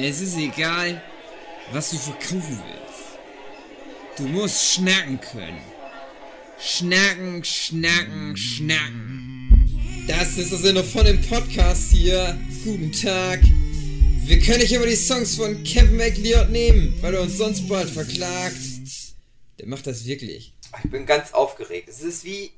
Es 0.00 0.20
ist 0.20 0.36
egal, 0.38 1.02
was 1.72 1.90
du 1.90 1.96
verkaufen 1.96 2.62
willst. 2.64 3.18
Du 4.16 4.28
musst 4.28 4.74
schnacken 4.74 5.20
können. 5.20 5.60
Schnacken, 6.56 7.42
schnacken, 7.42 8.36
schnacken. 8.36 10.06
Das 10.06 10.38
ist 10.38 10.52
der 10.52 10.58
Sinne 10.60 10.84
von 10.84 11.04
dem 11.04 11.20
Podcast 11.22 11.90
hier. 11.90 12.38
Guten 12.62 12.92
Tag. 12.92 13.40
Wir 13.42 14.38
können 14.38 14.60
nicht 14.60 14.70
immer 14.72 14.86
die 14.86 14.94
Songs 14.94 15.34
von 15.34 15.64
Kevin 15.64 15.96
McLeod 15.96 16.50
nehmen, 16.50 16.94
weil 17.00 17.14
er 17.14 17.22
uns 17.22 17.36
sonst 17.36 17.68
bald 17.68 17.90
verklagt. 17.90 18.54
Der 19.58 19.66
macht 19.66 19.88
das 19.88 20.06
wirklich. 20.06 20.54
Ich 20.84 20.90
bin 20.92 21.06
ganz 21.06 21.34
aufgeregt. 21.34 21.88
Es 21.88 22.02
ist 22.02 22.24
wie 22.24 22.52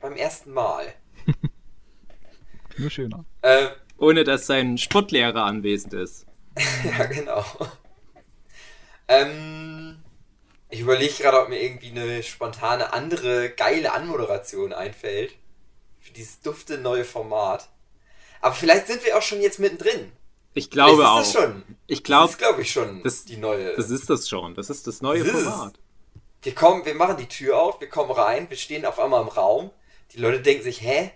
beim 0.00 0.12
ersten 0.14 0.52
Mal. 0.52 0.94
Nur 2.78 2.90
schöner. 2.90 3.24
Äh, 3.42 3.66
Ohne 3.98 4.22
dass 4.22 4.46
sein 4.46 4.78
Sportlehrer 4.78 5.42
anwesend 5.42 5.92
ist. 5.94 6.26
ja, 6.84 7.04
genau. 7.06 7.44
Ähm, 9.08 10.02
ich 10.70 10.80
überlege 10.80 11.14
gerade, 11.22 11.40
ob 11.42 11.48
mir 11.48 11.60
irgendwie 11.62 11.90
eine 11.90 12.22
spontane 12.22 12.92
andere 12.92 13.50
geile 13.50 13.92
Anmoderation 13.92 14.72
einfällt. 14.72 15.34
Für 15.98 16.12
dieses 16.12 16.40
dufte 16.40 16.78
neue 16.78 17.04
Format. 17.04 17.68
Aber 18.40 18.54
vielleicht 18.54 18.86
sind 18.86 19.04
wir 19.04 19.16
auch 19.16 19.22
schon 19.22 19.40
jetzt 19.40 19.58
mittendrin. 19.58 20.12
Ich 20.52 20.70
glaube 20.70 20.96
vielleicht 20.96 21.10
auch. 21.10 21.20
ist 21.22 21.34
das 21.34 21.42
schon. 21.42 21.62
Ich 21.86 21.98
Das 21.98 22.04
glaube, 22.04 22.30
ist, 22.30 22.38
glaube 22.38 22.62
ich, 22.62 22.70
schon 22.70 23.02
das- 23.02 23.24
die 23.24 23.36
neue. 23.36 23.74
das 23.76 23.90
ist 23.90 24.08
das 24.10 24.28
schon. 24.28 24.54
Das 24.54 24.70
ist 24.70 24.86
das 24.86 25.00
neue 25.02 25.24
Das 25.24 25.34
ist. 25.34 25.42
Format. 25.44 25.74
Wir 26.42 26.54
kommen, 26.54 26.84
wir 26.84 26.94
machen 26.94 27.16
die 27.16 27.26
Tür 27.28 27.58
auf, 27.58 27.80
wir 27.80 27.88
kommen 27.88 28.10
rein, 28.10 28.48
wir 28.50 28.56
stehen 28.58 28.84
auf 28.84 28.98
einmal 29.00 29.22
im 29.22 29.28
Raum. 29.28 29.70
Die 30.12 30.18
Leute 30.18 30.40
denken 30.42 30.62
sich, 30.62 30.82
hä? 30.82 31.10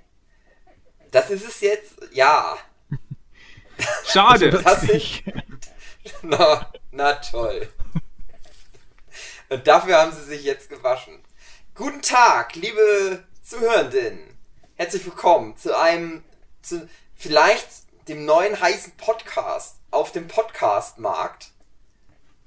Das 1.10 1.30
ist 1.30 1.46
es 1.46 1.60
jetzt? 1.60 1.94
Ja. 2.12 2.56
Schade. 4.04 4.50
Das 4.50 4.82
ist, 4.84 5.22
na, 6.22 6.72
na 6.90 7.12
toll. 7.14 7.68
Und 9.48 9.66
dafür 9.66 9.98
haben 9.98 10.12
sie 10.12 10.24
sich 10.24 10.44
jetzt 10.44 10.68
gewaschen. 10.68 11.22
Guten 11.74 12.02
Tag, 12.02 12.54
liebe 12.54 13.24
Zuhörenden. 13.42 14.36
Herzlich 14.76 15.04
willkommen 15.04 15.56
zu 15.56 15.78
einem, 15.78 16.24
zu 16.62 16.88
vielleicht 17.14 17.68
dem 18.08 18.24
neuen 18.24 18.60
heißen 18.60 18.92
Podcast 18.96 19.76
auf 19.90 20.12
dem 20.12 20.28
Podcastmarkt. 20.28 21.52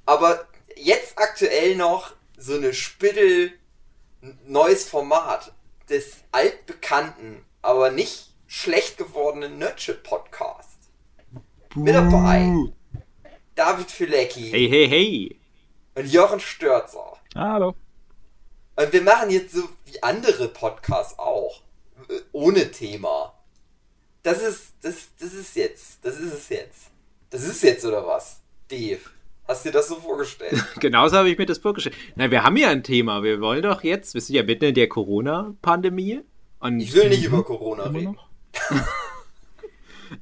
Aber 0.05 0.47
jetzt 0.75 1.17
aktuell 1.17 1.75
noch 1.75 2.13
so 2.37 2.55
eine 2.55 2.73
Spittel 2.73 3.53
neues 4.45 4.87
Format 4.87 5.53
des 5.89 6.17
altbekannten, 6.31 7.45
aber 7.61 7.91
nicht 7.91 8.33
schlecht 8.47 8.97
gewordenen 8.97 9.57
Nerdship 9.57 10.03
Podcast. 10.03 10.70
Mit 11.75 11.95
dabei 11.95 12.51
David 13.55 13.89
Filecki 13.91 14.49
Hey, 14.49 14.67
hey, 14.69 14.87
hey. 14.89 15.39
und 15.95 16.11
Jochen 16.11 16.39
Störzer. 16.39 17.17
Hallo. 17.35 17.75
Und 18.75 18.93
wir 18.93 19.01
machen 19.01 19.29
jetzt 19.29 19.53
so 19.53 19.63
wie 19.85 20.01
andere 20.03 20.47
Podcasts 20.49 21.17
auch. 21.17 21.61
Ohne 22.31 22.71
Thema. 22.71 23.33
Das 24.23 24.41
ist, 24.41 24.73
das, 24.81 25.09
das 25.19 25.33
ist 25.33 25.55
jetzt. 25.55 25.99
Das 26.03 26.19
ist 26.19 26.33
es 26.33 26.49
jetzt. 26.49 26.89
Das 27.29 27.43
ist 27.43 27.63
jetzt 27.63 27.85
oder 27.85 28.05
was? 28.05 28.41
Dave. 28.69 28.99
Hast 29.47 29.65
du 29.65 29.69
dir 29.69 29.73
das 29.77 29.87
so 29.87 29.95
vorgestellt? 29.95 30.63
Genauso 30.79 31.17
habe 31.17 31.29
ich 31.29 31.37
mir 31.37 31.45
das 31.45 31.57
vorgestellt. 31.57 31.95
Na, 32.15 32.29
wir 32.31 32.43
haben 32.43 32.57
ja 32.57 32.69
ein 32.69 32.83
Thema. 32.83 33.23
Wir 33.23 33.39
wollen 33.41 33.61
doch 33.63 33.83
jetzt, 33.83 34.13
wir 34.13 34.21
sind 34.21 34.35
ja 34.35 34.43
mitten 34.43 34.65
in 34.65 34.73
der 34.75 34.87
Corona-Pandemie. 34.89 36.21
Und, 36.59 36.79
Ich 36.79 36.93
will 36.93 37.09
nicht 37.09 37.23
über 37.23 37.43
Corona 37.43 37.83
reden. 37.85 38.17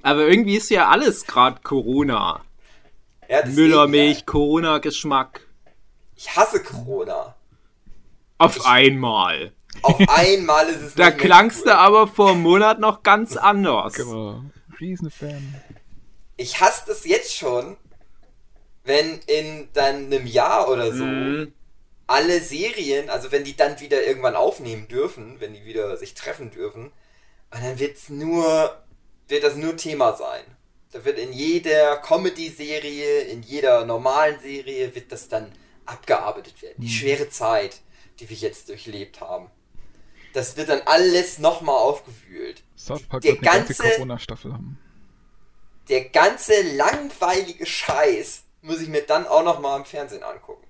aber 0.01 0.27
irgendwie 0.27 0.57
ist 0.57 0.69
ja 0.69 0.89
alles 0.89 1.25
gerade 1.25 1.61
Corona. 1.61 2.41
Ja, 3.27 3.45
Müllermilch, 3.45 4.19
ja. 4.19 4.25
Corona-Geschmack. 4.25 5.41
Ich 6.15 6.35
hasse 6.35 6.63
Corona. 6.63 7.35
Auf 8.37 8.65
einmal. 8.65 9.51
Auf 9.83 9.99
einmal 10.09 10.67
ist 10.67 10.81
es 10.81 10.95
Da 10.95 11.05
nicht 11.07 11.17
mehr 11.17 11.25
klangst 11.27 11.59
cool. 11.59 11.65
du 11.71 11.77
aber 11.77 12.07
vor 12.07 12.31
einem 12.31 12.41
Monat 12.41 12.79
noch 12.79 13.03
ganz 13.03 13.37
anders. 13.37 13.93
Genau. 13.93 14.41
Riesenfan. 14.79 15.55
Ich 16.37 16.59
hasse 16.59 16.83
das 16.87 17.05
jetzt 17.05 17.35
schon, 17.35 17.77
wenn 18.83 19.19
in 19.27 19.67
dann 19.73 20.05
einem 20.05 20.25
Jahr 20.25 20.69
oder 20.69 20.91
so 20.93 21.03
Mhm. 21.05 21.53
alle 22.07 22.39
Serien, 22.41 23.09
also 23.09 23.31
wenn 23.31 23.43
die 23.43 23.55
dann 23.55 23.79
wieder 23.79 24.03
irgendwann 24.03 24.35
aufnehmen 24.35 24.87
dürfen, 24.87 25.35
wenn 25.39 25.53
die 25.53 25.65
wieder 25.65 25.95
sich 25.97 26.13
treffen 26.15 26.49
dürfen, 26.49 26.91
und 27.51 27.63
dann 27.63 27.77
wird's 27.79 28.09
nur, 28.09 28.75
wird 29.29 29.43
das 29.43 29.55
nur 29.55 29.77
Thema 29.77 30.13
sein. 30.15 30.43
Da 30.91 31.05
wird 31.05 31.19
in 31.19 31.31
jeder 31.33 31.97
Comedy-Serie, 31.97 33.21
in 33.21 33.43
jeder 33.43 33.85
normalen 33.85 34.39
Serie 34.39 34.93
wird 34.95 35.11
das 35.11 35.27
dann 35.29 35.51
abgearbeitet 35.85 36.61
werden. 36.61 36.75
Die 36.79 36.89
schwere 36.89 37.29
Zeit, 37.29 37.81
die 38.19 38.29
wir 38.29 38.37
jetzt 38.37 38.69
durchlebt 38.69 39.21
haben. 39.21 39.47
Das 40.33 40.57
wird 40.57 40.69
dann 40.69 40.81
alles 40.85 41.39
nochmal 41.39 41.75
aufgewühlt. 41.75 42.61
South 42.75 43.03
Park 43.03 43.21
Der 43.21 43.33
wird 43.33 43.47
eine 43.47 43.57
ganze 43.59 43.73
ganze- 43.75 43.95
Corona-Staffel 43.95 44.53
haben. 44.53 44.77
Der 45.89 46.05
ganze 46.09 46.53
langweilige 46.75 47.65
Scheiß 47.65 48.43
muss 48.61 48.81
ich 48.81 48.89
mir 48.89 49.01
dann 49.01 49.25
auch 49.25 49.43
nochmal 49.43 49.79
im 49.79 49.85
Fernsehen 49.85 50.21
angucken. 50.23 50.63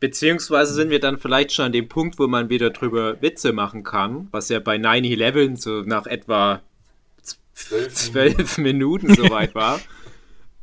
Beziehungsweise 0.00 0.74
sind 0.74 0.90
wir 0.90 0.98
dann 1.00 1.18
vielleicht 1.18 1.52
schon 1.52 1.66
an 1.66 1.72
dem 1.72 1.88
Punkt, 1.88 2.18
wo 2.18 2.26
man 2.26 2.48
wieder 2.48 2.70
drüber 2.70 3.22
Witze 3.22 3.52
machen 3.52 3.84
kann, 3.84 4.28
was 4.32 4.48
ja 4.48 4.58
bei 4.58 4.76
9-11 4.76 5.56
so 5.56 5.82
nach 5.82 6.06
etwa 6.06 6.60
Zwölf 7.54 8.58
Minuten 8.58 9.14
soweit 9.16 9.54
war. 9.54 9.80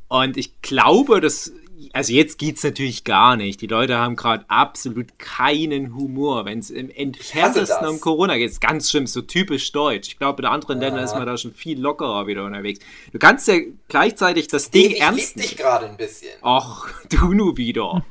Und 0.08 0.38
ich 0.38 0.62
glaube, 0.62 1.22
dass. 1.22 1.52
Also 1.94 2.12
jetzt 2.12 2.38
geht's 2.38 2.62
natürlich 2.62 3.06
gar 3.06 3.38
nicht. 3.38 3.62
Die 3.62 3.68
Leute 3.68 3.98
haben 3.98 4.18
gerade 4.18 4.44
absolut 4.50 5.18
keinen 5.18 5.96
Humor, 5.96 6.44
wenn 6.44 6.60
es 6.60 6.70
im 6.72 6.90
entferntesten 6.90 7.88
um 7.88 8.02
Corona 8.02 8.36
geht. 8.36 8.50
Ist 8.52 8.60
ganz 8.60 8.90
schlimm, 8.92 9.08
so 9.08 9.22
typisch 9.22 9.72
deutsch. 9.72 10.10
Ich 10.10 10.18
glaube, 10.20 10.42
in 10.42 10.48
anderen 10.50 10.80
Ländern 10.82 11.00
Ja. 11.00 11.06
ist 11.06 11.14
man 11.16 11.26
da 11.26 11.38
schon 11.38 11.54
viel 11.54 11.80
lockerer 11.80 12.28
wieder 12.28 12.44
unterwegs. 12.44 12.82
Du 13.14 13.18
kannst 13.18 13.48
ja 13.48 13.60
gleichzeitig 13.88 14.48
das 14.50 14.72
Ding 14.72 14.84
Dave, 14.90 14.94
ich 14.96 15.02
ernst 15.02 15.36
lieb 15.38 15.44
dich 15.44 15.52
nehmen. 15.52 15.58
gerade 15.70 15.86
ein 15.88 15.96
bisschen. 15.96 16.32
Ach, 16.42 16.90
du 17.10 17.34
nu 17.34 17.56
wieder. 17.56 18.06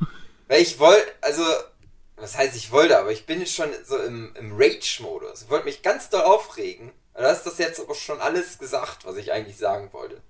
Weil 0.49 0.62
ich 0.62 0.78
wollte, 0.78 1.05
also, 1.21 1.43
was 2.16 2.39
heißt 2.39 2.56
ich 2.56 2.72
wollte, 2.72 2.99
aber 2.99 3.12
ich 3.12 3.27
bin 3.27 3.39
jetzt 3.41 3.55
schon 3.55 3.69
so 3.84 3.99
im, 3.99 4.34
im 4.41 4.53
Rage-Modus. 4.56 5.43
Ich 5.43 5.50
wollte 5.50 5.66
mich 5.66 5.83
ganz 5.83 6.09
doll 6.09 6.22
aufregen. 6.22 6.91
Und 7.19 7.25
du 7.25 7.31
hast 7.31 7.45
das 7.47 7.59
jetzt 7.59 7.81
aber 7.81 7.97
schon 7.97 8.21
alles 8.21 8.59
gesagt, 8.59 9.05
was 9.05 9.17
ich 9.17 9.33
eigentlich 9.33 9.56
sagen 9.56 9.93
wollte. 9.93 10.23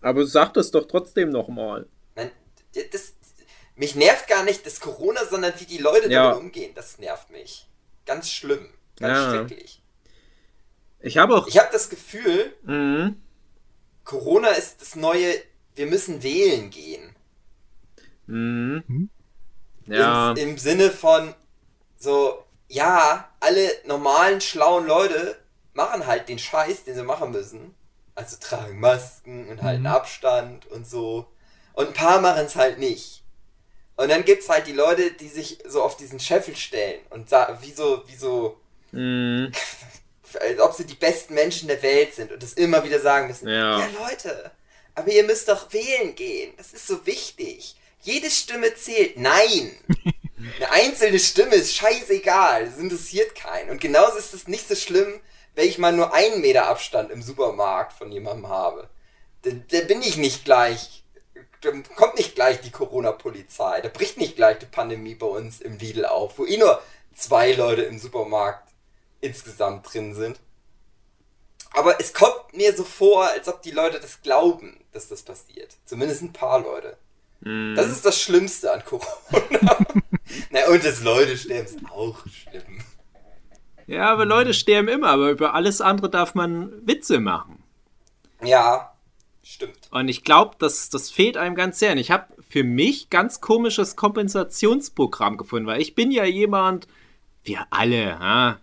Aber 0.00 0.26
sag 0.26 0.52
das 0.54 0.72
doch 0.72 0.88
trotzdem 0.88 1.30
nochmal. 1.30 1.86
Nein, 2.16 2.32
das, 2.90 3.12
mich 3.76 3.94
nervt 3.94 4.26
gar 4.26 4.42
nicht 4.42 4.66
das 4.66 4.80
Corona, 4.80 5.24
sondern 5.24 5.52
wie 5.58 5.66
die 5.66 5.78
Leute 5.78 6.10
Ja. 6.10 6.30
damit 6.30 6.42
umgehen. 6.42 6.72
Das 6.74 6.98
nervt 6.98 7.30
mich. 7.30 7.68
Ganz 8.06 8.28
schlimm. 8.28 8.68
Ganz 8.98 9.18
Ja. 9.18 9.30
schrecklich. 9.30 9.80
Ich 10.98 11.16
habe 11.18 11.36
auch. 11.36 11.46
Ich 11.46 11.58
habe 11.60 11.68
das 11.70 11.88
Gefühl, 11.90 12.52
Mhm. 12.62 13.22
Corona 14.02 14.48
ist 14.48 14.80
das 14.80 14.96
neue, 14.96 15.32
wir 15.76 15.86
müssen 15.86 16.24
wählen 16.24 16.70
gehen. 16.70 17.14
Mhm. 18.26 18.82
Hm? 18.88 19.10
Ja. 19.86 20.32
Im, 20.32 20.36
Im 20.50 20.58
Sinne 20.58 20.90
von 20.90 21.34
so, 21.98 22.44
ja, 22.66 23.32
alle 23.38 23.70
normalen, 23.86 24.40
schlauen 24.40 24.88
Leute 24.88 25.36
machen 25.74 26.06
halt 26.06 26.28
den 26.28 26.38
Scheiß, 26.38 26.84
den 26.84 26.94
sie 26.94 27.02
machen 27.02 27.30
müssen. 27.32 27.74
Also 28.14 28.36
tragen 28.38 28.78
Masken 28.80 29.48
und 29.48 29.62
halten 29.62 29.82
Mhm. 29.82 29.86
Abstand 29.88 30.66
und 30.66 30.86
so. 30.86 31.26
Und 31.72 31.88
ein 31.88 31.94
paar 31.94 32.20
machen 32.20 32.44
es 32.44 32.56
halt 32.56 32.78
nicht. 32.78 33.22
Und 33.96 34.10
dann 34.10 34.24
gibt's 34.24 34.48
halt 34.48 34.66
die 34.66 34.72
Leute, 34.72 35.12
die 35.12 35.28
sich 35.28 35.58
so 35.66 35.82
auf 35.82 35.96
diesen 35.96 36.20
Scheffel 36.20 36.56
stellen 36.56 37.00
und 37.10 37.28
sa- 37.30 37.58
wie 37.62 37.72
so, 37.72 38.02
wie 38.06 38.16
so, 38.16 38.58
Mhm. 38.90 39.52
als 40.40 40.60
ob 40.60 40.74
sie 40.74 40.84
die 40.86 40.94
besten 40.94 41.34
Menschen 41.34 41.68
der 41.68 41.82
Welt 41.82 42.14
sind 42.14 42.32
und 42.32 42.42
das 42.42 42.52
immer 42.54 42.84
wieder 42.84 43.00
sagen 43.00 43.28
müssen. 43.28 43.48
Ja. 43.48 43.78
ja 43.80 43.88
Leute, 43.98 44.50
aber 44.94 45.10
ihr 45.10 45.24
müsst 45.24 45.48
doch 45.48 45.72
wählen 45.72 46.14
gehen. 46.14 46.52
Das 46.58 46.72
ist 46.74 46.86
so 46.86 47.06
wichtig. 47.06 47.76
Jede 48.02 48.30
Stimme 48.30 48.74
zählt. 48.74 49.16
Nein! 49.18 49.76
Eine 50.56 50.70
einzelne 50.72 51.18
Stimme 51.20 51.54
ist 51.54 51.74
scheißegal. 51.76 52.66
Das 52.66 52.76
interessiert 52.78 53.34
keinen. 53.36 53.70
Und 53.70 53.80
genauso 53.80 54.18
ist 54.18 54.34
es 54.34 54.48
nicht 54.48 54.66
so 54.68 54.74
schlimm, 54.74 55.20
wenn 55.54 55.68
ich 55.68 55.78
mal 55.78 55.92
nur 55.92 56.14
einen 56.14 56.40
Meter 56.40 56.68
Abstand 56.68 57.10
im 57.10 57.22
Supermarkt 57.22 57.92
von 57.92 58.10
jemandem 58.10 58.48
habe. 58.48 58.88
Da, 59.42 59.50
da 59.50 59.80
bin 59.82 60.02
ich 60.02 60.16
nicht 60.16 60.44
gleich. 60.44 61.04
Da 61.60 61.70
kommt 61.94 62.16
nicht 62.16 62.34
gleich 62.34 62.60
die 62.60 62.70
Corona-Polizei. 62.70 63.80
Da 63.80 63.88
bricht 63.88 64.18
nicht 64.18 64.36
gleich 64.36 64.58
die 64.58 64.66
Pandemie 64.66 65.14
bei 65.14 65.26
uns 65.26 65.60
im 65.60 65.78
Lidl 65.78 66.06
auf, 66.06 66.38
wo 66.38 66.46
eh 66.46 66.56
nur 66.56 66.82
zwei 67.14 67.52
Leute 67.52 67.82
im 67.82 67.98
Supermarkt 67.98 68.72
insgesamt 69.20 69.92
drin 69.92 70.14
sind. 70.14 70.40
Aber 71.74 72.00
es 72.00 72.12
kommt 72.12 72.52
mir 72.52 72.74
so 72.76 72.84
vor, 72.84 73.28
als 73.28 73.48
ob 73.48 73.62
die 73.62 73.70
Leute 73.70 74.00
das 74.00 74.20
glauben, 74.22 74.84
dass 74.92 75.08
das 75.08 75.22
passiert. 75.22 75.76
Zumindest 75.84 76.22
ein 76.22 76.32
paar 76.32 76.60
Leute. 76.60 76.98
Mhm. 77.40 77.74
Das 77.76 77.86
ist 77.86 78.04
das 78.04 78.20
Schlimmste 78.20 78.72
an 78.72 78.84
Corona. 78.84 79.06
Na, 80.50 80.66
und 80.68 80.84
das 80.84 81.00
Leute 81.00 81.36
sterben 81.36 81.66
ist 81.66 81.90
auch 81.90 82.18
schlimm. 82.26 82.84
Ja, 83.86 84.10
aber 84.10 84.24
Leute 84.24 84.54
sterben 84.54 84.88
immer, 84.88 85.08
aber 85.08 85.30
über 85.30 85.54
alles 85.54 85.80
andere 85.80 86.10
darf 86.10 86.34
man 86.34 86.72
Witze 86.86 87.20
machen. 87.20 87.62
Ja, 88.42 88.92
Stimmt. 89.42 89.88
Und 89.90 90.08
ich 90.08 90.22
glaube, 90.22 90.54
das, 90.58 90.88
das 90.88 91.10
fehlt 91.10 91.36
einem 91.36 91.54
ganz 91.54 91.78
sehr. 91.78 91.92
Und 91.92 91.98
ich 91.98 92.10
habe 92.10 92.26
für 92.48 92.62
mich 92.62 93.10
ganz 93.10 93.40
komisches 93.40 93.96
Kompensationsprogramm 93.96 95.36
gefunden, 95.36 95.66
weil 95.66 95.80
ich 95.80 95.94
bin 95.94 96.12
ja 96.12 96.24
jemand, 96.24 96.86
wir 97.44 97.66
alle, 97.70 98.04
ja, 98.04 98.58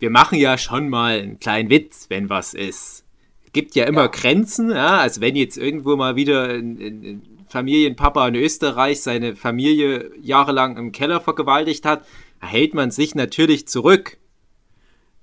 wir 0.00 0.10
machen 0.10 0.38
ja 0.38 0.58
schon 0.58 0.88
mal 0.88 1.20
einen 1.20 1.38
kleinen 1.38 1.70
Witz, 1.70 2.06
wenn 2.08 2.28
was 2.28 2.54
ist. 2.54 3.04
Gibt 3.52 3.74
ja 3.76 3.84
immer 3.84 4.02
Ja. 4.02 4.06
Grenzen, 4.08 4.70
ja, 4.70 4.98
also 4.98 5.20
wenn 5.20 5.36
jetzt 5.36 5.56
irgendwo 5.56 5.96
mal 5.96 6.16
wieder 6.16 6.48
ein, 6.48 6.76
ein, 6.76 7.04
ein 7.04 7.46
Familienpapa 7.48 8.26
in 8.28 8.34
Österreich 8.34 9.00
seine 9.00 9.36
Familie 9.36 10.10
jahrelang 10.20 10.76
im 10.76 10.92
Keller 10.92 11.20
vergewaltigt 11.20 11.86
hat, 11.86 12.04
hält 12.40 12.74
man 12.74 12.90
sich 12.90 13.14
natürlich 13.14 13.68
zurück. 13.68 14.18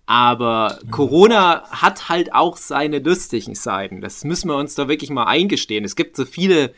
Aber 0.06 0.80
Corona 0.92 1.64
hat 1.70 2.10
halt 2.10 2.34
auch 2.34 2.58
seine 2.58 3.00
lustigen 3.00 3.56
Seiten. 3.56 4.02
Das 4.02 4.24
müssen 4.26 4.50
wir 4.50 4.58
uns 4.58 4.76
da 4.76 4.88
wirklich 4.88 5.10
mal 5.10 5.26
eingestehen. 5.26 5.86
Es 5.86 5.96
gibt 5.96 6.18
so 6.18 6.26
viele 6.26 6.74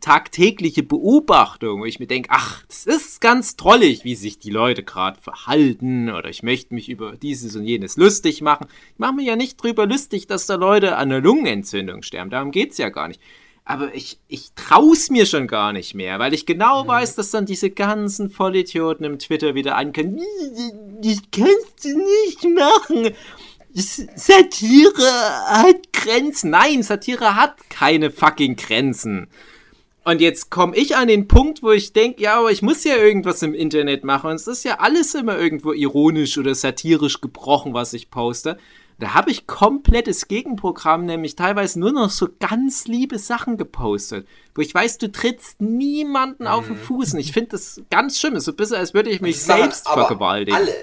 tagtägliche 0.00 0.82
Beobachtungen, 0.82 1.82
wo 1.82 1.84
ich 1.84 2.00
mir 2.00 2.06
denke, 2.06 2.30
ach, 2.32 2.64
das 2.66 2.86
ist 2.86 3.20
ganz 3.20 3.56
trollig, 3.56 4.04
wie 4.04 4.14
sich 4.14 4.38
die 4.38 4.50
Leute 4.50 4.82
gerade 4.82 5.20
verhalten 5.20 6.10
oder 6.10 6.28
ich 6.30 6.42
möchte 6.42 6.74
mich 6.74 6.88
über 6.88 7.16
dieses 7.16 7.54
und 7.54 7.64
jenes 7.64 7.96
lustig 7.96 8.40
machen. 8.40 8.66
Ich 8.94 8.98
mache 8.98 9.14
mir 9.14 9.24
ja 9.24 9.36
nicht 9.36 9.62
drüber 9.62 9.86
lustig, 9.86 10.26
dass 10.26 10.46
da 10.46 10.54
Leute 10.54 10.96
an 10.96 11.10
einer 11.10 11.20
Lungenentzündung 11.20 12.02
sterben. 12.02 12.30
Darum 12.30 12.50
geht's 12.50 12.78
ja 12.78 12.88
gar 12.88 13.08
nicht. 13.08 13.20
Aber 13.70 13.94
ich, 13.94 14.18
ich 14.26 14.48
trau's 14.56 15.10
mir 15.10 15.26
schon 15.26 15.46
gar 15.46 15.72
nicht 15.72 15.94
mehr, 15.94 16.18
weil 16.18 16.34
ich 16.34 16.44
genau 16.44 16.88
weiß, 16.88 17.14
dass 17.14 17.30
dann 17.30 17.46
diese 17.46 17.70
ganzen 17.70 18.28
Vollidioten 18.28 19.06
im 19.06 19.20
Twitter 19.20 19.54
wieder 19.54 19.76
ankommen. 19.76 20.20
Das 21.00 21.18
kannst 21.30 21.84
du 21.84 21.96
nicht 21.96 22.42
machen. 22.52 23.14
Satire 23.72 25.12
hat 25.46 25.92
Grenzen. 25.92 26.50
Nein, 26.50 26.82
Satire 26.82 27.36
hat 27.36 27.70
keine 27.70 28.10
fucking 28.10 28.56
Grenzen. 28.56 29.28
Und 30.02 30.20
jetzt 30.20 30.50
komme 30.50 30.74
ich 30.74 30.96
an 30.96 31.06
den 31.06 31.28
Punkt, 31.28 31.62
wo 31.62 31.70
ich 31.70 31.92
denke, 31.92 32.22
ja, 32.22 32.40
aber 32.40 32.50
ich 32.50 32.62
muss 32.62 32.82
ja 32.82 32.96
irgendwas 32.96 33.40
im 33.42 33.54
Internet 33.54 34.02
machen. 34.02 34.30
Und 34.30 34.36
es 34.36 34.48
ist 34.48 34.64
ja 34.64 34.80
alles 34.80 35.14
immer 35.14 35.38
irgendwo 35.38 35.72
ironisch 35.72 36.36
oder 36.38 36.56
satirisch 36.56 37.20
gebrochen, 37.20 37.72
was 37.72 37.92
ich 37.92 38.10
poste. 38.10 38.58
Da 39.00 39.14
habe 39.14 39.30
ich 39.30 39.46
komplettes 39.46 40.28
Gegenprogramm, 40.28 41.06
nämlich 41.06 41.34
teilweise 41.34 41.80
nur 41.80 41.92
noch 41.92 42.10
so 42.10 42.28
ganz 42.38 42.86
liebe 42.86 43.18
Sachen 43.18 43.56
gepostet, 43.56 44.28
wo 44.54 44.60
ich 44.60 44.74
weiß, 44.74 44.98
du 44.98 45.10
trittst 45.10 45.60
niemanden 45.60 46.46
auf 46.46 46.66
den 46.66 46.76
Fuß. 46.76 47.14
Und 47.14 47.20
ich 47.20 47.32
finde 47.32 47.50
das 47.52 47.80
ganz 47.90 48.20
schlimm. 48.20 48.34
Es 48.34 48.40
ist 48.40 48.44
so 48.44 48.52
ein 48.52 48.56
bisschen, 48.56 48.76
als 48.76 48.92
würde 48.92 49.08
ich 49.08 49.22
mich 49.22 49.36
Das 49.36 49.46
selbst 49.46 49.88
vergewaltigen. 49.88 50.54
Alle. 50.54 50.74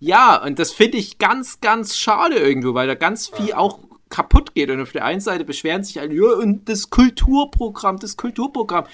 Ja, 0.00 0.42
und 0.44 0.58
das 0.58 0.72
finde 0.72 0.98
ich 0.98 1.16
ganz, 1.16 1.60
ganz 1.62 1.96
schade 1.96 2.36
irgendwo, 2.36 2.74
weil 2.74 2.86
da 2.86 2.94
ganz 2.94 3.28
viel 3.28 3.54
auch 3.54 3.78
kaputt 4.10 4.54
geht. 4.54 4.70
Und 4.70 4.82
auf 4.82 4.92
der 4.92 5.06
einen 5.06 5.20
Seite 5.20 5.46
beschweren 5.46 5.82
sich 5.82 5.98
alle, 5.98 6.12
ja, 6.12 6.34
und 6.34 6.68
das 6.68 6.90
Kulturprogramm, 6.90 7.98
das 7.98 8.18
Kulturprogramm. 8.18 8.84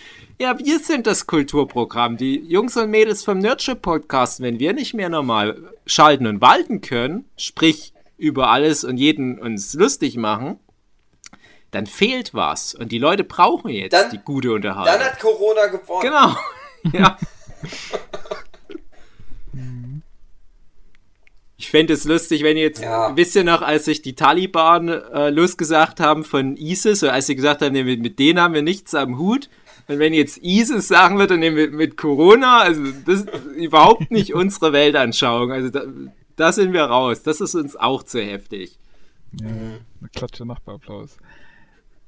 Ja, 0.41 0.57
wir 0.57 0.79
sind 0.79 1.09
das 1.09 1.27
Kulturprogramm. 1.27 2.17
Die 2.17 2.37
Jungs 2.37 2.77
und 2.77 2.91
Mädels 2.91 3.25
vom 3.25 3.39
Nurture 3.39 3.77
Podcast, 3.77 4.41
wenn 4.41 4.61
wir 4.61 4.73
nicht 4.73 4.95
mehr 4.95 5.09
normal 5.09 5.75
schalten 5.85 6.29
und 6.29 6.41
walten 6.41 6.81
können, 6.81 7.25
sprich 7.37 7.93
über 8.23 8.51
alles 8.51 8.85
und 8.85 8.97
jeden 8.99 9.39
uns 9.39 9.75
lustig 9.75 10.17
machen, 10.17 10.59
dann 11.73 11.87
fehlt 11.87 12.35
was. 12.35 12.75
Und 12.75 12.93
die 12.93 12.99
Leute 12.99 13.25
brauchen 13.25 13.71
jetzt 13.71 13.93
Dann- 13.93 14.11
die 14.11 14.19
gute 14.19 14.53
Unterhaltung. 14.53 14.95
Dann 15.01 15.05
hat 15.11 15.19
Corona 15.21 15.67
gewonnen. 15.67 16.03
Genau. 16.03 16.37
Ja. 16.93 17.17
Ich 21.57 21.71
fände 21.71 21.93
es 21.93 22.05
lustig, 22.05 22.43
wenn 22.43 22.57
jetzt, 22.57 22.83
Ja. 22.83 23.17
wisst 23.17 23.37
ihr 23.37 23.45
noch, 23.45 23.63
als 23.63 23.85
sich 23.85 24.03
die 24.03 24.15
Taliban 24.17 24.89
äh, 24.89 25.31
losgesagt 25.31 26.01
haben 26.01 26.25
von 26.25 26.57
ISIS, 26.57 27.05
oder 27.05 27.13
als 27.13 27.27
sie 27.29 27.37
gesagt 27.37 27.63
haben, 27.63 27.73
nee, 27.73 27.85
mit, 27.85 28.01
mit 28.03 28.19
denen 28.19 28.41
haben 28.41 28.55
wir 28.55 28.63
nichts 28.63 28.95
am 28.97 29.17
Hut, 29.19 29.49
und 29.87 29.99
wenn 30.01 30.13
jetzt 30.13 30.39
ISIS 30.43 30.89
sagen 30.89 31.19
würde, 31.19 31.39
nee, 31.39 31.51
mit, 31.53 31.73
mit 31.73 31.97
Corona, 31.97 32.59
also 32.59 32.83
das 33.07 33.21
ist 33.23 33.29
überhaupt 33.57 34.11
nicht 34.11 34.35
unsere 34.35 34.73
Weltanschauung, 34.73 35.53
also 35.53 35.71
da, 35.71 35.83
da 36.37 36.53
sind 36.53 36.73
wir 36.73 36.85
raus, 36.85 37.23
das 37.23 37.41
ist 37.41 37.55
uns 37.55 37.77
auch 37.77 38.03
zu 38.03 38.23
heftig. 38.23 38.79
Ja, 39.41 39.49
eine 39.49 40.09
Klatsche 40.15 40.45
Nachbarapplaus. 40.45 41.17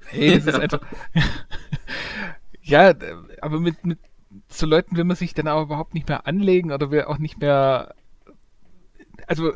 Hey, 0.07 0.35
das 0.37 0.47
ist 0.47 0.61
einfach. 0.61 0.81
ja, 2.63 2.95
aber 3.41 3.61
mit, 3.61 3.85
mit 3.85 3.99
so 4.49 4.67
Leuten 4.67 4.97
will 4.97 5.05
man 5.05 5.17
sich 5.17 5.35
dann 5.35 5.47
aber 5.47 5.63
überhaupt 5.63 5.95
nicht 5.95 6.09
mehr 6.09 6.27
anlegen 6.27 6.73
oder 6.73 6.91
will 6.91 7.05
auch 7.05 7.19
nicht 7.19 7.39
mehr. 7.39 7.95
Also, 9.27 9.53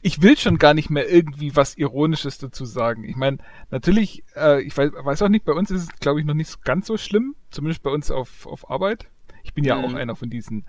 ich 0.00 0.22
will 0.22 0.36
schon 0.36 0.58
gar 0.58 0.74
nicht 0.74 0.90
mehr 0.90 1.08
irgendwie 1.10 1.54
was 1.54 1.76
Ironisches 1.76 2.38
dazu 2.38 2.64
sagen. 2.64 3.04
Ich 3.04 3.16
meine, 3.16 3.38
natürlich, 3.70 4.24
äh, 4.34 4.62
ich 4.62 4.76
weiß, 4.76 4.92
weiß 4.92 5.22
auch 5.22 5.28
nicht, 5.28 5.44
bei 5.44 5.52
uns 5.52 5.70
ist 5.70 5.82
es, 5.82 6.00
glaube 6.00 6.20
ich, 6.20 6.26
noch 6.26 6.34
nicht 6.34 6.64
ganz 6.64 6.86
so 6.86 6.96
schlimm, 6.96 7.34
zumindest 7.50 7.82
bei 7.82 7.90
uns 7.90 8.10
auf, 8.10 8.46
auf 8.46 8.70
Arbeit. 8.70 9.06
Ich 9.44 9.54
bin 9.54 9.64
ja 9.64 9.76
Mhm. 9.76 9.84
auch 9.84 9.94
einer 9.94 10.16
von 10.16 10.30
diesen 10.30 10.64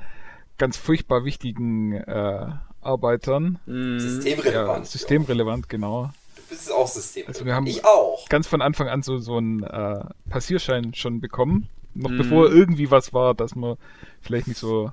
ganz 0.57 0.77
furchtbar 0.77 1.25
wichtigen 1.25 1.93
äh, 1.93 2.47
Arbeitern. 2.85 3.59
Mhm. 3.65 3.99
Systemrelevant. 3.99 4.79
Ja, 4.79 4.85
systemrelevant, 4.85 5.69
genau. 5.69 6.11
Du 6.35 6.41
bist 6.49 6.71
auch 6.71 6.87
systemrelevant. 6.87 7.35
Also 7.37 7.45
wir 7.45 7.55
haben- 7.55 7.67
ich 7.67 7.85
auch. 7.85 8.27
ganz 8.29 8.47
von 8.47 8.61
Anfang 8.61 8.87
an 8.87 9.01
so, 9.03 9.17
so 9.17 9.37
einen 9.37 9.63
äh, 9.63 10.03
Passierschein 10.29 10.93
schon 10.93 11.19
bekommen. 11.21 11.67
Noch 11.93 12.09
Mhm. 12.11 12.17
bevor 12.17 12.49
irgendwie 12.51 12.89
was 12.91 13.13
war, 13.13 13.33
dass 13.33 13.55
man 13.55 13.77
vielleicht 14.21 14.47
nicht 14.47 14.57
so 14.59 14.91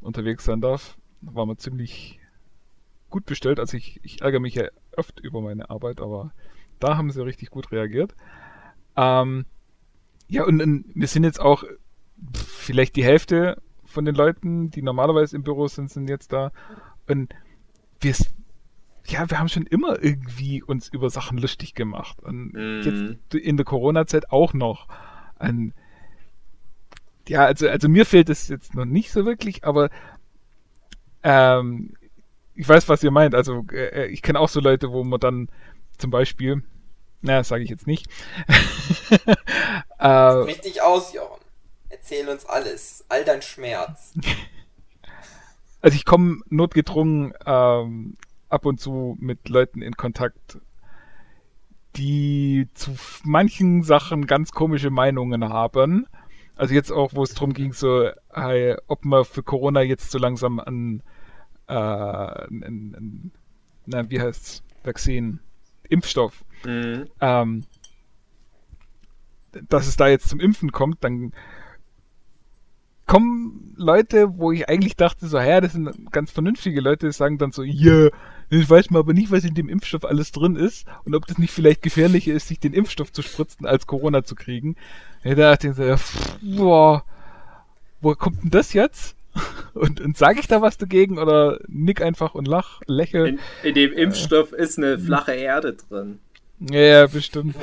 unterwegs 0.00 0.44
sein 0.44 0.60
darf, 0.60 0.96
war 1.20 1.46
man 1.46 1.58
ziemlich 1.58 2.20
gut 3.10 3.26
bestellt. 3.26 3.58
Also 3.58 3.76
ich, 3.76 3.98
ich 4.02 4.20
ärgere 4.22 4.40
mich 4.40 4.54
ja 4.54 4.68
oft 4.96 5.18
über 5.20 5.40
meine 5.40 5.70
Arbeit, 5.70 6.00
aber 6.00 6.32
da 6.78 6.96
haben 6.96 7.10
sie 7.10 7.24
richtig 7.24 7.50
gut 7.50 7.72
reagiert. 7.72 8.14
Ähm, 8.96 9.44
ja, 10.28 10.44
und, 10.44 10.60
und 10.62 10.84
wir 10.94 11.08
sind 11.08 11.24
jetzt 11.24 11.40
auch 11.40 11.64
vielleicht 12.44 12.96
die 12.96 13.04
Hälfte 13.04 13.60
von 13.84 14.04
den 14.04 14.14
Leuten, 14.14 14.70
die 14.70 14.82
normalerweise 14.82 15.36
im 15.36 15.42
Büro 15.42 15.68
sind, 15.68 15.90
sind 15.90 16.08
jetzt 16.08 16.32
da. 16.32 16.52
Und 17.08 17.34
wir, 18.00 18.14
ja, 19.06 19.28
wir 19.30 19.38
haben 19.38 19.48
schon 19.48 19.66
immer 19.66 20.02
irgendwie 20.02 20.62
uns 20.62 20.88
über 20.88 21.10
Sachen 21.10 21.38
lustig 21.38 21.74
gemacht. 21.74 22.20
Und 22.22 22.52
Mhm. 22.52 23.18
jetzt 23.30 23.34
in 23.34 23.56
der 23.56 23.64
Corona-Zeit 23.66 24.30
auch 24.30 24.52
noch. 24.52 24.88
Und 25.38 25.72
ja, 27.28 27.44
also, 27.44 27.68
also 27.68 27.88
mir 27.88 28.06
fehlt 28.06 28.28
es 28.30 28.48
jetzt 28.48 28.74
noch 28.74 28.84
nicht 28.84 29.10
so 29.10 29.24
wirklich, 29.26 29.64
aber 29.64 29.90
ähm, 31.22 31.94
ich 32.54 32.68
weiß, 32.68 32.88
was 32.88 33.02
ihr 33.02 33.10
meint. 33.10 33.34
Also 33.34 33.64
äh, 33.72 34.06
ich 34.06 34.22
kenne 34.22 34.38
auch 34.40 34.48
so 34.48 34.60
Leute, 34.60 34.92
wo 34.92 35.02
man 35.04 35.20
dann 35.20 35.48
zum 35.98 36.10
Beispiel, 36.10 36.62
naja, 37.22 37.42
sage 37.42 37.64
ich 37.64 37.70
jetzt 37.70 37.86
nicht. 37.86 38.06
äh, 39.98 40.06
Richtig 40.08 40.82
aus, 40.82 41.12
Jochen. 41.12 41.40
Erzähl 41.88 42.28
uns 42.28 42.44
alles. 42.46 43.04
All 43.08 43.24
dein 43.24 43.42
Schmerz. 43.42 44.14
also 45.86 45.94
ich 45.94 46.04
komme 46.04 46.40
notgedrungen 46.48 47.32
ähm, 47.46 48.16
ab 48.48 48.66
und 48.66 48.80
zu 48.80 49.16
mit 49.20 49.48
Leuten 49.48 49.82
in 49.82 49.92
Kontakt, 49.96 50.58
die 51.94 52.66
zu 52.74 52.96
manchen 53.22 53.84
Sachen 53.84 54.26
ganz 54.26 54.50
komische 54.50 54.90
Meinungen 54.90 55.48
haben. 55.48 56.08
Also 56.56 56.74
jetzt 56.74 56.90
auch, 56.90 57.14
wo 57.14 57.22
es 57.22 57.34
darum 57.34 57.52
ging, 57.52 57.72
so, 57.72 58.10
hey, 58.34 58.74
ob 58.88 59.04
man 59.04 59.24
für 59.24 59.44
Corona 59.44 59.80
jetzt 59.80 60.10
so 60.10 60.18
langsam 60.18 60.58
an, 60.58 61.04
äh, 61.68 61.72
an, 61.72 62.64
an 62.96 63.30
na, 63.86 64.10
wie 64.10 64.20
heißt's, 64.20 64.64
Vakzin, 64.82 65.38
Impfstoff, 65.88 66.44
Mhm. 66.64 67.06
ähm, 67.20 67.64
dass 69.68 69.86
es 69.86 69.96
da 69.96 70.08
jetzt 70.08 70.28
zum 70.28 70.40
Impfen 70.40 70.72
kommt, 70.72 71.04
dann 71.04 71.32
kommen 73.06 73.74
Leute, 73.76 74.38
wo 74.38 74.52
ich 74.52 74.68
eigentlich 74.68 74.96
dachte, 74.96 75.26
so, 75.26 75.38
ja, 75.38 75.60
das 75.60 75.72
sind 75.72 76.12
ganz 76.12 76.30
vernünftige 76.30 76.80
Leute, 76.80 77.06
die 77.06 77.12
sagen 77.12 77.38
dann 77.38 77.52
so, 77.52 77.62
ja, 77.62 78.08
ich 78.50 78.68
weiß 78.68 78.90
mal 78.90 79.00
aber 79.00 79.12
nicht, 79.12 79.30
was 79.30 79.44
in 79.44 79.54
dem 79.54 79.68
Impfstoff 79.68 80.04
alles 80.04 80.32
drin 80.32 80.56
ist 80.56 80.86
und 81.04 81.14
ob 81.14 81.26
das 81.26 81.38
nicht 81.38 81.52
vielleicht 81.52 81.82
gefährlicher 81.82 82.32
ist, 82.32 82.48
sich 82.48 82.60
den 82.60 82.72
Impfstoff 82.72 83.12
zu 83.12 83.22
spritzen, 83.22 83.66
als 83.66 83.86
Corona 83.86 84.24
zu 84.24 84.34
kriegen. 84.34 84.76
Ja, 85.24 85.34
da 85.34 85.50
dachte 85.52 85.68
ich 85.68 85.74
so, 85.74 85.82
ja, 85.84 85.96
pff, 85.96 86.38
boah, 86.40 87.04
woher 88.00 88.16
kommt 88.16 88.42
denn 88.42 88.50
das 88.50 88.72
jetzt? 88.72 89.16
Und, 89.74 90.00
und 90.00 90.16
sage 90.16 90.40
ich 90.40 90.46
da 90.46 90.62
was 90.62 90.78
dagegen 90.78 91.18
oder 91.18 91.58
nick 91.68 92.00
einfach 92.00 92.34
und 92.34 92.48
lach, 92.48 92.80
lächel? 92.86 93.26
In, 93.26 93.38
in 93.62 93.74
dem 93.74 93.92
Impfstoff 93.92 94.54
ist 94.54 94.78
eine 94.78 94.98
flache 94.98 95.32
Erde 95.32 95.74
drin. 95.74 96.18
Ja, 96.60 96.80
ja, 96.80 97.06
bestimmt. 97.06 97.54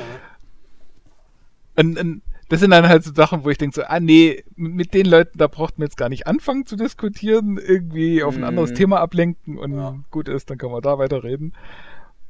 Und, 1.76 1.98
und 1.98 2.22
das 2.54 2.60
sind 2.60 2.70
dann 2.70 2.88
halt 2.88 3.04
so 3.04 3.12
Sachen, 3.16 3.44
wo 3.44 3.50
ich 3.50 3.58
denke 3.58 3.74
so, 3.74 3.82
ah 3.84 4.00
nee, 4.00 4.44
mit 4.56 4.94
den 4.94 5.08
Leuten, 5.08 5.40
da 5.40 5.48
braucht 5.48 5.80
man 5.80 5.88
jetzt 5.88 5.98
gar 5.98 6.08
nicht 6.08 6.28
anfangen 6.28 6.68
zu 6.68 6.76
diskutieren, 6.76 7.58
irgendwie 7.58 8.22
auf 8.22 8.36
ein 8.36 8.42
Mhm. 8.42 8.48
anderes 8.48 8.74
Thema 8.74 9.00
ablenken 9.00 9.58
und 9.58 9.76
Ja. 9.76 9.96
gut 10.12 10.28
ist, 10.28 10.52
dann 10.52 10.60
kann 10.60 10.70
man 10.70 10.84
da 10.84 11.00
weiterreden. 11.00 11.56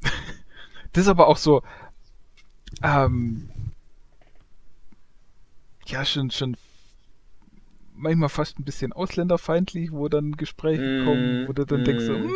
das 0.94 1.03
ist 1.03 1.10
aber 1.10 1.27
auch 1.27 1.36
so, 1.36 1.62
ähm, 2.82 3.50
ja, 5.88 6.06
schon, 6.06 6.32
schon 6.32 6.56
manchmal 7.94 8.30
fast 8.30 8.58
ein 8.60 8.63
bisschen 8.63 8.94
ausländerfeindlich, 8.94 9.92
wo 9.92 10.08
dann 10.08 10.38
Gespräche 10.38 10.84
Mhm. 10.84 11.03
kommen, 11.03 11.48
wo 11.50 11.51
du 11.51 11.65
dann 11.65 11.84
denkst 11.84 12.06
so, 12.06 12.18
Mhm. 12.18 12.34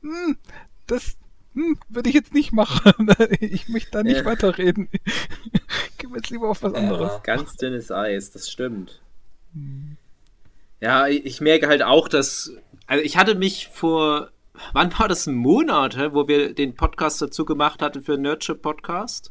hm, 0.00 0.38
das 0.86 1.18
hm, 1.58 1.78
würde 1.88 2.08
ich 2.08 2.14
jetzt 2.14 2.32
nicht 2.34 2.52
machen. 2.52 3.08
ich 3.40 3.68
möchte 3.68 3.90
da 3.90 4.02
nicht 4.02 4.18
Ja. 4.18 4.24
weiterreden. 4.24 4.88
Gehen 5.98 6.10
wir 6.10 6.16
jetzt 6.18 6.30
lieber 6.30 6.48
auf 6.50 6.62
was 6.62 6.72
Ja. 6.72 6.78
anderes. 6.78 7.22
Ganz 7.24 7.56
dünnes 7.56 7.90
Eis, 7.90 8.30
das 8.30 8.48
stimmt. 8.50 9.00
Ja, 10.80 11.08
ich 11.08 11.40
merke 11.40 11.66
halt 11.68 11.82
auch, 11.82 12.08
dass. 12.08 12.52
Also 12.86 13.02
ich 13.04 13.16
hatte 13.16 13.34
mich 13.34 13.68
vor. 13.68 14.30
Wann 14.72 14.96
war 14.98 15.06
das? 15.08 15.26
Ein 15.26 15.34
Monat, 15.36 15.96
wo 16.12 16.26
wir 16.26 16.52
den 16.52 16.74
Podcast 16.74 17.22
dazu 17.22 17.44
gemacht 17.44 17.80
hatten 17.80 18.02
für 18.02 18.18
Nerdship 18.18 18.60
Podcast? 18.60 19.30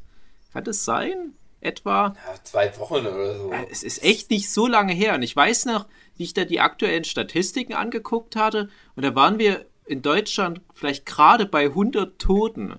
Kann 0.53 0.63
das 0.63 0.86
sein? 0.86 1.34
Etwa? 1.60 2.15
Ja, 2.25 2.43
zwei 2.43 2.77
Wochen 2.77 3.05
oder 3.05 3.38
so. 3.38 3.51
Ja, 3.51 3.63
Es 3.69 3.84
ist 3.84 4.03
echt 4.03 4.29
nicht 4.29 4.50
so 4.50 4.67
lange 4.67 4.93
her. 4.93 5.15
Und 5.15 5.24
ich 5.24 5.36
weiß 5.36 5.65
noch, 5.65 5.88
wie 6.15 6.24
ich 6.24 6.34
da 6.34 6.46
die 6.46 6.62
aktuellen 6.62 7.03
Statistiken 7.03 7.74
angeguckt 7.74 8.36
hatte. 8.38 8.69
Und 8.96 9.03
da 9.03 9.15
waren 9.15 9.38
wir 9.38 9.65
in 9.88 10.01
Deutschland 10.01 10.62
vielleicht 10.74 11.06
gerade 11.06 11.46
bei 11.46 11.65
100 11.65 12.20
Toten. 12.20 12.75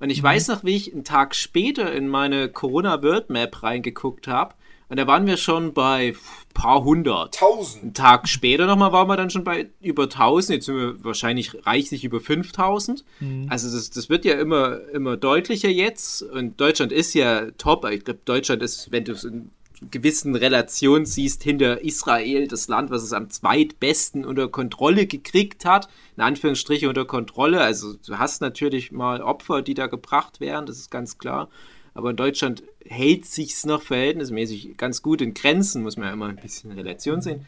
Und 0.00 0.10
ich 0.10 0.22
weiß 0.22 0.48
noch, 0.48 0.64
wie 0.64 0.76
ich 0.76 0.92
einen 0.92 1.04
Tag 1.04 1.34
später 1.34 1.92
in 1.92 2.08
meine 2.08 2.48
Corona 2.48 3.02
World 3.02 3.30
Map 3.30 3.62
reingeguckt 3.62 4.26
habe. 4.26 4.54
Und 4.88 4.98
da 4.98 5.06
waren 5.06 5.26
wir 5.26 5.38
schon 5.38 5.72
bei 5.72 6.14
paar 6.52 6.84
hundert. 6.84 7.36
Tausend. 7.36 7.82
Einen 7.82 7.94
Tag 7.94 8.28
später 8.28 8.66
nochmal 8.66 8.92
waren 8.92 9.08
wir 9.08 9.16
dann 9.16 9.30
schon 9.30 9.42
bei 9.42 9.70
über 9.80 10.02
1000. 10.02 10.56
Jetzt 10.56 10.66
sind 10.66 10.76
wir 10.76 11.02
wahrscheinlich 11.02 11.64
reichlich 11.64 12.04
über 12.04 12.20
5000. 12.20 13.02
Also 13.48 13.74
das, 13.74 13.88
das 13.88 14.10
wird 14.10 14.26
ja 14.26 14.34
immer, 14.34 14.86
immer 14.90 15.16
deutlicher 15.16 15.70
jetzt. 15.70 16.22
Und 16.22 16.60
Deutschland 16.60 16.92
ist 16.92 17.14
ja 17.14 17.52
top. 17.52 17.88
Ich 17.90 18.04
glaube, 18.04 18.20
Deutschland 18.26 18.62
ist, 18.62 18.92
wenn 18.92 19.04
du 19.04 19.12
es 19.12 19.24
in 19.24 19.50
gewissen 19.90 20.36
Relation 20.36 21.06
siehst, 21.06 21.42
hinter 21.42 21.82
Israel 21.82 22.46
das 22.48 22.68
Land, 22.68 22.90
was 22.90 23.02
es 23.02 23.12
am 23.12 23.30
zweitbesten 23.30 24.24
unter 24.24 24.48
Kontrolle 24.48 25.06
gekriegt 25.06 25.64
hat. 25.64 25.88
In 26.16 26.22
Anführungsstriche 26.22 26.88
unter 26.88 27.04
Kontrolle. 27.04 27.60
Also 27.60 27.94
du 27.94 28.18
hast 28.18 28.40
natürlich 28.40 28.92
mal 28.92 29.22
Opfer, 29.22 29.62
die 29.62 29.74
da 29.74 29.86
gebracht 29.86 30.40
werden, 30.40 30.66
das 30.66 30.78
ist 30.78 30.90
ganz 30.90 31.18
klar. 31.18 31.48
Aber 31.94 32.10
in 32.10 32.16
Deutschland 32.16 32.62
hält 32.86 33.26
sich's 33.26 33.66
noch 33.66 33.82
verhältnismäßig 33.82 34.76
ganz 34.76 35.02
gut 35.02 35.20
in 35.20 35.34
Grenzen, 35.34 35.82
muss 35.82 35.96
man 35.96 36.06
ja 36.06 36.12
immer 36.12 36.28
ein 36.28 36.36
bisschen 36.36 36.72
Relation 36.72 37.20
sehen. 37.20 37.46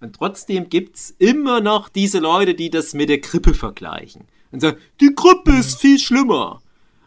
Und 0.00 0.16
trotzdem 0.16 0.70
gibt's 0.70 1.14
immer 1.18 1.60
noch 1.60 1.88
diese 1.88 2.20
Leute, 2.20 2.54
die 2.54 2.70
das 2.70 2.94
mit 2.94 3.08
der 3.08 3.18
Grippe 3.18 3.54
vergleichen. 3.54 4.22
Und 4.50 4.60
sagen, 4.60 4.78
die 5.00 5.14
Grippe 5.14 5.52
ist 5.52 5.80
viel 5.80 5.98
schlimmer. 5.98 6.62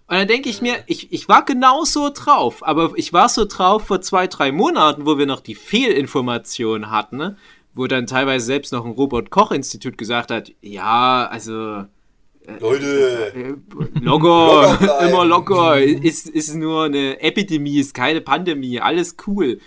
Und 0.08 0.18
dann 0.18 0.28
denke 0.28 0.50
ich 0.50 0.62
mir, 0.62 0.84
ich, 0.88 1.12
ich 1.14 1.30
war 1.30 1.46
genauso 1.46 2.10
drauf, 2.14 2.66
aber 2.66 2.92
ich 2.96 3.14
war 3.14 3.30
so 3.30 3.46
drauf 3.46 3.88
vor 3.88 4.02
zwei, 4.02 4.28
drei 4.28 4.52
Monaten, 4.52 5.06
wo 5.06 5.18
wir 5.18 5.26
noch 5.26 5.40
die 5.40 5.56
Fehlinformation 5.56 6.92
hatten, 6.92 7.18
ne? 7.18 7.38
wo 7.74 7.88
dann 7.88 8.06
teilweise 8.06 8.46
selbst 8.46 8.74
noch 8.74 8.86
ein 8.86 8.92
Robert-Koch-Institut 8.92 9.98
gesagt 9.98 10.30
hat, 10.30 10.52
ja, 10.62 11.28
also 11.32 11.86
Leute. 12.60 13.34
äh, 13.34 13.54
Locker 14.02 14.78
locker, 14.80 15.02
immer 15.08 15.26
locker, 15.26 15.82
ist, 15.82 16.28
ist 16.28 16.54
nur 16.56 16.84
eine 16.84 17.22
Epidemie, 17.22 17.80
ist 17.80 17.94
keine 17.94 18.22
Pandemie, 18.22 18.80
alles 18.80 19.16
cool. 19.26 19.60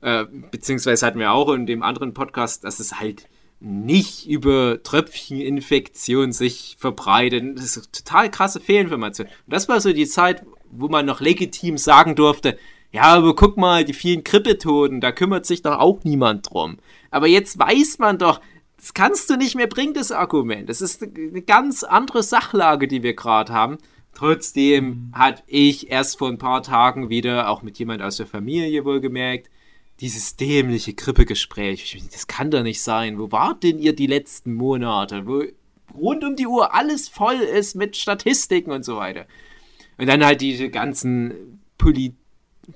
Äh, 0.00 0.24
beziehungsweise 0.50 1.06
hatten 1.06 1.20
wir 1.20 1.32
auch 1.32 1.52
in 1.52 1.66
dem 1.66 1.82
anderen 1.82 2.12
Podcast, 2.12 2.64
dass 2.64 2.80
es 2.80 2.98
halt 2.98 3.28
nicht 3.64 4.28
über 4.28 4.82
Tröpfcheninfektion 4.82 6.32
sich 6.32 6.76
verbreitet. 6.78 7.56
Das 7.56 7.76
ist 7.76 7.92
total 7.92 8.30
krasse 8.30 8.60
Fehlinformation. 8.60 9.26
Und 9.26 9.52
das 9.52 9.68
war 9.68 9.80
so 9.80 9.92
die 9.92 10.06
Zeit, 10.06 10.44
wo 10.70 10.88
man 10.88 11.06
noch 11.06 11.20
legitim 11.20 11.78
sagen 11.78 12.14
durfte, 12.14 12.58
ja, 12.92 13.02
aber 13.02 13.34
guck 13.34 13.56
mal, 13.56 13.84
die 13.84 13.94
vielen 13.94 14.22
Grippetoten, 14.22 15.00
da 15.00 15.10
kümmert 15.10 15.46
sich 15.46 15.62
doch 15.62 15.80
auch 15.80 16.04
niemand 16.04 16.50
drum. 16.50 16.76
Aber 17.10 17.26
jetzt 17.26 17.58
weiß 17.58 17.98
man 17.98 18.18
doch, 18.18 18.40
das 18.76 18.94
kannst 18.94 19.30
du 19.30 19.36
nicht 19.36 19.56
mehr 19.56 19.66
bringen, 19.66 19.94
das 19.94 20.12
Argument. 20.12 20.68
Das 20.68 20.80
ist 20.80 21.02
eine 21.02 21.42
ganz 21.42 21.82
andere 21.82 22.22
Sachlage, 22.22 22.86
die 22.86 23.02
wir 23.02 23.16
gerade 23.16 23.52
haben. 23.52 23.78
Trotzdem 24.14 25.10
hat 25.12 25.42
ich 25.46 25.90
erst 25.90 26.18
vor 26.18 26.28
ein 26.28 26.38
paar 26.38 26.62
Tagen 26.62 27.08
wieder, 27.08 27.48
auch 27.48 27.62
mit 27.62 27.78
jemand 27.78 28.00
aus 28.00 28.18
der 28.18 28.26
Familie 28.26 28.84
wohlgemerkt, 28.84 29.50
dieses 30.00 30.36
dämliche 30.36 30.94
Grippegespräch. 30.94 31.84
Ich 31.84 31.96
meine, 31.96 32.08
Das 32.12 32.26
kann 32.26 32.50
doch 32.50 32.62
nicht 32.62 32.82
sein. 32.82 33.18
Wo 33.18 33.30
wart 33.32 33.62
denn 33.62 33.78
ihr 33.78 33.94
die 33.94 34.06
letzten 34.06 34.54
Monate? 34.54 35.26
Wo 35.26 35.42
rund 35.94 36.24
um 36.24 36.36
die 36.36 36.46
Uhr 36.46 36.74
alles 36.74 37.08
voll 37.08 37.36
ist 37.36 37.76
mit 37.76 37.96
Statistiken 37.96 38.72
und 38.72 38.84
so 38.84 38.96
weiter. 38.96 39.26
Und 39.96 40.08
dann 40.08 40.24
halt 40.24 40.40
diese 40.40 40.70
ganzen 40.70 41.60
Polit 41.78 42.14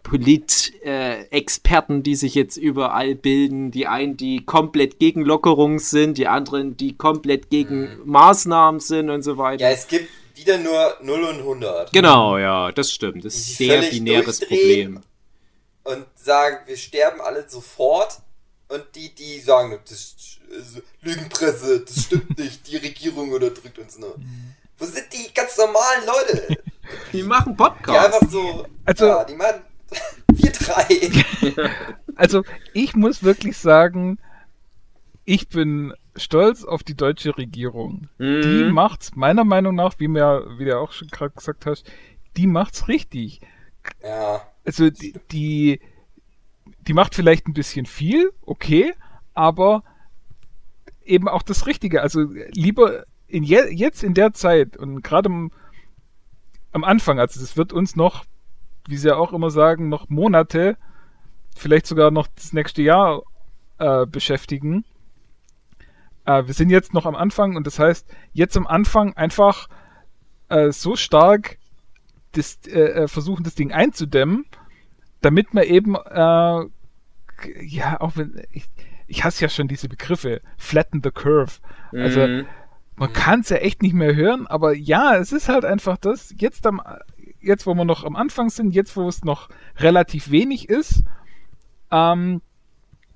Polit-Experten, 0.02 2.02
die 2.02 2.14
sich 2.14 2.34
jetzt 2.34 2.58
überall 2.58 3.14
bilden. 3.14 3.70
Die 3.70 3.86
einen, 3.86 4.18
die 4.18 4.44
komplett 4.44 4.98
gegen 4.98 5.22
Lockerung 5.22 5.78
sind, 5.78 6.18
die 6.18 6.26
anderen, 6.26 6.76
die 6.76 6.94
komplett 6.94 7.48
gegen 7.48 7.96
Maßnahmen 8.04 8.80
sind 8.80 9.08
und 9.08 9.22
so 9.22 9.38
weiter. 9.38 9.64
Ja, 9.64 9.70
es 9.70 9.88
gibt 9.88 10.10
wieder 10.34 10.58
nur 10.58 10.98
0 11.02 11.22
und 11.22 11.38
100. 11.38 11.90
Genau, 11.92 12.36
ja, 12.38 12.70
das 12.70 12.92
stimmt. 12.92 13.24
Das 13.24 13.34
ist 13.34 13.48
ein 13.48 13.66
sehr 13.66 13.80
binäres. 13.82 14.40
Problem. 14.40 15.00
Und 15.92 16.06
sagen, 16.16 16.58
wir 16.66 16.76
sterben 16.76 17.20
alle 17.20 17.48
sofort. 17.48 18.20
Und 18.68 18.84
die, 18.94 19.14
die 19.14 19.40
sagen, 19.40 19.78
das 19.88 20.14
ist 20.50 20.82
Lügenpresse, 21.00 21.80
das 21.80 22.04
stimmt 22.04 22.38
nicht, 22.38 22.66
die 22.66 22.76
Regierung 22.76 23.32
unterdrückt 23.32 23.78
uns 23.78 23.98
nur. 23.98 24.14
Wo 24.76 24.84
sind 24.84 25.06
die 25.12 25.32
ganz 25.32 25.56
normalen 25.56 26.04
Leute? 26.06 26.58
Die 27.12 27.22
machen 27.22 27.52
Die 27.52 27.56
Podcasts. 27.56 28.14
einfach 28.14 28.30
so, 28.30 28.66
Also- 28.84 29.06
ja, 29.06 29.24
die 29.24 29.34
machen, 29.34 29.62
wir 30.32 30.52
drei. 30.52 31.70
Also, 32.16 32.42
ich 32.74 32.94
muss 32.96 33.22
wirklich 33.22 33.56
sagen, 33.56 34.18
ich 35.24 35.48
bin 35.48 35.94
stolz 36.16 36.64
auf 36.64 36.82
die 36.82 36.96
deutsche 36.96 37.36
Regierung. 37.38 38.08
Die 38.18 38.24
Mhm. 38.64 38.72
macht's 38.72 39.14
meiner 39.14 39.44
Meinung 39.44 39.76
nach, 39.76 39.94
wie 39.98 40.08
mir, 40.08 40.44
wie 40.58 40.64
du 40.64 40.76
auch 40.78 40.90
schon 40.92 41.08
gerade 41.08 41.32
gesagt 41.34 41.64
hast, 41.64 41.86
die 42.36 42.46
macht's 42.48 42.88
richtig. 42.88 43.40
Ja, 44.02 44.42
Also 44.68 44.90
die, 44.90 45.14
die, 45.32 45.80
die 46.86 46.92
macht 46.92 47.14
vielleicht 47.14 47.48
ein 47.48 47.54
bisschen 47.54 47.86
viel, 47.86 48.34
okay, 48.42 48.92
aber 49.32 49.82
eben 51.06 51.26
auch 51.26 51.40
das 51.40 51.66
Richtige. 51.66 52.02
Also 52.02 52.26
lieber 52.50 53.06
in 53.28 53.44
je, 53.44 53.62
jetzt 53.70 54.04
in 54.04 54.12
der 54.12 54.34
Zeit 54.34 54.76
und 54.76 55.00
gerade 55.00 55.30
am, 55.30 56.84
Anfang, 56.84 57.18
also 57.18 57.40
das 57.40 57.56
wird 57.56 57.72
uns 57.72 57.96
noch, 57.96 58.26
wie 58.86 58.98
sie 58.98 59.08
ja 59.08 59.16
auch 59.16 59.32
immer 59.32 59.48
sagen, 59.48 59.88
noch 59.88 60.10
Monate, 60.10 60.76
vielleicht 61.56 61.86
sogar 61.86 62.10
noch 62.10 62.26
das 62.26 62.52
nächste 62.52 62.82
Jahr 62.82 63.22
äh, 63.78 64.04
beschäftigen. 64.04 64.84
Äh, 66.26 66.46
wir 66.46 66.52
sind 66.52 66.68
jetzt 66.68 66.92
noch 66.92 67.06
am 67.06 67.16
Anfang 67.16 67.56
und 67.56 67.66
das 67.66 67.78
heißt, 67.78 68.06
jetzt 68.34 68.54
am 68.54 68.66
Anfang 68.66 69.16
einfach 69.16 69.70
äh, 70.50 70.72
so 70.72 70.94
stark 70.94 71.56
das, 72.32 72.58
äh, 72.66 73.04
äh, 73.04 73.08
versuchen, 73.08 73.44
das 73.44 73.54
Ding 73.54 73.72
einzudämmen, 73.72 74.44
damit 75.20 75.54
man 75.54 75.64
eben, 75.64 75.94
äh, 75.94 76.64
ja, 77.60 78.00
auch 78.00 78.16
wenn, 78.16 78.42
ich, 78.50 78.64
ich 79.06 79.24
hasse 79.24 79.42
ja 79.42 79.48
schon 79.48 79.68
diese 79.68 79.88
Begriffe, 79.88 80.40
flatten 80.56 81.00
the 81.02 81.10
curve. 81.10 81.52
Also, 81.92 82.26
Mhm. 82.26 82.46
man 82.96 83.12
kann 83.12 83.40
es 83.40 83.48
ja 83.48 83.56
echt 83.58 83.82
nicht 83.82 83.94
mehr 83.94 84.14
hören, 84.14 84.46
aber 84.46 84.74
ja, 84.74 85.16
es 85.16 85.32
ist 85.32 85.48
halt 85.48 85.64
einfach 85.64 85.96
das, 85.96 86.34
jetzt 86.38 86.66
am, 86.66 86.82
jetzt 87.40 87.66
wo 87.66 87.74
wir 87.74 87.84
noch 87.84 88.04
am 88.04 88.16
Anfang 88.16 88.50
sind, 88.50 88.74
jetzt 88.74 88.96
wo 88.96 89.08
es 89.08 89.24
noch 89.24 89.48
relativ 89.76 90.30
wenig 90.30 90.68
ist, 90.68 91.04
ähm, 91.90 92.42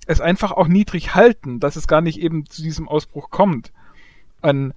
es 0.07 0.21
einfach 0.21 0.53
auch 0.53 0.69
niedrig 0.69 1.15
halten, 1.15 1.61
dass 1.61 1.77
es 1.77 1.87
gar 1.87 2.01
nicht 2.01 2.19
eben 2.21 2.47
zu 2.47 2.63
diesem 2.63 2.89
Ausbruch 2.89 3.31
kommt. 3.31 3.73
Und 4.41 4.73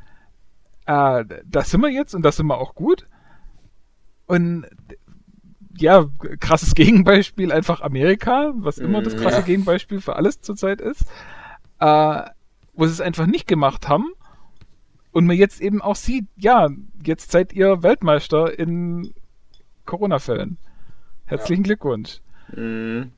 äh, 0.86 1.26
da 1.26 1.62
sind 1.64 1.82
wir 1.82 1.90
jetzt 1.90 2.14
und 2.14 2.22
da 2.22 2.32
sind 2.32 2.46
wir 2.48 2.58
auch 2.60 2.76
gut. 2.76 3.08
Und 4.28 4.66
ja, 5.78 6.10
krasses 6.40 6.74
Gegenbeispiel 6.76 7.52
einfach 7.52 7.82
Amerika, 7.82 8.54
was 8.56 8.78
immer 8.78 9.02
das 9.02 9.16
Mhm, 9.16 9.20
krasse 9.20 9.38
ja. 9.38 9.44
Gegenbeispiel 9.44 10.02
für 10.02 10.16
alles 10.16 10.42
zurzeit 10.42 10.82
ist, 10.82 11.06
äh, 11.80 12.22
wo 12.74 12.86
sie 12.86 12.92
es 12.92 13.02
einfach 13.02 13.26
nicht 13.26 13.48
gemacht 13.48 13.88
haben 13.88 14.14
und 15.12 15.26
man 15.26 15.38
jetzt 15.38 15.62
eben 15.62 15.82
auch 15.82 15.96
sieht, 15.96 16.26
ja, 16.36 16.70
jetzt 17.06 17.32
seid 17.32 17.54
ihr 17.54 17.84
Weltmeister 17.84 18.58
in 18.58 19.14
Corona-Fällen. 19.86 20.58
Herzlichen 21.26 21.64
Glückwunsch. 21.64 22.20
Mhm. 22.54 23.12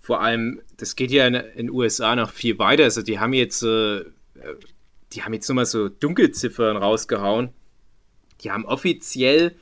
Vor 0.00 0.20
allem, 0.20 0.60
das 0.76 0.96
geht 0.96 1.10
ja 1.10 1.26
in 1.26 1.34
den 1.56 1.70
USA 1.70 2.14
noch 2.14 2.30
viel 2.30 2.58
weiter. 2.58 2.84
Also 2.84 3.02
die 3.02 3.18
haben 3.18 3.32
jetzt, 3.32 3.62
äh, 3.62 4.04
die 5.12 5.22
haben 5.22 5.32
jetzt 5.32 5.48
nochmal 5.48 5.66
so 5.66 5.88
Dunkelziffern 5.88 6.76
rausgehauen. 6.76 7.50
Die 8.42 8.50
haben 8.50 8.64
offiziell 8.64 9.56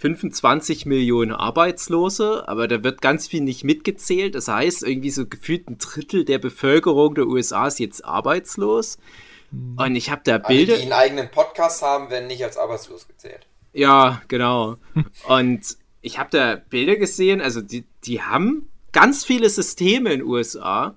25 0.00 0.86
Millionen 0.86 1.32
Arbeitslose, 1.32 2.48
aber 2.48 2.68
da 2.68 2.82
wird 2.82 3.02
ganz 3.02 3.28
viel 3.28 3.42
nicht 3.42 3.64
mitgezählt. 3.64 4.34
Das 4.34 4.48
heißt, 4.48 4.82
irgendwie 4.82 5.10
so 5.10 5.26
gefühlt 5.26 5.68
ein 5.68 5.76
Drittel 5.76 6.24
der 6.24 6.38
Bevölkerung 6.38 7.14
der 7.14 7.26
USA 7.26 7.66
ist 7.66 7.78
jetzt 7.80 8.02
arbeitslos. 8.02 8.96
Und 9.52 9.96
ich 9.96 10.10
habe 10.10 10.22
da 10.24 10.36
alle, 10.36 10.56
Bilder. 10.56 10.76
die 10.76 10.84
einen 10.84 10.94
eigenen 10.94 11.30
Podcast 11.30 11.82
haben, 11.82 12.08
werden 12.08 12.28
nicht 12.28 12.42
als 12.42 12.56
arbeitslos 12.56 13.08
gezählt. 13.08 13.46
Ja, 13.74 14.22
genau. 14.28 14.78
Und 15.28 15.76
ich 16.00 16.18
habe 16.18 16.30
da 16.30 16.56
Bilder 16.56 16.96
gesehen, 16.96 17.42
also 17.42 17.60
die, 17.60 17.84
die 18.04 18.22
haben 18.22 18.70
ganz 18.92 19.26
viele 19.26 19.50
Systeme 19.50 20.14
in 20.14 20.20
den 20.20 20.28
USA, 20.28 20.96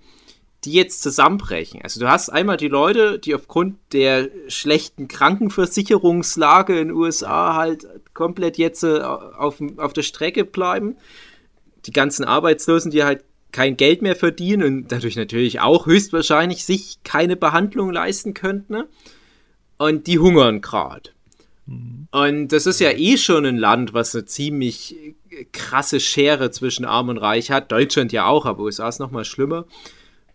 die 0.66 0.72
jetzt 0.74 1.02
zusammenbrechen. 1.02 1.82
Also 1.82 2.00
du 2.00 2.10
hast 2.10 2.30
einmal 2.30 2.58
die 2.58 2.68
Leute, 2.68 3.20
die 3.20 3.36
aufgrund 3.36 3.76
der 3.92 4.30
schlechten 4.48 5.08
Krankenversicherungslage 5.08 6.80
in 6.80 6.90
den 6.90 6.98
USA 6.98 7.56
halt 7.56 7.88
komplett 8.14 8.58
jetzt 8.58 8.84
äh, 8.84 9.00
auf, 9.00 9.62
auf 9.78 9.94
der 9.94 10.04
Strecke 10.04 10.46
bleiben. 10.46 10.98
Die 11.86 11.92
ganzen 11.92 12.24
Arbeitslosen, 12.24 12.92
die 12.92 13.04
halt 13.04 13.24
kein 13.52 13.78
Geld 13.78 14.02
mehr 14.02 14.16
verdienen 14.16 14.64
und 14.64 14.92
dadurch 14.92 15.16
natürlich 15.16 15.60
auch 15.60 15.86
höchstwahrscheinlich 15.86 16.66
sich 16.66 16.98
keine 17.04 17.36
Behandlung 17.36 17.92
leisten 17.92 18.34
könnten. 18.34 18.74
Ne? 18.74 18.88
Und 19.78 20.08
die 20.08 20.20
hungern 20.20 20.62
gerade. 20.62 21.12
Mhm. 21.66 22.08
Und 22.12 22.48
das 22.50 22.66
ist 22.66 22.80
ja 22.80 22.92
eh 22.92 23.18
schon 23.18 23.46
ein 23.46 23.58
Land, 23.58 23.94
was 23.94 24.16
eine 24.16 24.26
ziemlich 24.26 24.96
krasse 25.52 26.00
Schere 26.00 26.52
zwischen 26.52 26.86
Arm 26.86 27.10
und 27.10 27.18
Reich 27.18 27.52
hat. 27.52 27.72
Deutschland 27.72 28.12
ja 28.12 28.26
auch, 28.26 28.46
aber 28.46 28.64
USA 28.64 28.90
ist 28.90 29.00
noch 29.00 29.12
mal 29.12 29.26
schlimmer. 29.26 29.66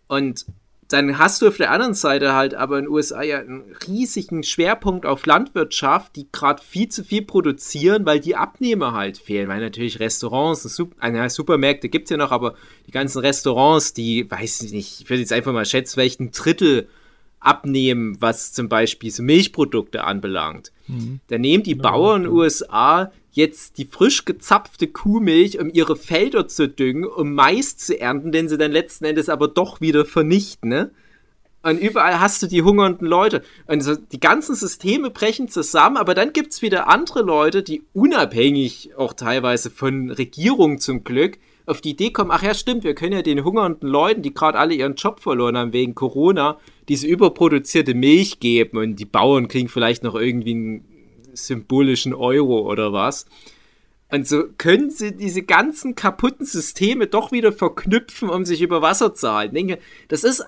Und 0.09 0.47
dann 0.89 1.19
hast 1.19 1.43
du 1.43 1.49
auf 1.49 1.59
der 1.59 1.71
anderen 1.71 1.93
Seite 1.93 2.33
halt 2.33 2.55
aber 2.55 2.79
in 2.79 2.87
den 2.87 2.93
USA 2.93 3.23
ja 3.23 3.41
einen 3.41 3.75
riesigen 3.87 4.43
Schwerpunkt 4.43 5.05
auf 5.05 5.27
Landwirtschaft, 5.27 6.17
die 6.17 6.27
gerade 6.33 6.63
viel 6.63 6.89
zu 6.89 7.05
viel 7.05 7.23
produzieren, 7.23 8.07
weil 8.07 8.21
die 8.21 8.37
Abnehmer 8.37 8.93
halt 8.93 9.19
fehlen. 9.19 9.49
Weil 9.49 9.61
natürlich 9.61 10.01
Restaurants, 10.01 10.63
Super, 10.63 11.29
Supermärkte 11.29 11.91
gibt 11.91 12.05
es 12.05 12.11
ja 12.11 12.17
noch, 12.17 12.33
aber 12.33 12.55
die 12.87 12.91
ganzen 12.91 13.21
Restaurants, 13.21 13.93
die, 13.93 14.31
weiß 14.31 14.63
ich 14.63 14.73
nicht, 14.73 15.01
ich 15.03 15.11
würde 15.11 15.21
jetzt 15.21 15.33
einfach 15.33 15.53
mal 15.53 15.67
schätzen, 15.67 15.95
vielleicht 15.95 16.21
ein 16.21 16.31
Drittel 16.31 16.89
abnehmen, 17.41 18.17
was 18.21 18.53
zum 18.53 18.69
Beispiel 18.69 19.11
so 19.11 19.23
Milchprodukte 19.23 20.05
anbelangt. 20.05 20.73
Mhm. 20.87 21.21
Da 21.29 21.39
nehmen 21.39 21.63
die 21.63 21.75
Bauern 21.75 22.23
in 22.23 22.29
den 22.29 22.33
USA 22.33 23.13
jetzt 23.33 23.79
die 23.79 23.87
frisch 23.87 24.25
gezapfte 24.25 24.89
Kuhmilch, 24.89 25.61
um 25.61 25.71
ihre 25.71 25.97
Felder 25.97 26.49
zu 26.49 26.69
düngen, 26.69 27.05
um 27.05 27.35
Mais 27.35 27.77
zu 27.77 27.99
ernten, 27.99 28.33
den 28.33 28.49
sie 28.49 28.59
dann 28.59 28.73
letzten 28.73 29.05
Endes 29.05 29.29
aber 29.29 29.49
doch 29.49 29.81
wieder 29.81 30.05
vernichten, 30.05 30.69
ne? 30.69 30.91
Und 31.63 31.79
überall 31.81 32.21
hast 32.21 32.41
du 32.43 32.47
die 32.47 32.63
hungernden 32.63 33.07
Leute. 33.07 33.43
Und 33.67 33.83
so, 33.83 33.97
die 33.97 34.21
ganzen 34.21 34.55
Systeme 34.55 35.11
brechen 35.11 35.49
zusammen, 35.49 35.97
aber 35.97 36.15
dann 36.15 36.33
gibt 36.33 36.53
es 36.53 36.63
wieder 36.63 36.89
andere 36.89 37.23
Leute, 37.23 37.63
die 37.63 37.83
unabhängig 37.93 38.93
auch 38.97 39.13
teilweise 39.13 39.69
von 39.69 40.11
Regierungen 40.11 40.79
zum 40.79 41.03
Glück 41.03 41.39
auf 41.67 41.81
die 41.81 41.91
Idee 41.91 42.11
kommen, 42.11 42.31
ach 42.31 42.43
ja, 42.43 42.55
stimmt, 42.55 42.85
wir 42.85 42.95
können 42.95 43.13
ja 43.13 43.23
den 43.23 43.45
hungernden 43.45 43.89
Leuten, 43.89 44.23
die 44.23 44.33
gerade 44.33 44.59
alle 44.59 44.75
ihren 44.75 44.95
Job 44.95 45.21
verloren 45.21 45.57
haben 45.57 45.73
wegen 45.73 45.95
Corona, 45.95 46.59
diese 46.89 47.07
überproduzierte 47.07 47.93
Milch 47.93 48.41
geben 48.41 48.79
und 48.79 48.97
die 48.97 49.05
Bauern 49.05 49.49
kriegen 49.49 49.69
vielleicht 49.69 50.03
noch 50.03 50.15
irgendwie 50.15 50.53
einen 50.53 50.85
symbolischen 51.47 52.15
Euro 52.15 52.61
oder 52.61 52.93
was. 52.93 53.27
Und 54.11 54.27
so 54.27 54.45
können 54.57 54.91
sie 54.91 55.15
diese 55.15 55.43
ganzen 55.43 55.95
kaputten 55.95 56.47
Systeme 56.47 57.07
doch 57.07 57.31
wieder 57.31 57.53
verknüpfen, 57.53 58.31
um 58.31 58.45
sich 58.45 58.63
über 58.63 58.81
Wasser 58.81 59.15
zu 59.15 59.33
halten. 59.33 59.57
Ich 59.57 59.67
denke, 59.67 59.83
das 60.09 60.25
ist, 60.25 60.45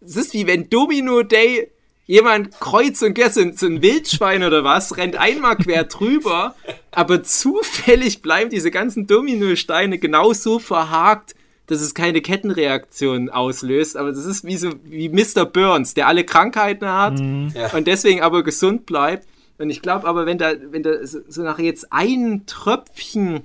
das 0.00 0.16
ist 0.16 0.34
wie 0.34 0.46
wenn 0.46 0.68
Domino 0.68 1.22
Day 1.22 1.70
jemand 2.06 2.58
kreuz 2.58 3.00
und 3.02 3.14
quer 3.14 3.30
so 3.30 3.40
ein 3.40 3.82
Wildschwein 3.82 4.42
oder 4.42 4.64
was, 4.64 4.96
rennt 4.96 5.14
einmal 5.14 5.56
quer 5.56 5.84
drüber, 5.84 6.56
aber 6.90 7.22
zufällig 7.22 8.20
bleiben 8.20 8.50
diese 8.50 8.72
ganzen 8.72 9.06
Dominosteine 9.06 9.98
genauso 9.98 10.58
verhakt, 10.58 11.36
dass 11.68 11.80
es 11.80 11.94
keine 11.94 12.20
Kettenreaktion 12.20 13.30
auslöst. 13.30 13.96
Aber 13.96 14.10
das 14.10 14.24
ist 14.24 14.44
wie 14.44 14.56
so 14.56 14.72
wie 14.82 15.08
Mr. 15.08 15.44
Burns, 15.44 15.94
der 15.94 16.08
alle 16.08 16.24
Krankheiten 16.24 16.88
hat 16.88 17.20
mhm. 17.20 17.52
und 17.72 17.86
deswegen 17.86 18.22
aber 18.22 18.42
gesund 18.42 18.86
bleibt. 18.86 19.28
Und 19.60 19.68
ich 19.68 19.82
glaube 19.82 20.06
aber, 20.06 20.24
wenn 20.24 20.38
da, 20.38 20.54
wenn 20.70 20.82
da 20.82 20.92
so 21.04 21.42
nach 21.42 21.58
jetzt 21.58 21.92
ein 21.92 22.44
Tröpfchen 22.46 23.44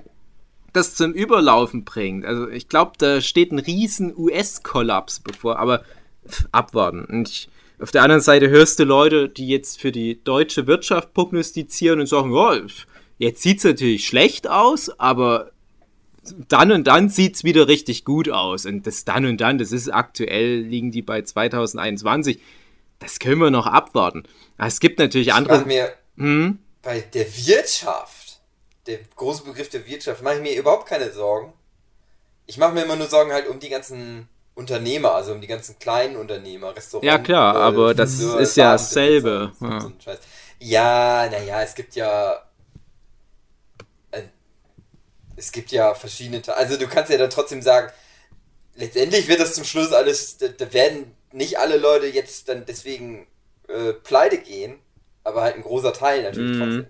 das 0.72 0.94
zum 0.94 1.12
Überlaufen 1.12 1.84
bringt, 1.84 2.24
also 2.24 2.48
ich 2.48 2.68
glaube, 2.68 2.92
da 2.96 3.20
steht 3.20 3.52
ein 3.52 3.58
riesen 3.58 4.16
US-Kollaps 4.16 5.20
bevor, 5.20 5.58
aber 5.58 5.84
abwarten. 6.52 7.04
Und 7.04 7.28
ich, 7.28 7.50
auf 7.78 7.90
der 7.90 8.02
anderen 8.02 8.22
Seite 8.22 8.48
hörst 8.48 8.78
du 8.78 8.84
Leute, 8.84 9.28
die 9.28 9.46
jetzt 9.46 9.78
für 9.78 9.92
die 9.92 10.22
deutsche 10.24 10.66
Wirtschaft 10.66 11.12
prognostizieren 11.12 12.00
und 12.00 12.06
sagen, 12.06 12.34
ja, 12.34 12.62
jetzt 13.18 13.42
sieht 13.42 13.58
es 13.58 13.64
natürlich 13.64 14.06
schlecht 14.06 14.48
aus, 14.48 14.98
aber 14.98 15.50
dann 16.48 16.72
und 16.72 16.86
dann 16.86 17.10
sieht 17.10 17.34
es 17.34 17.44
wieder 17.44 17.68
richtig 17.68 18.06
gut 18.06 18.30
aus. 18.30 18.64
Und 18.64 18.86
das 18.86 19.04
dann 19.04 19.26
und 19.26 19.38
dann, 19.42 19.58
das 19.58 19.70
ist 19.70 19.90
aktuell, 19.90 20.60
liegen 20.60 20.92
die 20.92 21.02
bei 21.02 21.20
2021. 21.20 22.40
Das 23.00 23.18
können 23.18 23.38
wir 23.38 23.50
noch 23.50 23.66
abwarten. 23.66 24.22
Es 24.56 24.80
gibt 24.80 24.98
natürlich 24.98 25.34
andere. 25.34 25.60
Ich 25.60 25.66
mir 25.66 25.90
hm? 26.16 26.58
bei 26.82 27.00
der 27.00 27.26
Wirtschaft, 27.46 28.40
der 28.86 28.98
große 29.16 29.44
Begriff 29.44 29.68
der 29.68 29.86
Wirtschaft, 29.86 30.22
mache 30.22 30.36
ich 30.36 30.42
mir 30.42 30.56
überhaupt 30.56 30.86
keine 30.86 31.10
Sorgen. 31.12 31.52
Ich 32.46 32.58
mache 32.58 32.72
mir 32.72 32.84
immer 32.84 32.96
nur 32.96 33.08
Sorgen 33.08 33.32
halt 33.32 33.48
um 33.48 33.58
die 33.58 33.68
ganzen 33.68 34.28
Unternehmer, 34.54 35.12
also 35.12 35.32
um 35.32 35.40
die 35.40 35.46
ganzen 35.46 35.78
kleinen 35.78 36.16
Unternehmer, 36.16 36.74
Restaurants. 36.74 37.06
Ja, 37.06 37.18
klar, 37.18 37.56
aber 37.56 37.94
das 37.94 38.20
ist 38.20 38.56
ja 38.56 38.72
dasselbe. 38.72 39.52
Ja, 40.58 41.28
naja, 41.30 41.62
es 41.62 41.74
gibt 41.74 41.96
ja 41.96 42.46
es 45.36 45.52
gibt 45.52 45.70
ja 45.70 45.94
verschiedene. 45.94 46.42
Also 46.48 46.76
du 46.76 46.88
kannst 46.88 47.10
ja 47.10 47.18
dann 47.18 47.30
trotzdem 47.30 47.62
sagen, 47.62 47.92
letztendlich 48.74 49.28
wird 49.28 49.40
das 49.40 49.54
zum 49.54 49.64
Schluss 49.64 49.92
alles, 49.92 50.38
da, 50.38 50.72
werden 50.72 51.14
nicht 51.32 51.58
alle 51.58 51.76
Leute 51.76 52.06
jetzt 52.06 52.48
dann 52.48 52.64
deswegen 52.66 53.26
äh, 53.68 53.92
pleite 53.92 54.38
gehen, 54.38 54.78
aber 55.26 55.42
halt 55.42 55.56
ein 55.56 55.62
großer 55.62 55.92
Teil 55.92 56.22
natürlich 56.22 56.56
mm. 56.56 56.60
trotzdem. 56.60 56.86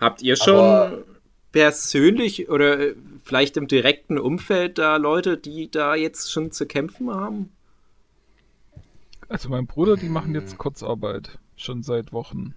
Habt 0.00 0.22
ihr 0.22 0.36
schon 0.36 0.56
aber, 0.56 1.04
persönlich 1.52 2.48
oder 2.50 2.80
äh, 2.80 2.94
vielleicht 3.22 3.56
im 3.56 3.68
direkten 3.68 4.18
Umfeld 4.18 4.78
da 4.78 4.96
Leute, 4.96 5.38
die 5.38 5.70
da 5.70 5.94
jetzt 5.94 6.32
schon 6.32 6.50
zu 6.50 6.66
kämpfen 6.66 7.14
haben? 7.14 7.52
Also 9.28 9.48
mein 9.48 9.66
Bruder, 9.66 9.96
die 9.96 10.08
machen 10.08 10.34
jetzt 10.34 10.58
Kurzarbeit 10.58 11.38
schon 11.56 11.82
seit 11.82 12.12
Wochen. 12.12 12.54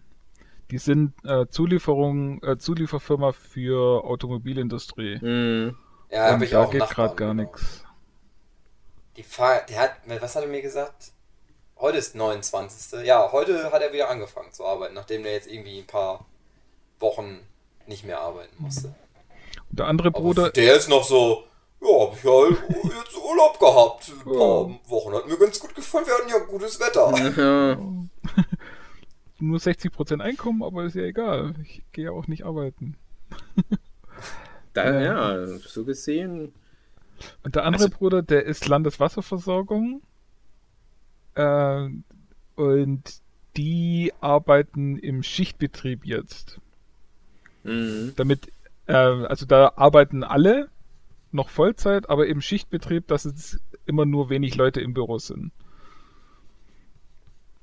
Die 0.72 0.80
sind 0.80 1.14
äh, 1.24 1.46
Zulieferung, 1.48 2.44
äh, 2.44 2.58
Zulieferfirma 2.58 3.32
für 3.32 4.04
Automobilindustrie. 4.04 5.20
Mhm. 5.22 5.76
Ja, 6.12 6.32
habe 6.32 6.44
ich 6.44 6.52
da 6.52 6.64
auch. 6.64 6.72
Da 6.72 6.80
geht 6.80 6.90
gerade 6.90 7.16
gar 7.16 7.34
nichts. 7.34 7.86
Die 9.16 9.24
Fahr 9.24 9.62
der 9.70 9.80
hat, 9.80 9.92
was 10.20 10.36
hat 10.36 10.44
er 10.44 10.50
mir 10.50 10.62
gesagt? 10.62 11.14
Heute 11.80 11.98
ist 12.00 12.16
29. 12.16 13.06
Ja, 13.06 13.32
heute 13.32 13.72
hat 13.72 13.82
er 13.82 13.94
wieder 13.94 14.10
angefangen 14.10 14.52
zu 14.52 14.66
arbeiten, 14.66 14.96
nachdem 14.96 15.24
der 15.24 15.34
jetzt 15.34 15.48
irgendwie 15.48 15.80
ein 15.80 15.88
paar 15.88 16.26
Wochen 17.00 17.40
nicht 17.86 18.04
mehr 18.04 18.20
arbeiten 18.20 18.56
musste. 18.58 18.96
Und 19.70 19.80
der 19.80 19.86
andere 19.86 20.12
Bruder. 20.12 20.44
Aber 20.44 20.52
der 20.52 20.76
ist 20.76 20.90
noch 20.90 21.04
so, 21.04 21.44
ja, 21.82 21.88
hab 21.88 22.18
ich 22.18 22.24
halt 22.24 22.58
jetzt 22.84 23.18
Urlaub 23.18 23.60
gehabt. 23.60 24.12
Ein 24.12 24.24
paar 24.24 24.70
ja. 24.70 24.80
Wochen. 24.90 25.14
Hat 25.14 25.28
mir 25.28 25.38
ganz 25.38 25.60
gut 25.60 25.76
gefallen. 25.76 26.06
Wir 26.08 26.14
hatten 26.16 26.30
ja 26.30 26.40
gutes 26.40 26.80
Wetter. 26.80 27.14
Ja. 27.38 27.78
nur 29.40 29.60
60% 29.60 30.20
Einkommen, 30.20 30.64
aber 30.64 30.86
ist 30.86 30.96
ja 30.96 31.04
egal. 31.04 31.54
Ich 31.64 31.84
gehe 31.92 32.06
ja 32.06 32.12
auch 32.12 32.28
nicht 32.28 32.44
arbeiten. 32.44 32.98
da, 34.74 35.00
ja, 35.00 35.48
so 35.60 35.86
gesehen. 35.86 36.54
Und 37.44 37.56
der 37.56 37.66
andere 37.66 37.86
also, 37.86 37.98
Bruder, 37.98 38.22
der 38.24 38.46
ist 38.46 38.68
Landeswasserversorgung. 38.68 40.02
Äh, 41.38 41.90
und 42.56 43.04
die 43.56 44.12
arbeiten 44.20 44.98
im 44.98 45.24
Schichtbetrieb 45.24 46.06
jetzt. 46.06 46.60
Mhm. 47.64 48.14
Damit, 48.16 48.52
äh, 48.88 48.94
also 48.94 49.46
da 49.46 49.74
arbeiten 49.76 50.24
alle 50.24 50.70
noch 51.32 51.50
Vollzeit, 51.50 52.10
aber 52.10 52.28
im 52.28 52.42
Schichtbetrieb, 52.42 53.08
dass 53.08 53.26
es 53.26 53.60
immer 53.86 54.06
nur 54.06 54.30
wenig 54.30 54.56
Leute 54.56 54.82
im 54.82 54.94
Büro 54.94 55.20
sind. 55.20 55.52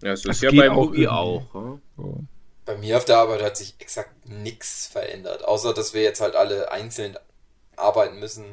Ja, 0.02 0.12
es 0.12 0.24
ist 0.24 0.42
ja 0.42 0.50
bei 0.50 0.70
auch. 0.70 0.94
auch 1.08 1.54
ja? 1.54 2.14
Bei 2.66 2.78
mir 2.78 2.96
auf 2.96 3.04
der 3.04 3.18
Arbeit 3.18 3.42
hat 3.42 3.56
sich 3.56 3.74
exakt 3.78 4.28
nichts 4.28 4.87
verändert, 4.87 5.44
außer 5.44 5.74
dass 5.74 5.94
wir 5.94 6.02
jetzt 6.02 6.20
halt 6.20 6.37
alle 6.37 6.70
einzeln 6.70 7.16
arbeiten 7.76 8.20
müssen, 8.20 8.44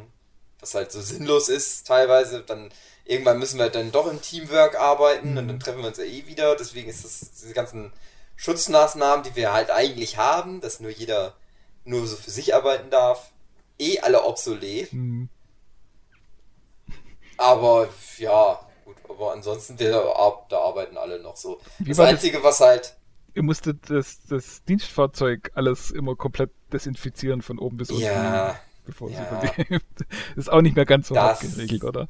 was 0.62 0.74
halt 0.74 0.92
so 0.92 1.02
sinnlos 1.02 1.50
ist 1.50 1.86
teilweise. 1.86 2.42
Dann 2.42 2.72
irgendwann 3.06 3.40
müssen 3.40 3.60
wir 3.60 3.70
dann 3.70 3.92
doch 3.92 4.10
im 4.10 4.22
Teamwork 4.22 4.80
arbeiten 4.80 5.32
mhm. 5.32 5.38
und 5.38 5.48
dann 5.48 5.60
treffen 5.60 5.80
wir 5.80 5.88
uns 5.88 5.98
ja 5.98 6.06
eh 6.06 6.26
wieder. 6.28 6.56
Deswegen 6.56 6.90
ist 6.90 7.04
das 7.04 7.20
diese 7.20 7.54
ganzen 7.54 7.92
Schutzmaßnahmen, 8.38 9.24
die 9.24 9.36
wir 9.36 9.54
halt 9.54 9.70
eigentlich 9.70 10.18
haben, 10.18 10.62
dass 10.62 10.80
nur 10.80 10.92
jeder 10.92 11.34
nur 11.84 12.06
so 12.08 12.16
für 12.16 12.32
sich 12.32 12.56
arbeiten 12.56 12.90
darf, 12.90 13.32
eh 13.78 14.00
alle 14.00 14.24
obsolet. 14.24 14.94
Mhm. 14.94 15.30
Aber 17.38 17.90
ja, 18.18 18.60
aber 19.10 19.34
ansonsten, 19.34 19.80
wir, 19.80 19.92
da 20.50 20.58
arbeiten 20.58 20.98
alle 20.98 21.20
noch 21.20 21.36
so. 21.36 21.60
Wie 21.80 21.90
das 21.90 22.00
Einzige, 22.00 22.38
das? 22.38 22.44
was 22.44 22.60
halt. 22.60 22.96
Ihr 23.34 23.44
musstet 23.44 23.90
das, 23.90 24.20
das 24.30 24.64
Dienstfahrzeug 24.66 25.52
alles 25.56 25.92
immer 25.92 26.16
komplett 26.16 26.52
desinfizieren 26.72 27.42
von 27.42 27.60
oben 27.60 27.78
bis 27.78 27.90
unten. 27.90 28.04
Ja. 28.04 28.60
Bevor 28.86 29.10
ja. 29.10 29.22
es 29.22 29.28
überlebt. 29.28 29.86
Ist 30.36 30.52
auch 30.52 30.62
nicht 30.62 30.76
mehr 30.76 30.86
ganz 30.86 31.08
so 31.08 31.16
das, 31.16 31.40
geregelt, 31.40 31.84
oder? 31.84 32.08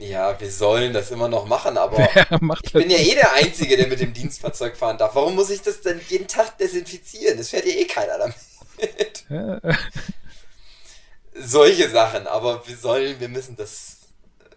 Ja, 0.00 0.38
wir 0.40 0.50
sollen 0.50 0.92
das 0.92 1.10
immer 1.12 1.28
noch 1.28 1.46
machen, 1.46 1.78
aber 1.78 2.00
ja, 2.14 2.26
ich 2.62 2.72
bin 2.72 2.90
ja 2.90 2.98
eh 2.98 3.14
der 3.14 3.32
Einzige, 3.32 3.76
der 3.76 3.86
mit 3.86 4.00
dem 4.00 4.12
Dienstfahrzeug 4.12 4.76
fahren 4.76 4.98
darf. 4.98 5.14
Warum 5.14 5.36
muss 5.36 5.50
ich 5.50 5.62
das 5.62 5.80
denn 5.80 6.00
jeden 6.08 6.26
Tag 6.26 6.58
desinfizieren? 6.58 7.38
Das 7.38 7.50
fährt 7.50 7.66
ja 7.66 7.72
eh 7.72 7.84
keiner 7.84 8.18
damit. 8.18 9.24
Ja. 9.28 9.60
Solche 11.34 11.88
Sachen, 11.88 12.26
aber 12.26 12.66
wir 12.66 12.76
sollen, 12.76 13.20
wir 13.20 13.28
müssen 13.28 13.56
das 13.56 13.98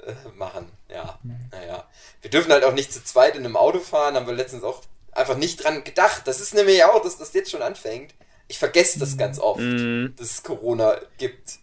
äh, 0.05 0.13
machen. 0.35 0.67
Ja, 0.89 1.19
naja. 1.51 1.87
Wir 2.21 2.31
dürfen 2.31 2.51
halt 2.51 2.63
auch 2.63 2.73
nicht 2.73 2.91
zu 2.91 3.03
zweit 3.03 3.35
in 3.35 3.45
einem 3.45 3.55
Auto 3.55 3.79
fahren, 3.79 4.15
haben 4.15 4.27
wir 4.27 4.33
letztens 4.33 4.63
auch 4.63 4.81
einfach 5.11 5.37
nicht 5.37 5.63
dran 5.63 5.83
gedacht. 5.83 6.23
Das 6.25 6.39
ist 6.39 6.53
nämlich 6.53 6.83
auch, 6.83 7.01
dass 7.01 7.17
das 7.17 7.33
jetzt 7.33 7.51
schon 7.51 7.61
anfängt. 7.61 8.13
Ich 8.47 8.59
vergesse 8.59 8.99
das 8.99 9.17
ganz 9.17 9.39
oft, 9.39 9.59
Mhm. 9.61 10.13
dass 10.17 10.31
es 10.31 10.43
Corona 10.43 10.93
gibt. 11.17 11.59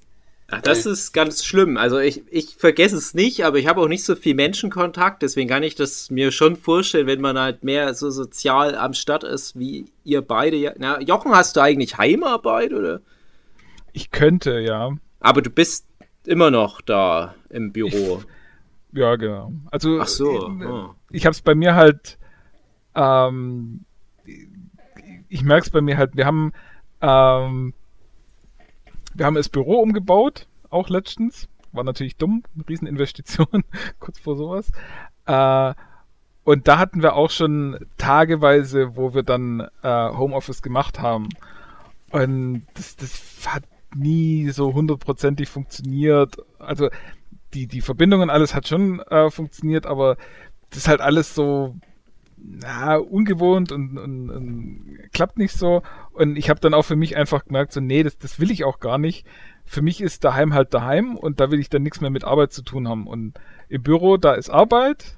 Ach, 0.55 0.61
das 0.61 0.85
ist 0.85 1.13
ganz 1.13 1.45
schlimm. 1.45 1.79
Also 1.79 1.99
ich, 1.99 2.25
ich 2.31 2.57
vergesse 2.57 2.97
es 2.97 3.15
nicht, 3.15 3.45
aber 3.47 3.59
ich 3.59 3.67
habe 3.69 3.81
auch 3.81 3.89
nicht 3.89 4.05
so 4.05 4.15
viel 4.15 4.35
Menschenkontakt, 4.35 5.23
deswegen 5.23 5.49
kann 5.49 5.63
ich 5.63 5.77
das 5.77 6.11
mir 6.11 6.31
schon 6.31 6.57
vorstellen, 6.57 7.07
wenn 7.07 7.23
man 7.23 7.39
halt 7.39 7.65
mehr 7.65 7.95
so 7.95 8.11
sozial 8.11 8.75
am 8.75 8.93
Start 8.93 9.25
ist, 9.25 9.59
wie 9.59 9.87
ihr 10.05 10.21
beide. 10.21 10.75
Na, 10.79 11.01
Jochen, 11.01 11.33
hast 11.33 11.57
du 11.57 11.61
eigentlich 11.61 11.97
Heimarbeit 11.97 12.73
oder? 12.75 13.01
Ich 13.95 14.11
könnte, 14.11 14.61
ja. 14.61 14.91
Aber 15.21 15.41
du 15.41 15.49
bist 15.49 15.87
immer 16.27 16.51
noch 16.51 16.83
da 16.83 17.35
im 17.49 17.73
Büro. 17.73 18.23
Ja, 18.93 19.17
genau. 19.17 19.53
Also 19.71 20.01
Ach 20.01 20.07
so. 20.09 20.49
oh. 20.49 20.91
ich 21.11 21.25
habe 21.25 21.33
es 21.33 21.41
bei 21.41 21.55
mir 21.55 21.75
halt, 21.75 22.19
ähm, 22.95 23.87
ich 25.31 25.43
merke 25.43 25.65
es 25.65 25.71
bei 25.71 25.81
mir 25.81 25.97
halt, 25.97 26.15
wir 26.15 26.27
haben, 26.27 26.53
ähm, 27.03 27.75
wir 29.15 29.27
haben 29.27 29.35
das 29.35 29.49
Büro 29.49 29.81
umgebaut, 29.81 30.47
auch 30.71 30.89
letztens. 30.89 31.49
War 31.73 31.85
natürlich 31.85 32.17
dumm, 32.17 32.43
eine 32.55 32.69
Rieseninvestition, 32.69 33.65
kurz 33.99 34.19
vor 34.19 34.37
sowas. 34.37 34.71
Äh, 35.27 35.75
und 36.45 36.69
da 36.69 36.79
hatten 36.79 37.03
wir 37.03 37.15
auch 37.15 37.31
schon 37.31 37.79
tageweise, 37.99 38.97
wo 38.97 39.15
wir 39.15 39.23
dann 39.23 39.69
äh, 39.83 40.11
Homeoffice 40.11 40.63
gemacht 40.63 41.01
haben. 41.01 41.29
Und 42.11 42.67
das, 42.75 42.97
das 42.97 43.47
hat 43.47 43.65
nie 43.95 44.51
so 44.51 44.75
hundertprozentig 44.75 45.49
funktioniert. 45.49 46.37
Also 46.59 46.89
die, 47.55 47.67
die 47.67 47.81
Verbindung 47.81 48.29
alles 48.31 48.55
hat 48.55 48.69
schon 48.69 49.01
äh, 49.01 49.31
funktioniert, 49.31 49.87
aber 49.87 50.17
das 50.71 50.79
ist 50.79 50.89
halt 50.89 51.01
alles 51.01 51.35
so 51.35 51.77
na, 52.45 52.97
ungewohnt 52.97 53.73
und, 53.73 53.99
und, 53.99 54.31
und 54.31 54.99
klappt 55.13 55.39
nicht 55.39 55.55
so. 55.57 55.83
Und 56.13 56.37
ich 56.37 56.51
habe 56.51 56.61
dann 56.61 56.75
auch 56.75 56.83
für 56.85 56.97
mich 56.97 57.17
einfach 57.17 57.45
gemerkt, 57.45 57.73
so, 57.73 57.81
nee, 57.81 58.03
das, 58.03 58.19
das 58.19 58.41
will 58.41 58.51
ich 58.51 58.65
auch 58.65 58.81
gar 58.81 58.99
nicht. 58.99 59.27
Für 59.65 59.83
mich 59.83 60.01
ist 60.01 60.25
daheim 60.25 60.55
halt 60.55 60.75
daheim 60.75 61.17
und 61.17 61.41
da 61.41 61.51
will 61.51 61.61
ich 61.61 61.71
dann 61.71 61.83
nichts 61.83 62.01
mehr 62.01 62.11
mit 62.11 62.25
Arbeit 62.25 62.53
zu 62.53 62.63
tun 62.63 62.89
haben. 62.89 63.07
Und 63.07 63.35
im 63.69 63.83
Büro, 63.83 64.17
da 64.17 64.35
ist 64.35 64.51
Arbeit, 64.51 65.17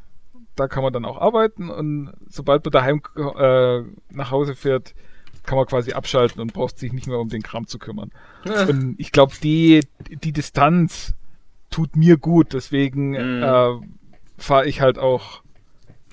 da 0.54 0.68
kann 0.68 0.82
man 0.82 0.92
dann 0.92 1.04
auch 1.04 1.20
arbeiten 1.20 1.70
und 1.70 2.12
sobald 2.28 2.64
man 2.64 2.72
daheim 2.72 3.02
äh, 3.16 3.80
nach 4.14 4.30
Hause 4.30 4.54
fährt, 4.54 4.94
kann 5.44 5.56
man 5.58 5.66
quasi 5.66 5.92
abschalten 5.92 6.40
und 6.40 6.52
braucht 6.52 6.78
sich 6.78 6.92
nicht 6.92 7.06
mehr 7.06 7.18
um 7.18 7.28
den 7.28 7.42
Kram 7.42 7.66
zu 7.66 7.78
kümmern. 7.78 8.10
Und 8.68 8.94
ich 8.98 9.12
glaube, 9.12 9.34
die, 9.42 9.80
die 10.08 10.32
Distanz 10.32 11.14
tut 11.70 11.96
mir 11.96 12.16
gut, 12.16 12.52
deswegen 12.52 13.10
Mhm. 13.10 13.42
äh, 13.42 13.72
fahre 14.38 14.66
ich 14.66 14.80
halt 14.80 14.98
auch 14.98 15.42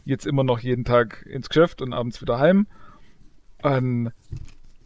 jetzt 0.06 0.26
immer 0.26 0.44
noch 0.44 0.60
jeden 0.60 0.86
Tag 0.86 1.26
ins 1.30 1.50
Geschäft 1.50 1.82
und 1.82 1.94
abends 1.94 2.22
wieder 2.22 2.40
heim. 2.40 2.68
Und 3.62 4.12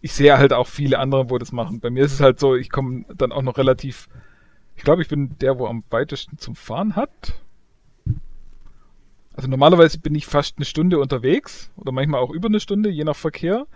ich 0.02 0.14
sehe 0.14 0.38
halt 0.38 0.54
auch 0.54 0.68
viele 0.68 1.00
andere, 1.00 1.30
wo 1.30 1.38
das 1.38 1.52
machen. 1.52 1.80
Bei 1.80 1.90
mir 1.90 2.04
ist 2.04 2.14
es 2.14 2.20
halt 2.22 2.40
so, 2.40 2.56
ich 2.56 2.70
komme 2.70 3.06
dann 3.16 3.32
auch 3.32 3.42
noch 3.42 3.58
relativ. 3.58 4.08
Ich 4.76 4.84
glaube, 4.84 5.02
ich 5.02 5.08
bin 5.08 5.38
der, 5.40 5.58
wo 5.58 5.68
am 5.68 5.84
weitesten 5.90 6.38
zum 6.38 6.56
Fahren 6.56 6.96
hat. 6.96 7.42
Also 9.34 9.50
normalerweise 9.50 10.00
bin 10.00 10.16
ich 10.16 10.28
fast 10.28 10.58
eine 10.58 10.66
Stunde 10.66 11.00
unterwegs 11.00 11.72
oder 11.76 11.92
manchmal 11.92 12.22
auch 12.22 12.30
über 12.30 12.48
eine 12.48 12.60
Stunde, 12.60 12.90
je 12.90 13.04
nach 13.04 13.16
Verkehr. 13.16 13.68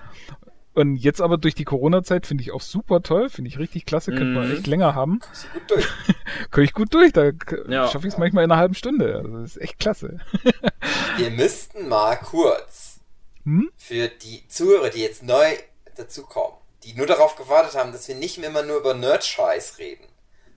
Und 0.79 0.95
jetzt 0.95 1.19
aber 1.19 1.37
durch 1.37 1.55
die 1.55 1.65
Corona-Zeit 1.65 2.25
finde 2.25 2.41
ich 2.41 2.51
auch 2.51 2.61
super 2.61 3.01
toll, 3.01 3.29
finde 3.29 3.49
ich 3.49 3.59
richtig 3.59 3.85
klasse, 3.85 4.11
könnte 4.11 4.27
man 4.39 4.47
Mhm. 4.47 4.53
echt 4.55 4.67
länger 4.67 4.95
haben. 4.95 5.19
Gut 5.53 5.63
durch. 5.69 5.85
Komme 6.51 6.63
ich 6.63 6.73
gut 6.73 6.93
durch, 6.93 7.11
da 7.11 7.31
Ja. 7.67 7.87
schaffe 7.89 8.07
ich 8.07 8.13
es 8.13 8.17
manchmal 8.17 8.45
in 8.45 8.51
einer 8.51 8.59
halben 8.59 8.75
Stunde. 8.75 9.17
Also 9.17 9.39
das 9.41 9.57
ist 9.57 9.61
echt 9.61 9.77
klasse. 9.79 10.19
Wir 11.17 11.31
müssten 11.31 11.89
mal 11.89 12.15
kurz 12.15 12.99
Hm? 13.43 13.69
für 13.75 14.07
die 14.07 14.47
Zuhörer, 14.47 14.89
die 14.89 15.01
jetzt 15.01 15.21
neu 15.23 15.57
dazukommen, 15.97 16.55
die 16.83 16.93
nur 16.93 17.07
darauf 17.07 17.35
gewartet 17.35 17.75
haben, 17.75 17.91
dass 17.91 18.07
wir 18.07 18.15
nicht 18.15 18.37
mehr 18.37 18.49
immer 18.49 18.63
nur 18.63 18.77
über 18.77 18.93
Nerd-Scheiß 18.93 19.79
reden, 19.79 20.05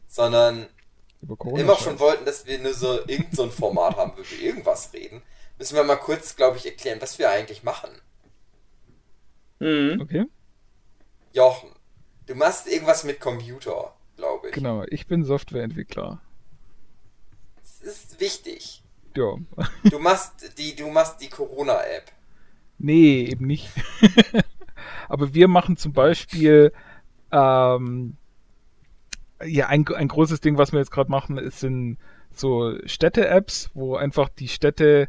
sondern 0.07 0.67
immer 1.57 1.77
schon 1.77 1.99
wollten, 1.99 2.25
dass 2.27 2.47
wir 2.47 2.61
nur 2.61 2.75
so 2.75 3.01
irgend 3.09 3.35
so 3.35 3.43
ein 3.43 3.51
Format 3.51 3.97
haben, 3.97 4.13
wo 4.17 4.23
wir 4.23 4.41
irgendwas 4.41 4.93
reden, 4.93 5.23
müssen 5.59 5.75
wir 5.75 5.83
mal 5.85 5.97
kurz, 5.97 6.37
glaube 6.37 6.59
ich, 6.59 6.67
erklären, 6.67 7.01
was 7.01 7.19
wir 7.19 7.29
eigentlich 7.31 7.63
machen. 7.65 7.91
Mhm. 9.63 10.01
Okay, 10.01 10.27
Jochen, 11.33 11.71
du 12.27 12.35
machst 12.35 12.67
irgendwas 12.67 13.05
mit 13.05 13.21
Computer, 13.21 13.95
glaube 14.17 14.49
ich. 14.49 14.55
genau. 14.55 14.85
Ich 14.89 15.07
bin 15.07 15.25
Softwareentwickler. 15.25 16.21
Das 17.57 17.81
ist 17.81 18.21
wichtig. 18.21 18.83
Ja. 19.17 19.37
Du 19.85 19.99
machst 19.99 20.59
die, 20.59 20.75
du 20.75 20.89
machst 20.89 21.21
die 21.21 21.29
Corona-App. 21.29 22.11
Nee, 22.79 23.25
eben 23.25 23.47
nicht. 23.47 23.71
Aber 25.09 25.35
wir 25.35 25.47
machen 25.49 25.77
zum 25.77 25.93
Beispiel 25.93 26.73
ähm, 27.31 28.17
ja 29.45 29.69
ein, 29.69 29.87
ein 29.87 30.09
großes 30.09 30.41
Ding, 30.41 30.59
was 30.59 30.73
wir 30.73 30.81
jetzt 30.81 30.91
gerade 30.91 31.11
machen, 31.11 31.39
ist 31.39 31.61
sind 31.61 31.99
so 32.35 32.75
Städte-Apps, 32.87 33.71
wo 33.75 33.97
einfach 33.97 34.29
die 34.29 34.49
Städte, 34.49 35.09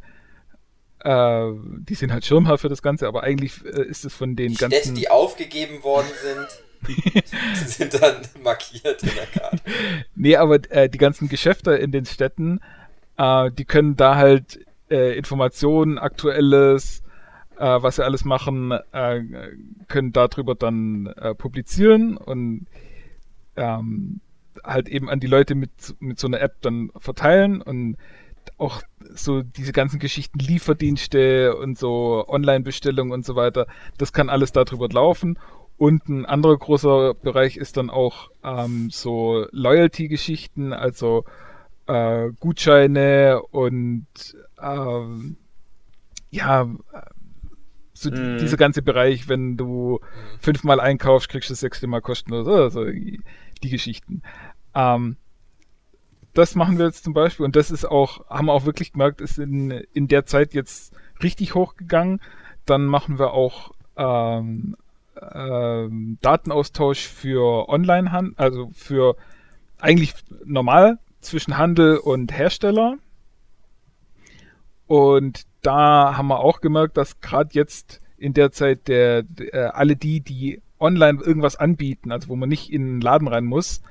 äh, 1.03 1.51
die 1.87 1.95
sind 1.95 2.11
halt 2.11 2.25
Schirmherr 2.25 2.57
für 2.57 2.69
das 2.69 2.81
Ganze, 2.81 3.07
aber 3.07 3.23
eigentlich 3.23 3.63
äh, 3.65 3.83
ist 3.83 4.05
es 4.05 4.13
von 4.13 4.35
den 4.35 4.49
Die 4.49 4.55
Städte, 4.55 4.75
ganzen. 4.75 4.95
die 4.95 5.09
aufgegeben 5.09 5.83
worden 5.83 6.07
sind, 6.21 7.23
sind 7.67 8.01
dann 8.01 8.15
markiert 8.43 9.03
in 9.03 9.09
der 9.15 9.25
Karte. 9.27 9.57
Nee, 10.15 10.35
aber 10.35 10.59
äh, 10.71 10.89
die 10.89 10.97
ganzen 10.97 11.29
Geschäfte 11.29 11.73
in 11.73 11.91
den 11.91 12.05
Städten, 12.05 12.59
äh, 13.17 13.51
die 13.51 13.65
können 13.65 13.95
da 13.95 14.15
halt 14.15 14.59
äh, 14.89 15.17
Informationen, 15.17 15.97
Aktuelles, 15.97 17.03
äh, 17.57 17.63
was 17.65 17.97
sie 17.97 18.03
alles 18.05 18.25
machen, 18.25 18.73
können 19.87 20.11
darüber 20.11 20.55
dann 20.55 21.13
publizieren 21.37 22.17
und 22.17 22.65
ähm, 23.55 24.19
halt 24.63 24.87
eben 24.87 25.09
an 25.09 25.19
die 25.19 25.27
Leute 25.27 25.55
mit, 25.55 25.71
mit 25.99 26.19
so 26.19 26.27
einer 26.27 26.41
App 26.41 26.61
dann 26.61 26.91
verteilen 26.97 27.61
und 27.61 27.97
auch 28.57 28.81
so 29.13 29.41
diese 29.41 29.71
ganzen 29.71 29.99
Geschichten, 29.99 30.39
Lieferdienste 30.39 31.55
und 31.55 31.77
so 31.77 32.25
Online-Bestellungen 32.27 33.13
und 33.13 33.25
so 33.25 33.35
weiter, 33.35 33.67
das 33.97 34.13
kann 34.13 34.29
alles 34.29 34.51
darüber 34.51 34.87
laufen. 34.89 35.37
Und 35.77 36.07
ein 36.07 36.25
anderer 36.25 36.57
großer 36.57 37.13
Bereich 37.13 37.57
ist 37.57 37.77
dann 37.77 37.89
auch 37.89 38.29
ähm, 38.43 38.89
so 38.91 39.47
Loyalty-Geschichten, 39.51 40.71
also 40.71 41.25
äh, 41.87 42.29
Gutscheine 42.39 43.41
und 43.51 44.05
ähm, 44.61 45.37
ja, 46.29 46.67
so 47.93 48.09
Mhm. 48.09 48.37
dieser 48.37 48.57
ganze 48.57 48.81
Bereich, 48.81 49.27
wenn 49.29 49.55
du 49.57 49.99
fünfmal 50.39 50.79
einkaufst, 50.79 51.29
kriegst 51.29 51.49
du 51.49 51.53
das 51.53 51.59
sechste 51.61 51.87
Mal 51.87 52.01
kostenlos, 52.01 52.47
oder 52.47 52.69
so, 52.69 52.85
die 52.85 53.21
die 53.63 53.69
Geschichten. 53.69 54.21
Ähm, 54.75 55.17
das 56.33 56.55
machen 56.55 56.77
wir 56.77 56.85
jetzt 56.85 57.03
zum 57.03 57.13
Beispiel 57.13 57.45
und 57.45 57.55
das 57.55 57.71
ist 57.71 57.85
auch, 57.85 58.27
haben 58.29 58.47
wir 58.47 58.53
auch 58.53 58.65
wirklich 58.65 58.93
gemerkt, 58.93 59.21
ist 59.21 59.37
in, 59.37 59.71
in 59.93 60.07
der 60.07 60.25
Zeit 60.25 60.53
jetzt 60.53 60.93
richtig 61.21 61.55
hochgegangen. 61.55 62.21
Dann 62.65 62.85
machen 62.85 63.19
wir 63.19 63.33
auch 63.33 63.71
ähm, 63.97 64.75
ähm, 65.21 66.17
Datenaustausch 66.21 67.07
für 67.07 67.69
Online-Handel, 67.69 68.33
also 68.37 68.71
für 68.73 69.15
eigentlich 69.79 70.15
normal 70.43 70.97
zwischen 71.21 71.57
Handel 71.57 71.97
und 71.97 72.35
Hersteller. 72.35 72.97
Und 74.87 75.43
da 75.61 76.17
haben 76.17 76.27
wir 76.27 76.39
auch 76.39 76.61
gemerkt, 76.61 76.97
dass 76.97 77.21
gerade 77.21 77.49
jetzt 77.53 78.01
in 78.17 78.33
der 78.33 78.51
Zeit 78.51 78.87
der, 78.87 79.23
der 79.23 79.75
alle 79.75 79.95
die, 79.95 80.21
die 80.21 80.61
online 80.79 81.21
irgendwas 81.21 81.55
anbieten, 81.55 82.11
also 82.11 82.29
wo 82.29 82.35
man 82.35 82.49
nicht 82.49 82.71
in 82.71 82.85
den 82.85 83.01
Laden 83.01 83.27
rein 83.27 83.45
muss, 83.45 83.81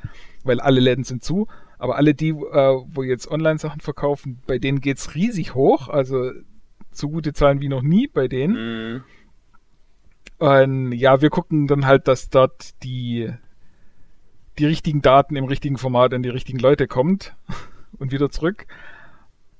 weil 0.45 0.61
alle 0.61 0.81
Läden 0.81 1.05
sind 1.05 1.23
zu, 1.23 1.49
aber 1.83 1.97
alle 1.97 2.15
die, 2.15 2.29
äh, 2.29 2.35
wo 2.87 3.03
jetzt 3.03 3.29
Online-Sachen 3.29 3.81
verkaufen, 3.81 4.41
bei 4.47 4.59
denen 4.59 4.81
geht's 4.81 5.17
riesig 5.17 5.57
hoch, 5.57 5.89
also 5.89 6.31
so 6.93 7.09
gute 7.09 7.33
Zahlen 7.33 7.61
wie 7.61 7.69
noch 7.69 7.83
nie 7.83 8.07
bei 8.07 8.29
denen. 8.29 8.55
Mhm. 8.99 9.05
Und 10.39 10.93
ja, 10.93 11.21
wir 11.21 11.29
gucken 11.31 11.67
dann 11.67 11.85
halt, 11.85 12.07
dass 12.07 12.31
dort 12.31 12.81
die, 12.85 13.33
die 14.59 14.67
richtigen 14.67 15.03
Daten 15.03 15.35
im 15.35 15.47
richtigen 15.47 15.77
Format 15.77 16.15
an 16.15 16.23
die 16.23 16.29
richtigen 16.29 16.61
Leute 16.61 16.87
kommt 16.87 17.35
und 17.99 18.13
wieder 18.13 18.31
zurück. 18.31 18.67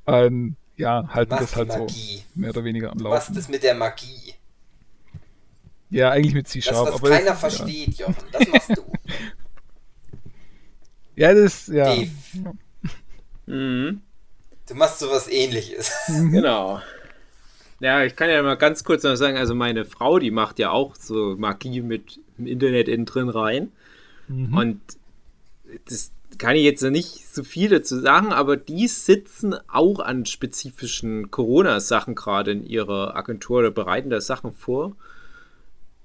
Und 0.05 0.55
ja, 0.77 1.09
halten 1.09 1.31
das 1.31 1.57
halt 1.57 1.73
so 1.73 1.79
Magie. 1.81 2.23
mehr 2.37 2.51
oder 2.51 2.63
weniger 2.63 2.93
am 2.93 2.99
Du 2.99 3.05
machst 3.05 3.31
Laufen. 3.31 3.35
das 3.35 3.49
mit 3.49 3.65
der 3.65 3.75
Magie. 3.75 4.35
Ja, 5.91 6.11
eigentlich 6.11 6.35
mit 6.35 6.47
Das, 6.47 6.53
C-Sharp. 6.53 6.87
was 6.87 6.95
aber 7.01 7.11
keiner 7.11 7.31
das, 7.31 7.41
versteht, 7.41 7.95
Jochen. 7.99 8.15
Das 8.31 8.47
machst 8.49 8.71
du. 8.77 8.83
Ja, 11.23 11.35
das, 11.35 11.69
ja. 11.69 11.95
Mhm. 13.47 14.01
du 14.69 14.75
machst 14.75 14.99
sowas 14.99 15.29
ähnliches. 15.29 15.93
Genau. 16.09 16.81
Ja, 17.79 18.03
ich 18.03 18.17
kann 18.17 18.29
ja 18.29 18.43
mal 18.43 18.57
ganz 18.57 18.83
kurz 18.83 19.05
noch 19.05 19.15
sagen, 19.15 19.37
also 19.37 19.55
meine 19.55 19.85
Frau, 19.85 20.19
die 20.19 20.33
macht 20.33 20.59
ja 20.59 20.71
auch 20.71 20.97
so 20.97 21.37
Magie 21.39 21.81
mit 21.81 22.19
im 22.39 22.49
Internet 22.49 22.89
innen 22.89 23.07
drin 23.07 23.29
rein. 23.29 23.71
Mhm. 24.27 24.57
Und 24.57 24.81
das 25.89 26.11
kann 26.39 26.57
ich 26.57 26.65
jetzt 26.65 26.83
nicht 26.83 27.33
so 27.33 27.45
viel 27.45 27.69
dazu 27.69 28.01
sagen, 28.01 28.33
aber 28.33 28.57
die 28.57 28.89
sitzen 28.89 29.55
auch 29.69 30.01
an 30.01 30.27
spezifischen 30.27 31.31
Corona-Sachen 31.31 32.17
gerade 32.17 32.51
in 32.51 32.67
ihrer 32.67 33.15
Agentur 33.15 33.61
oder 33.61 33.71
bereiten 33.71 34.11
da 34.11 34.21
Sachen 34.21 34.53
vor. 34.53 34.97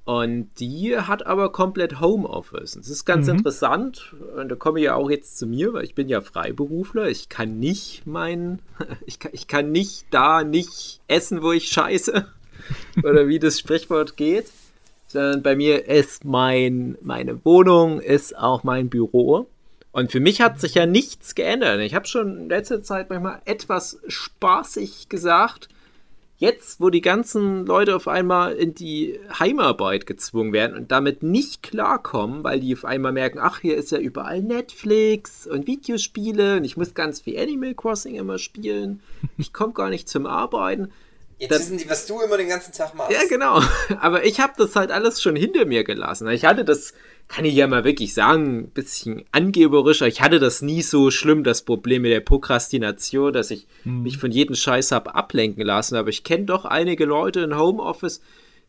Und 0.08 0.52
die 0.62 0.98
hat 0.98 1.26
aber 1.28 1.52
komplett 1.52 2.00
Homeoffice. 2.00 2.76
Das 2.76 2.88
ist 2.88 3.04
ganz 3.04 3.28
Mhm. 3.28 3.40
interessant. 3.40 4.16
Und 4.38 4.48
da 4.48 4.56
komme 4.56 4.80
ich 4.80 4.86
ja 4.86 4.96
auch 4.96 5.10
jetzt 5.10 5.38
zu 5.38 5.46
mir, 5.46 5.74
weil 5.74 5.84
ich 5.84 5.96
bin 5.96 6.08
ja 6.08 6.22
Freiberufler. 6.22 7.10
Ich 7.10 7.28
kann 7.28 7.60
nicht 7.60 8.08
mein, 8.08 8.60
ich 9.06 9.20
kann, 9.20 9.32
ich 9.34 9.48
kann 9.50 9.74
nicht 9.74 10.06
da 10.12 10.46
nicht 10.46 11.02
essen, 11.10 11.42
wo 11.44 11.52
ich 11.52 11.68
scheiße. 11.68 12.26
Oder 13.04 13.28
wie 13.28 13.38
das 13.38 13.60
Sprichwort 13.60 14.16
geht. 14.16 14.46
Sondern 15.08 15.44
bei 15.44 15.58
mir 15.58 15.88
ist 15.90 16.24
mein, 16.24 16.98
meine 17.02 17.44
Wohnung, 17.44 18.00
ist 18.00 18.38
auch 18.38 18.64
mein 18.64 18.88
Büro. 18.88 19.48
Und 19.92 20.10
für 20.10 20.22
mich 20.22 20.40
hat 20.40 20.62
sich 20.62 20.76
ja 20.76 20.86
nichts 20.86 21.36
geändert. 21.36 21.82
Ich 21.82 21.94
habe 21.96 22.08
schon 22.08 22.38
in 22.44 22.50
letzter 22.50 22.82
Zeit 22.82 23.10
manchmal 23.10 23.42
etwas 23.44 24.00
spaßig 24.08 25.10
gesagt, 25.10 25.68
jetzt, 26.38 26.80
wo 26.80 26.90
die 26.90 27.02
ganzen 27.02 27.66
Leute 27.66 27.96
auf 27.96 28.08
einmal 28.08 28.54
in 28.54 28.74
die 28.74 29.20
Heimarbeit 29.38 30.06
gezwungen 30.06 30.54
werden 30.54 30.78
und 30.78 30.92
damit 30.92 31.24
nicht 31.24 31.64
klarkommen, 31.64 32.44
weil 32.44 32.60
die 32.60 32.76
auf 32.76 32.86
einmal 32.86 33.12
merken, 33.12 33.40
ach, 33.40 33.60
hier 33.60 33.76
ist 33.76 33.92
ja 33.92 33.98
überall 33.98 34.42
Netflix 34.42 35.48
und 35.48 35.68
Videospiele 35.68 36.58
und 36.58 36.64
ich 36.64 36.78
muss 36.78 36.94
ganz 36.94 37.22
viel 37.22 37.40
Animal 37.40 37.74
Crossing 37.74 38.16
immer 38.16 38.38
spielen. 38.38 39.02
Ich 39.38 39.54
komme 39.54 39.74
gar 39.74 39.90
nicht 39.90 40.08
zum 40.08 40.26
Arbeiten. 40.26 40.92
Jetzt 41.40 41.52
Das- 41.52 41.60
wissen 41.62 41.78
die, 41.78 41.90
was 41.90 42.08
du 42.08 42.20
immer 42.22 42.38
den 42.38 42.50
ganzen 42.50 42.74
Tag 42.74 42.96
machst. 42.96 43.12
Ja, 43.12 43.20
genau. 43.30 43.62
Aber 44.02 44.26
ich 44.26 44.40
habe 44.40 44.54
das 44.58 44.76
halt 44.76 44.92
alles 44.92 45.22
schon 45.22 45.36
hinter 45.36 45.66
mir 45.66 45.84
gelassen. 45.84 46.28
Ich 46.30 46.46
hatte 46.46 46.66
das, 46.66 46.94
kann 47.28 47.46
ich 47.46 47.54
ja 47.54 47.68
mal 47.68 47.84
wirklich 47.84 48.14
sagen, 48.14 48.60
ein 48.62 48.70
bisschen 48.72 49.24
angeberischer. 49.32 50.08
Ich 50.08 50.22
hatte 50.22 50.40
das 50.40 50.62
nie 50.64 50.82
so 50.82 51.12
schlimm, 51.12 51.44
das 51.44 51.62
Problem 51.64 52.02
mit 52.02 52.12
der 52.12 52.22
Prokrastination, 52.22 53.34
dass 53.34 53.52
ich 53.52 53.68
mich 53.84 54.18
von 54.18 54.32
jedem 54.32 54.56
Scheiß 54.56 54.92
habe 54.92 55.14
ablenken 55.14 55.64
lassen. 55.64 55.96
Aber 55.96 56.10
ich 56.10 56.24
kenne 56.24 56.46
doch 56.46 56.66
einige 56.66 57.06
Leute 57.06 57.42
in 57.42 57.56
Homeoffice, 57.58 58.22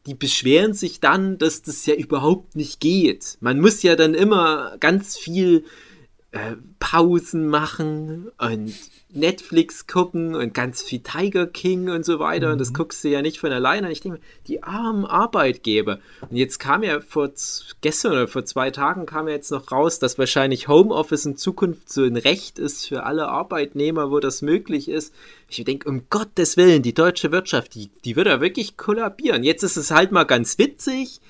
die 0.06 0.14
beschweren 0.14 0.74
sich 0.74 1.00
dann, 1.00 1.38
dass 1.38 1.62
das 1.62 1.84
ja 1.86 1.94
überhaupt 1.94 2.54
nicht 2.56 2.80
geht. 2.80 3.36
Man 3.40 3.60
muss 3.60 3.82
ja 3.82 3.96
dann 3.96 4.14
immer 4.14 4.76
ganz 4.80 5.16
viel 5.16 5.64
äh, 6.32 6.56
Pausen 6.80 7.48
machen 7.48 8.30
und 8.38 8.74
Netflix 9.10 9.86
gucken 9.86 10.34
und 10.34 10.52
ganz 10.52 10.82
viel 10.82 11.00
Tiger 11.00 11.46
King 11.46 11.88
und 11.88 12.04
so 12.04 12.18
weiter. 12.18 12.52
Und 12.52 12.58
das 12.58 12.74
guckst 12.74 13.02
du 13.02 13.08
ja 13.08 13.22
nicht 13.22 13.40
von 13.40 13.50
alleine. 13.50 13.86
Und 13.86 13.92
ich 13.92 14.00
denke, 14.00 14.18
mir, 14.18 14.24
die 14.46 14.62
armen 14.62 15.06
Arbeitgeber. 15.06 15.98
Und 16.28 16.36
jetzt 16.36 16.58
kam 16.58 16.82
ja 16.82 17.00
vor 17.00 17.30
gestern 17.80 18.12
oder 18.12 18.28
vor 18.28 18.44
zwei 18.44 18.70
Tagen 18.70 19.06
kam 19.06 19.26
ja 19.26 19.34
jetzt 19.34 19.50
noch 19.50 19.72
raus, 19.72 19.98
dass 19.98 20.18
wahrscheinlich 20.18 20.68
Homeoffice 20.68 21.24
in 21.24 21.36
Zukunft 21.38 21.90
so 21.90 22.04
ein 22.04 22.16
Recht 22.16 22.58
ist 22.58 22.86
für 22.86 23.04
alle 23.04 23.28
Arbeitnehmer, 23.28 24.10
wo 24.10 24.20
das 24.20 24.42
möglich 24.42 24.90
ist. 24.90 25.14
Ich 25.48 25.64
denke, 25.64 25.88
um 25.88 26.04
Gottes 26.10 26.58
Willen, 26.58 26.82
die 26.82 26.94
deutsche 26.94 27.32
Wirtschaft, 27.32 27.74
die, 27.74 27.88
die 28.04 28.14
wird 28.14 28.26
da 28.26 28.42
wirklich 28.42 28.76
kollabieren. 28.76 29.42
Jetzt 29.42 29.62
ist 29.62 29.78
es 29.78 29.90
halt 29.90 30.12
mal 30.12 30.24
ganz 30.24 30.58
witzig, 30.58 31.20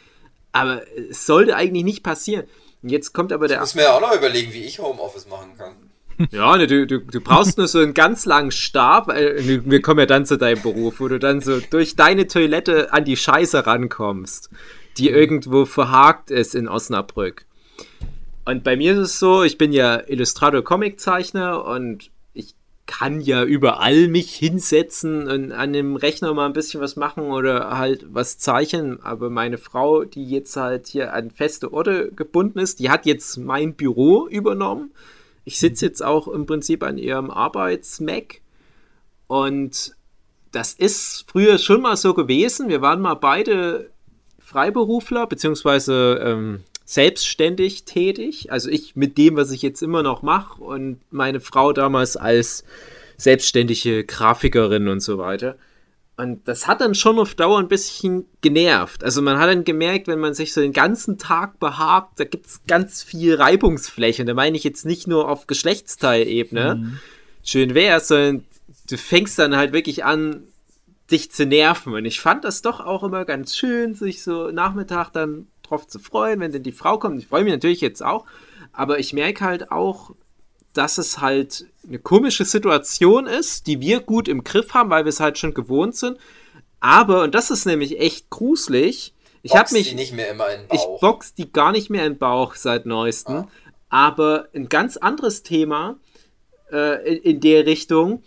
aber 0.51 0.83
es 1.11 1.27
sollte 1.27 1.55
eigentlich 1.55 1.85
nicht 1.85 2.03
passieren. 2.03 2.47
Und 2.83 2.89
jetzt 2.89 3.13
kommt 3.13 3.33
aber 3.33 3.47
der 3.47 3.59
Ich 3.59 3.61
muss 3.61 3.75
mir 3.77 3.83
ja 3.83 3.97
auch 3.97 4.01
noch 4.01 4.17
überlegen, 4.17 4.53
wie 4.53 4.65
ich 4.65 4.81
Homeoffice 4.81 5.29
machen 5.29 5.57
kann. 5.57 5.88
Ja, 6.31 6.57
ne, 6.57 6.67
du, 6.67 6.87
du, 6.87 7.01
du 7.01 7.21
brauchst 7.21 7.59
nur 7.59 7.69
so 7.69 7.79
einen 7.79 7.95
ganz 7.95 8.27
langen 8.27 8.51
Stab. 8.51 9.09
Weil, 9.09 9.63
wir 9.65 9.83
kommen 9.83 10.01
ja 10.01 10.07
dann 10.07 10.27
zu 10.27 10.37
deinem 10.37 10.63
Beruf, 10.63 11.01
wo 11.01 11.09
du 11.09 11.19
dann 11.19 11.41
so 11.41 11.61
durch 11.71 11.97
deine 11.97 12.27
Toilette 12.27 12.93
an 12.93 13.05
die 13.05 13.17
Scheiße 13.17 13.67
rankommst, 13.67 14.51
die 14.99 15.11
irgendwo 15.11 15.65
verhakt 15.65 16.31
ist 16.31 16.55
in 16.55 16.69
Osnabrück. 16.69 17.47
Und 18.45 18.65
bei 18.65 18.77
mir 18.77 18.95
ist 18.95 18.99
es 18.99 19.19
so, 19.19 19.43
ich 19.43 19.59
bin 19.59 19.73
ja 19.73 20.03
Illustrator 20.09 20.65
Comiczeichner 20.65 21.67
und 21.67 22.11
ich 22.33 22.55
kann 22.87 23.21
ja 23.21 23.45
überall 23.45 24.09
mich 24.09 24.35
hinsetzen 24.35 25.29
und 25.29 25.53
an 25.53 25.75
dem 25.75 25.97
Rechner 25.97 26.33
mal 26.33 26.47
ein 26.47 26.55
bisschen 26.55 26.81
was 26.81 26.97
machen 26.97 27.25
oder 27.25 27.77
halt 27.77 28.07
was 28.09 28.39
zeichnen. 28.39 29.03
Aber 29.03 29.29
meine 29.29 29.59
Frau, 29.59 30.05
die 30.05 30.25
jetzt 30.25 30.57
halt 30.57 30.87
hier 30.87 31.13
an 31.13 31.31
feste 31.31 31.75
Orte 31.75 32.11
gebunden 32.11 32.59
ist, 32.59 32.81
die 32.81 32.89
hat 32.89 33.05
jetzt 33.05 33.37
mein 33.37 33.75
Büro 33.75 34.27
übernommen. 34.27 34.93
Ich 35.49 35.59
sitze 35.59 35.87
jetzt 35.87 36.05
auch 36.05 36.29
im 36.29 36.45
Prinzip 36.45 36.83
an 36.83 36.99
ihrem 36.99 37.31
Arbeits-Mac 37.31 38.43
und 39.29 39.97
das 40.53 40.75
ist 40.75 41.25
früher 41.27 41.57
schon 41.57 41.81
mal 41.81 41.97
so 41.97 42.13
gewesen. 42.13 42.69
Wir 42.69 42.83
waren 42.83 43.01
mal 43.01 43.15
beide 43.15 43.89
Freiberufler, 44.39 45.27
beziehungsweise 45.27 46.21
ähm, 46.23 46.65
selbstständig 46.85 47.87
tätig. 47.87 48.53
Also 48.53 48.69
ich 48.69 48.95
mit 48.95 49.17
dem, 49.17 49.37
was 49.37 49.51
ich 49.51 49.63
jetzt 49.63 49.81
immer 49.81 50.03
noch 50.03 50.21
mache 50.21 50.63
und 50.63 51.01
meine 51.11 51.41
Frau 51.41 51.73
damals 51.73 52.19
als 52.19 52.63
selbstständige 53.17 54.05
Grafikerin 54.05 54.87
und 54.87 55.01
so 55.01 55.17
weiter. 55.17 55.57
Und 56.19 56.49
das 56.49 56.67
hat 56.67 56.81
dann 56.81 56.97
schon 56.97 57.21
auf 57.21 57.37
Dauer 57.37 57.61
ein 57.61 57.69
bisschen 57.69 58.27
genervt. 58.41 59.05
Also 59.05 59.23
man 59.23 59.39
hat 59.39 59.49
dann 59.49 59.63
gemerkt, 59.63 60.09
wenn 60.09 60.19
man 60.19 60.35
sich 60.35 60.53
so 60.53 60.61
den 60.61 60.73
ganzen 60.73 61.17
Tag 61.17 61.61
behagt, 61.61 62.19
da 62.19 62.25
gibt 62.25 62.47
es 62.47 62.61
ganz 62.67 63.05
viel 63.05 63.37
Reibungsfläche. 63.37 64.23
Und 64.23 64.27
da 64.27 64.35
meine 64.35 64.57
ich 64.57 64.65
jetzt 64.65 64.85
nicht 64.85 65.07
nur 65.07 65.29
auf 65.29 65.47
Geschlechtsteilebene, 65.47 66.99
schön 67.45 67.73
wär's, 67.75 68.09
sondern 68.09 68.45
du 68.91 68.99
fängst 68.99 69.39
dann 69.39 69.57
halt 69.57 69.73
wirklich 69.73 70.05
an, 70.05 70.43
dich 71.09 71.31
zu 71.31 71.47
nerven. 71.47 71.95
Und 71.95 72.05
ich 72.05 72.21
fand 72.21 72.45
das 72.45 72.63
doch 72.63 72.81
auch 72.81 73.05
immer 73.05 73.25
ganz 73.25 73.57
schön, 73.57 73.95
sich 73.95 74.21
so 74.25 74.51
Nachmittag 74.51 75.11
dann 75.11 75.47
drauf 75.63 75.87
zu 75.87 76.01
freuen, 76.01 76.41
wenn 76.41 76.51
denn 76.51 76.65
die 76.65 76.73
Frau 76.73 76.99
kommt. 76.99 77.21
Ich 77.21 77.29
freue 77.29 77.45
mich 77.45 77.53
natürlich 77.53 77.81
jetzt 77.81 78.03
auch, 78.03 78.27
aber 78.73 78.99
ich 78.99 79.13
merke 79.13 79.45
halt 79.45 79.71
auch, 79.71 80.17
dass 80.73 80.99
es 80.99 81.21
halt 81.21 81.67
eine 81.87 81.99
komische 81.99 82.45
Situation 82.45 83.27
ist, 83.27 83.67
die 83.67 83.81
wir 83.81 84.01
gut 84.01 84.29
im 84.29 84.45
Griff 84.45 84.75
haben, 84.75 84.91
weil 84.91 85.05
wir 85.05 85.11
es 85.11 85.21
halt 85.21 85.39
schon 85.39 85.55
gewohnt 85.55 85.97
sind. 85.97 86.19
Aber, 86.81 87.25
und 87.25 87.35
das 87.35 87.51
ist 87.51 87.67
nämlich 87.67 87.99
echt 87.99 88.31
gruselig, 88.31 89.15
ich 89.43 89.57
habe 89.57 89.73
mich 89.73 89.91
die 89.91 89.95
nicht 89.95 90.13
mehr 90.13 90.31
immer 90.31 90.49
in 90.51 90.61
den 90.61 90.75
ich 90.75 90.83
Bauch. 90.83 91.01
box 91.01 91.35
die 91.35 91.51
gar 91.51 91.73
nicht 91.73 91.91
mehr 91.91 92.05
in 92.05 92.15
den 92.15 92.19
Bauch 92.19 92.55
seit 92.55 92.87
neuestem. 92.87 93.37
Ah. 93.37 93.49
Aber 93.89 94.49
ein 94.55 94.69
ganz 94.69 94.97
anderes 94.97 95.43
Thema 95.43 95.97
äh, 96.71 97.15
in, 97.15 97.23
in 97.23 97.41
der 97.41 97.67
Richtung, 97.67 98.23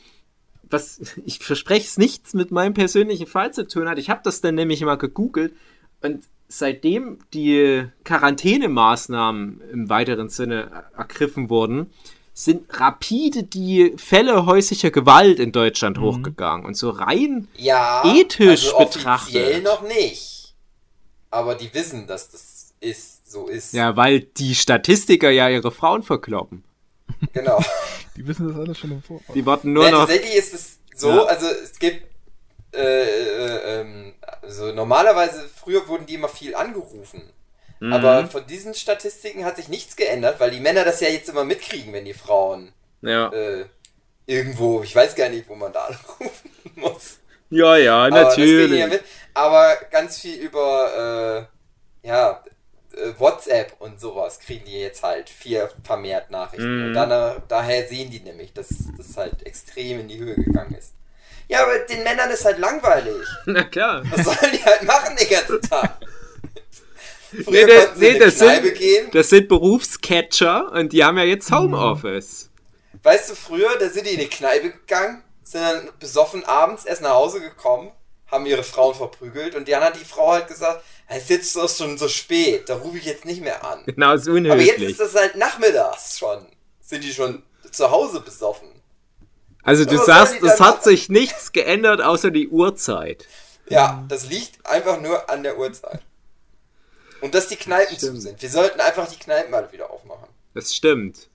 was 0.64 1.00
ich 1.26 1.40
verspreche 1.40 1.86
es 1.86 1.98
nichts 1.98 2.34
mit 2.34 2.52
meinem 2.52 2.74
persönlichen 2.74 3.28
Fall 3.28 3.54
zu 3.54 3.68
tun 3.68 3.88
hat. 3.90 4.00
Ich 4.00 4.10
habe 4.10 4.22
das 4.24 4.42
dann 4.42 4.56
nämlich 4.56 4.82
mal 4.82 4.96
gegoogelt 4.96 5.54
und 6.02 6.24
seitdem 6.48 7.20
die 7.34 7.86
Quarantänemaßnahmen 8.04 9.62
im 9.72 9.90
weiteren 9.90 10.30
Sinne 10.30 10.86
ergriffen 10.98 11.50
wurden, 11.50 11.92
sind 12.34 12.67
rapide 12.80 13.44
die 13.44 13.94
Fälle 13.98 14.46
häuslicher 14.46 14.89
Gewalt 14.91 15.39
in 15.39 15.52
Deutschland 15.52 16.00
hochgegangen. 16.00 16.65
Und 16.65 16.76
so 16.76 16.89
rein 16.89 17.48
Ja, 17.58 18.04
ethisch 18.06 18.65
also 18.67 18.78
offiziell 18.78 19.62
betrachtet. 19.62 19.63
noch 19.63 19.82
nicht. 19.82 20.54
Aber 21.30 21.56
die 21.56 21.74
wissen, 21.74 22.08
dass 22.08 22.30
das 22.30 22.74
ist, 22.80 23.30
so 23.32 23.48
ist. 23.48 23.74
Ja, 23.74 23.96
weil 23.96 24.22
die 24.22 24.56
Statistiker 24.56 25.30
ja 25.30 25.50
ihre 25.50 25.72
Frauen 25.72 26.04
verkloppen. 26.04 26.63
Genau. 27.34 27.60
Die 28.17 28.28
wissen 28.28 28.48
das 28.50 28.58
alles 28.58 28.78
schon 28.78 28.91
im 28.91 29.02
Voraus. 29.02 29.22
Die 29.34 29.46
warten 29.46 29.72
nur 29.74 29.86
ja, 29.86 29.91
noch. 29.91 30.00
tatsächlich 30.02 30.36
ist 30.36 30.54
es 30.54 30.80
so, 30.96 31.10
Ja. 31.10 31.24
also 31.24 31.46
es 31.48 31.80
gibt 31.80 32.06
äh, 32.74 33.04
äh, 33.04 33.82
ähm, 33.82 34.13
also 34.41 34.74
normalerweise 34.74 35.48
früher 35.54 35.88
wurden 35.88 36.06
die 36.08 36.15
immer 36.15 36.28
viel 36.28 36.56
angerufen. 36.56 37.22
Mhm. 37.82 37.94
Aber 37.94 38.28
von 38.28 38.46
diesen 38.48 38.74
Statistiken 38.74 39.44
hat 39.44 39.58
sich 39.58 39.67
nichts 39.67 39.96
geändert, 39.96 40.39
weil 40.39 40.52
die 40.52 40.60
Männer 40.60 40.86
das 40.86 41.02
ja 41.02 41.10
jetzt 41.10 41.30
immer 41.30 41.44
mitkriegen, 41.44 41.91
wenn 41.94 42.06
die 42.06 42.13
Frauen 42.13 42.72
Ja. 43.02 43.28
äh, 43.34 43.65
irgendwo, 44.28 44.84
ich 44.84 44.96
weiß 44.96 45.15
gar 45.15 45.30
nicht, 45.30 45.50
wo 45.50 45.56
man 45.56 45.74
da 45.74 45.86
anrufen 45.86 46.52
muss. 46.76 47.17
ja, 47.50 47.76
ja, 47.78 47.98
Aber 48.06 48.10
natürlich. 48.24 48.80
ja 48.80 48.88
mit. 48.88 49.04
Aber 49.34 49.76
ganz 49.89 50.20
viel 50.20 50.36
über 50.36 51.48
äh, 52.04 52.08
ja, 52.08 52.44
äh, 52.94 53.13
WhatsApp 53.20 53.74
und 53.80 54.00
sowas 54.00 54.39
kriegen 54.39 54.65
die 54.65 54.80
jetzt 54.80 55.02
halt 55.04 55.30
viel 55.30 55.67
vermehrt 55.84 56.30
Nachrichten. 56.30 56.82
Mhm. 56.82 56.86
Und 56.88 56.94
dann, 56.94 57.12
äh, 57.12 57.39
daher 57.48 57.88
sehen 57.88 58.12
die 58.12 58.20
nämlich, 58.20 58.54
dass 58.54 58.67
das 58.98 59.17
halt 59.17 59.44
extrem 59.46 60.02
in 60.02 60.08
die 60.08 60.20
Höhe 60.20 60.36
gegangen 60.36 60.76
ist. 60.78 60.94
Ja, 61.48 61.63
aber 61.63 61.80
den 61.80 62.04
Männern 62.04 62.30
ist 62.30 62.46
halt 62.46 62.60
langweilig. 62.60 63.28
Na 63.46 63.63
klar. 63.63 64.04
Was 64.10 64.24
sollen 64.26 64.52
die 64.54 64.63
halt 64.63 64.84
machen 64.84 65.15
den 65.17 65.30
ganzen 65.30 65.62
Tag? 65.70 65.98
Nee, 67.32 67.65
das- 67.65 67.96
nee, 67.98 68.17
das 68.20 68.39
sind- 68.39 68.74
gehen. 68.76 69.10
Das 69.13 69.30
sind 69.30 69.48
Berufscatcher 69.48 70.72
und 70.72 70.91
die 70.94 71.04
haben 71.04 71.17
ja 71.17 71.24
jetzt 71.24 71.52
Homeoffice. 71.52 72.50
Weißt 73.04 73.30
du, 73.32 73.36
früher, 73.36 73.78
da 73.80 73.89
sind 73.89 74.06
die 74.06 74.12
in 74.12 74.20
die 74.20 74.28
Kneipe 74.28 74.72
gegangen, 74.72 75.24
sind 75.44 75.62
dann 75.62 75.89
besoffen 76.00 76.44
abends 76.46 76.86
erst 76.86 77.02
nach 77.02 77.12
Hause 77.13 77.39
gekommen, 77.41 77.91
haben 78.30 78.46
ihre 78.46 78.63
Frauen 78.63 78.94
verprügelt 78.96 79.56
und 79.56 79.67
dann 79.67 79.84
hat 79.84 79.96
die 80.00 80.06
Frau 80.06 80.32
halt 80.34 80.48
gesagt, 80.48 80.84
es 81.08 81.24
ist 81.24 81.30
jetzt 81.30 81.56
doch 81.56 81.70
schon 81.70 81.98
so 81.98 82.08
spät, 82.08 82.70
da 82.70 82.76
rufe 82.76 82.98
ich 82.98 83.06
jetzt 83.06 83.26
nicht 83.26 83.41
mehr 83.41 83.63
an. 83.65 83.84
Genau, 83.86 84.13
ist 84.13 84.28
Aber 84.28 84.38
jetzt 84.38 84.46
unhöflich. 84.52 84.91
ist 84.91 85.00
das 85.00 85.15
halt 85.15 85.36
nachmittags 85.36 86.17
schon. 86.20 86.46
Sind 86.80 87.04
die 87.04 87.12
schon 87.13 87.44
zu 87.72 87.89
Hause 87.91 88.20
besoffen? 88.22 88.67
Also 89.63 89.86
du 89.86 89.98
sagst, 89.98 90.41
es 90.41 90.60
hat 90.60 90.84
sich 90.84 91.10
nichts 91.10 91.52
geändert 91.52 92.02
außer 92.02 92.32
die 92.32 92.48
Uhrzeit. 92.50 93.28
Ja, 93.70 94.04
das 94.10 94.28
liegt 94.28 94.65
einfach 94.65 95.00
nur 95.00 95.30
an 95.30 95.44
der 95.44 95.58
Uhrzeit. 95.58 96.02
Und 97.22 97.36
dass 97.36 97.48
die 97.48 97.56
Kneipen 97.56 97.98
zu 97.98 98.08
Stimmt. 98.08 98.22
sind. 98.22 98.42
Wir 98.42 98.50
sollten 98.50 98.80
einfach 98.80 99.10
die 99.10 99.20
Kneipen 99.20 99.52
mal 99.52 99.72
wieder 99.72 99.92
aufmachen. 99.92 100.28
Das 100.54 100.76
stimmt. 100.76 101.30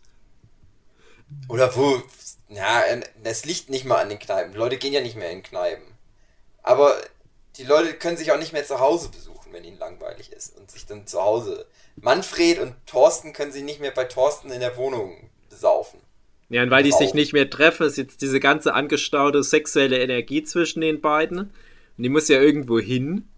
Oder 1.49 1.75
wo, 1.75 2.03
ja, 2.49 2.83
das 3.22 3.44
liegt 3.44 3.70
nicht 3.70 3.85
mal 3.85 4.01
an 4.01 4.09
den 4.09 4.18
Kneipen. 4.18 4.53
Die 4.53 4.59
Leute 4.59 4.77
gehen 4.77 4.92
ja 4.92 5.01
nicht 5.01 5.16
mehr 5.16 5.31
in 5.31 5.42
Kneipen. 5.42 5.87
Aber 6.62 6.96
die 7.57 7.64
Leute 7.64 7.94
können 7.94 8.16
sich 8.16 8.33
auch 8.33 8.38
nicht 8.38 8.53
mehr 8.53 8.64
zu 8.64 8.81
Hause 8.81 9.09
besuchen, 9.09 9.53
wenn 9.53 9.64
ihnen 9.64 9.79
langweilig 9.79 10.33
ist 10.33 10.57
und 10.57 10.70
sich 10.70 10.87
dann 10.87 11.07
zu 11.07 11.22
Hause. 11.22 11.66
Manfred 11.96 12.59
und 12.59 12.75
Thorsten 12.87 13.33
können 13.33 13.53
sich 13.53 13.62
nicht 13.62 13.81
mehr 13.81 13.92
bei 13.92 14.05
Thorsten 14.05 14.51
in 14.51 14.61
der 14.61 14.77
Wohnung 14.77 15.31
besaufen. 15.49 16.01
Ja, 16.49 16.62
und 16.62 16.70
weil 16.70 16.85
die 16.85 16.92
sich 16.92 17.14
nicht 17.14 17.33
mehr 17.33 17.51
treffen, 17.51 17.87
ist 17.87 17.96
jetzt 17.96 18.22
diese 18.22 18.38
ganze 18.38 18.75
angestaute 18.75 19.42
sexuelle 19.42 19.99
Energie 19.99 20.44
zwischen 20.44 20.81
den 20.81 21.01
beiden. 21.01 21.38
Und 21.38 22.03
die 22.03 22.09
muss 22.09 22.29
ja 22.29 22.40
irgendwo 22.40 22.79
hin. 22.79 23.29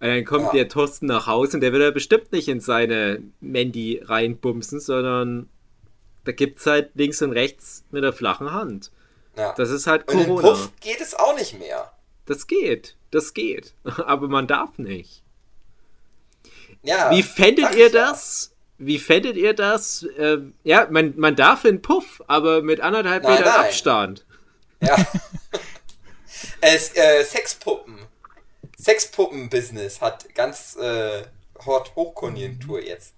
Und 0.00 0.08
dann 0.08 0.24
kommt 0.24 0.46
Ja. 0.46 0.52
der 0.52 0.68
Thorsten 0.68 1.06
nach 1.06 1.26
Hause 1.26 1.56
und 1.56 1.60
der 1.60 1.72
will 1.72 1.82
ja 1.82 1.90
bestimmt 1.90 2.30
nicht 2.32 2.48
in 2.48 2.60
seine 2.60 3.20
Mandy 3.40 4.00
reinbumsen, 4.04 4.78
sondern 4.80 5.48
da 6.24 6.32
gibt's 6.32 6.66
halt 6.66 6.90
links 6.94 7.20
und 7.22 7.32
rechts 7.32 7.84
mit 7.90 8.04
der 8.04 8.12
flachen 8.12 8.52
Hand. 8.52 8.92
Ja. 9.36 9.54
Das 9.56 9.70
ist 9.70 9.86
halt 9.86 10.08
und 10.08 10.18
in 10.20 10.26
Corona. 10.26 10.48
Puff 10.48 10.70
geht 10.80 11.00
es 11.00 11.14
auch 11.14 11.34
nicht 11.36 11.58
mehr. 11.58 11.92
Das 12.26 12.46
geht, 12.46 12.96
das 13.10 13.34
geht. 13.34 13.74
Aber 14.06 14.28
man 14.28 14.46
darf 14.46 14.78
nicht. 14.78 15.22
Ja, 16.82 17.10
Wie 17.10 17.22
fändet 17.22 17.74
ihr 17.74 17.90
das? 17.90 18.54
Wie 18.78 19.00
fändet 19.00 19.36
ihr 19.36 19.54
das? 19.54 20.04
Äh, 20.16 20.38
ja, 20.62 20.86
man, 20.90 21.14
man 21.16 21.34
darf 21.34 21.64
in 21.64 21.82
Puff, 21.82 22.22
aber 22.28 22.62
mit 22.62 22.80
anderthalb 22.80 23.24
Nein, 23.24 23.32
Metern 23.32 23.48
nein. 23.56 23.64
Abstand. 23.64 24.24
Ja. 24.80 24.96
es, 26.60 26.96
äh, 26.96 27.24
Sexpuppen. 27.24 27.98
Sexpuppen-Business 28.88 30.00
hat 30.00 30.34
ganz 30.34 30.76
äh, 30.76 31.22
hot 31.66 31.92
Hochkonjunktur 31.94 32.82
jetzt. 32.82 33.14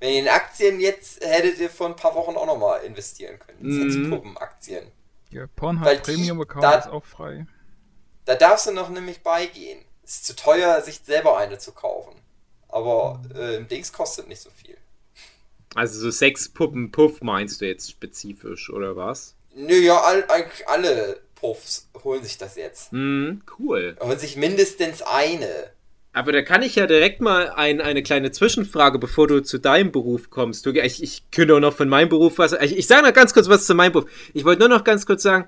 Wenn 0.00 0.10
ihr 0.12 0.20
in 0.20 0.28
Aktien 0.28 0.80
jetzt 0.80 1.24
hättet 1.24 1.58
ihr 1.58 1.70
vor 1.70 1.86
ein 1.88 1.96
paar 1.96 2.14
Wochen 2.14 2.36
auch 2.36 2.46
nochmal 2.46 2.82
investieren 2.84 3.38
können. 3.38 3.58
Mhm. 3.60 3.90
Sexpuppen-Aktien. 3.92 4.86
Ja, 5.30 5.40
Weil 5.42 5.48
Pornhub 5.48 5.88
die- 5.88 6.12
Premium 6.12 6.40
Account 6.42 6.64
da- 6.64 6.74
ist 6.78 6.88
auch 6.88 7.04
frei. 7.04 7.46
Da 8.26 8.34
darfst 8.34 8.66
du 8.66 8.72
noch 8.72 8.88
nämlich 8.90 9.22
beigehen. 9.22 9.78
Es 10.04 10.16
ist 10.16 10.26
zu 10.26 10.36
teuer, 10.36 10.80
sich 10.82 11.00
selber 11.04 11.38
eine 11.38 11.58
zu 11.58 11.72
kaufen. 11.72 12.14
Aber 12.68 13.22
äh, 13.34 13.56
im 13.56 13.68
Dings 13.68 13.92
kostet 13.92 14.28
nicht 14.28 14.40
so 14.42 14.50
viel. 14.50 14.76
Also 15.74 15.98
so 16.00 16.10
Sexpuppen 16.10 16.90
Puff 16.92 17.20
meinst 17.22 17.60
du 17.60 17.66
jetzt 17.66 17.90
spezifisch, 17.90 18.70
oder 18.70 18.96
was? 18.96 19.34
Nö, 19.54 19.74
ja, 19.74 20.00
all, 20.00 20.24
eigentlich 20.30 20.68
alle 20.68 21.20
Puffs 21.44 21.90
holen 22.02 22.22
sich 22.22 22.38
das 22.38 22.56
jetzt. 22.56 22.90
Hm, 22.90 23.42
cool. 23.58 23.96
Holen 24.00 24.18
sich 24.18 24.36
mindestens 24.36 25.02
eine. 25.02 25.46
Aber 26.14 26.32
da 26.32 26.40
kann 26.40 26.62
ich 26.62 26.76
ja 26.76 26.86
direkt 26.86 27.20
mal 27.20 27.50
ein, 27.50 27.82
eine 27.82 28.02
kleine 28.02 28.30
Zwischenfrage, 28.30 28.98
bevor 28.98 29.26
du 29.26 29.42
zu 29.42 29.58
deinem 29.58 29.92
Beruf 29.92 30.30
kommst. 30.30 30.64
Du, 30.64 30.70
ich, 30.70 31.02
ich 31.02 31.30
könnte 31.32 31.54
auch 31.54 31.60
noch 31.60 31.74
von 31.74 31.90
meinem 31.90 32.08
Beruf 32.08 32.38
was. 32.38 32.54
Ich, 32.62 32.78
ich 32.78 32.86
sage 32.86 33.06
noch 33.06 33.12
ganz 33.12 33.34
kurz 33.34 33.50
was 33.50 33.66
zu 33.66 33.74
meinem 33.74 33.92
Beruf. 33.92 34.10
Ich 34.32 34.46
wollte 34.46 34.60
nur 34.60 34.70
noch 34.70 34.84
ganz 34.84 35.04
kurz 35.04 35.22
sagen, 35.22 35.46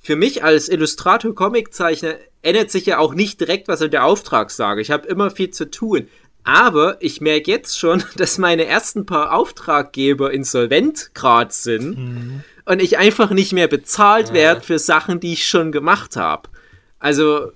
für 0.00 0.16
mich 0.16 0.42
als 0.42 0.68
Illustrator, 0.68 1.32
Comiczeichner 1.32 2.16
ändert 2.42 2.72
sich 2.72 2.86
ja 2.86 2.98
auch 2.98 3.14
nicht 3.14 3.38
direkt 3.40 3.68
was 3.68 3.82
in 3.82 3.92
der 3.92 4.06
Auftragslage. 4.06 4.80
Ich 4.80 4.90
habe 4.90 5.06
immer 5.06 5.30
viel 5.30 5.50
zu 5.50 5.70
tun. 5.70 6.08
Aber 6.42 6.96
ich 7.00 7.20
merke 7.20 7.52
jetzt 7.52 7.78
schon, 7.78 8.02
dass 8.16 8.38
meine 8.38 8.64
ersten 8.64 9.06
paar 9.06 9.32
Auftraggeber 9.32 10.32
insolvent 10.32 11.12
gerade 11.14 11.52
sind 11.52 12.42
und 12.70 12.80
ich 12.80 12.98
einfach 12.98 13.30
nicht 13.30 13.52
mehr 13.52 13.66
bezahlt 13.66 14.32
werde 14.32 14.60
für 14.60 14.78
Sachen, 14.78 15.18
die 15.18 15.32
ich 15.32 15.48
schon 15.48 15.72
gemacht 15.72 16.14
habe. 16.14 16.48
Also 17.00 17.50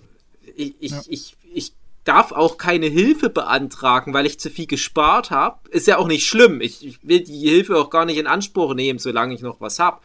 ich, 0.57 0.75
ich, 0.81 0.93
ich, 1.09 1.37
ich 1.53 1.73
darf 2.03 2.33
auch 2.33 2.59
keine 2.59 2.87
Hilfe 2.87 3.31
beantragen, 3.31 4.13
weil 4.13 4.27
ich 4.27 4.41
zu 4.41 4.51
viel 4.51 4.67
gespart 4.67 5.31
habe. 5.31 5.61
Ist 5.71 5.87
ja 5.87 5.99
auch 5.99 6.09
nicht 6.09 6.27
schlimm. 6.27 6.61
Ich, 6.61 6.85
ich 6.85 6.99
will 7.07 7.21
die 7.21 7.49
Hilfe 7.49 7.77
auch 7.77 7.91
gar 7.91 8.07
nicht 8.07 8.19
in 8.19 8.27
Anspruch 8.27 8.75
nehmen, 8.75 8.99
solange 8.99 9.35
ich 9.35 9.41
noch 9.41 9.61
was 9.61 9.79
habe. 9.79 10.01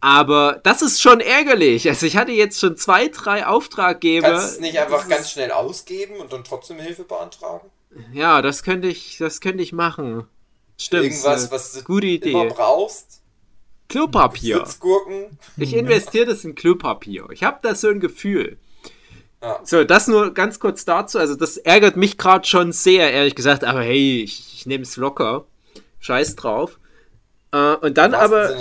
Aber 0.00 0.58
das 0.64 0.80
ist 0.80 1.02
schon 1.02 1.20
ärgerlich. 1.20 1.86
Also 1.86 2.06
ich 2.06 2.16
hatte 2.16 2.32
jetzt 2.32 2.58
schon 2.58 2.78
zwei, 2.78 3.08
drei 3.08 3.46
Auftraggeber. 3.46 4.28
Kannst 4.28 4.52
du 4.52 4.54
es 4.54 4.60
nicht 4.60 4.78
einfach 4.78 5.06
ganz 5.06 5.32
schnell 5.32 5.50
ausgeben 5.50 6.16
und 6.16 6.32
dann 6.32 6.44
trotzdem 6.44 6.78
Hilfe 6.78 7.04
beantragen? 7.04 7.68
Ja, 8.14 8.40
das 8.40 8.62
könnte 8.62 8.88
ich, 8.88 9.18
das 9.18 9.42
könnte 9.42 9.62
ich 9.62 9.74
machen. 9.74 10.26
Stimmt. 10.78 11.04
Irgendwas, 11.04 11.48
äh, 11.48 11.50
was 11.50 11.72
du 11.74 11.82
gute 11.82 12.06
immer 12.06 12.44
Idee. 12.44 12.54
brauchst? 12.54 13.19
Klopapier. 13.90 14.64
Sitzgurken? 14.64 15.38
Ich 15.58 15.74
investiere 15.74 16.26
das 16.26 16.44
in 16.44 16.54
Klopapier. 16.54 17.28
Ich 17.32 17.42
habe 17.42 17.58
da 17.60 17.74
so 17.74 17.88
ein 17.88 18.00
Gefühl. 18.00 18.56
Ja. 19.42 19.60
So, 19.64 19.84
das 19.84 20.08
nur 20.08 20.32
ganz 20.32 20.58
kurz 20.58 20.86
dazu. 20.86 21.18
Also, 21.18 21.34
das 21.34 21.58
ärgert 21.58 21.96
mich 21.96 22.16
gerade 22.16 22.46
schon 22.46 22.72
sehr, 22.72 23.12
ehrlich 23.12 23.34
gesagt. 23.34 23.64
Aber 23.64 23.82
hey, 23.82 24.22
ich, 24.22 24.54
ich 24.54 24.66
nehme 24.66 24.82
es 24.82 24.96
locker. 24.96 25.44
Scheiß 25.98 26.36
drauf. 26.36 26.79
Äh, 27.52 27.74
und 27.76 27.98
dann 27.98 28.14
aber. 28.14 28.54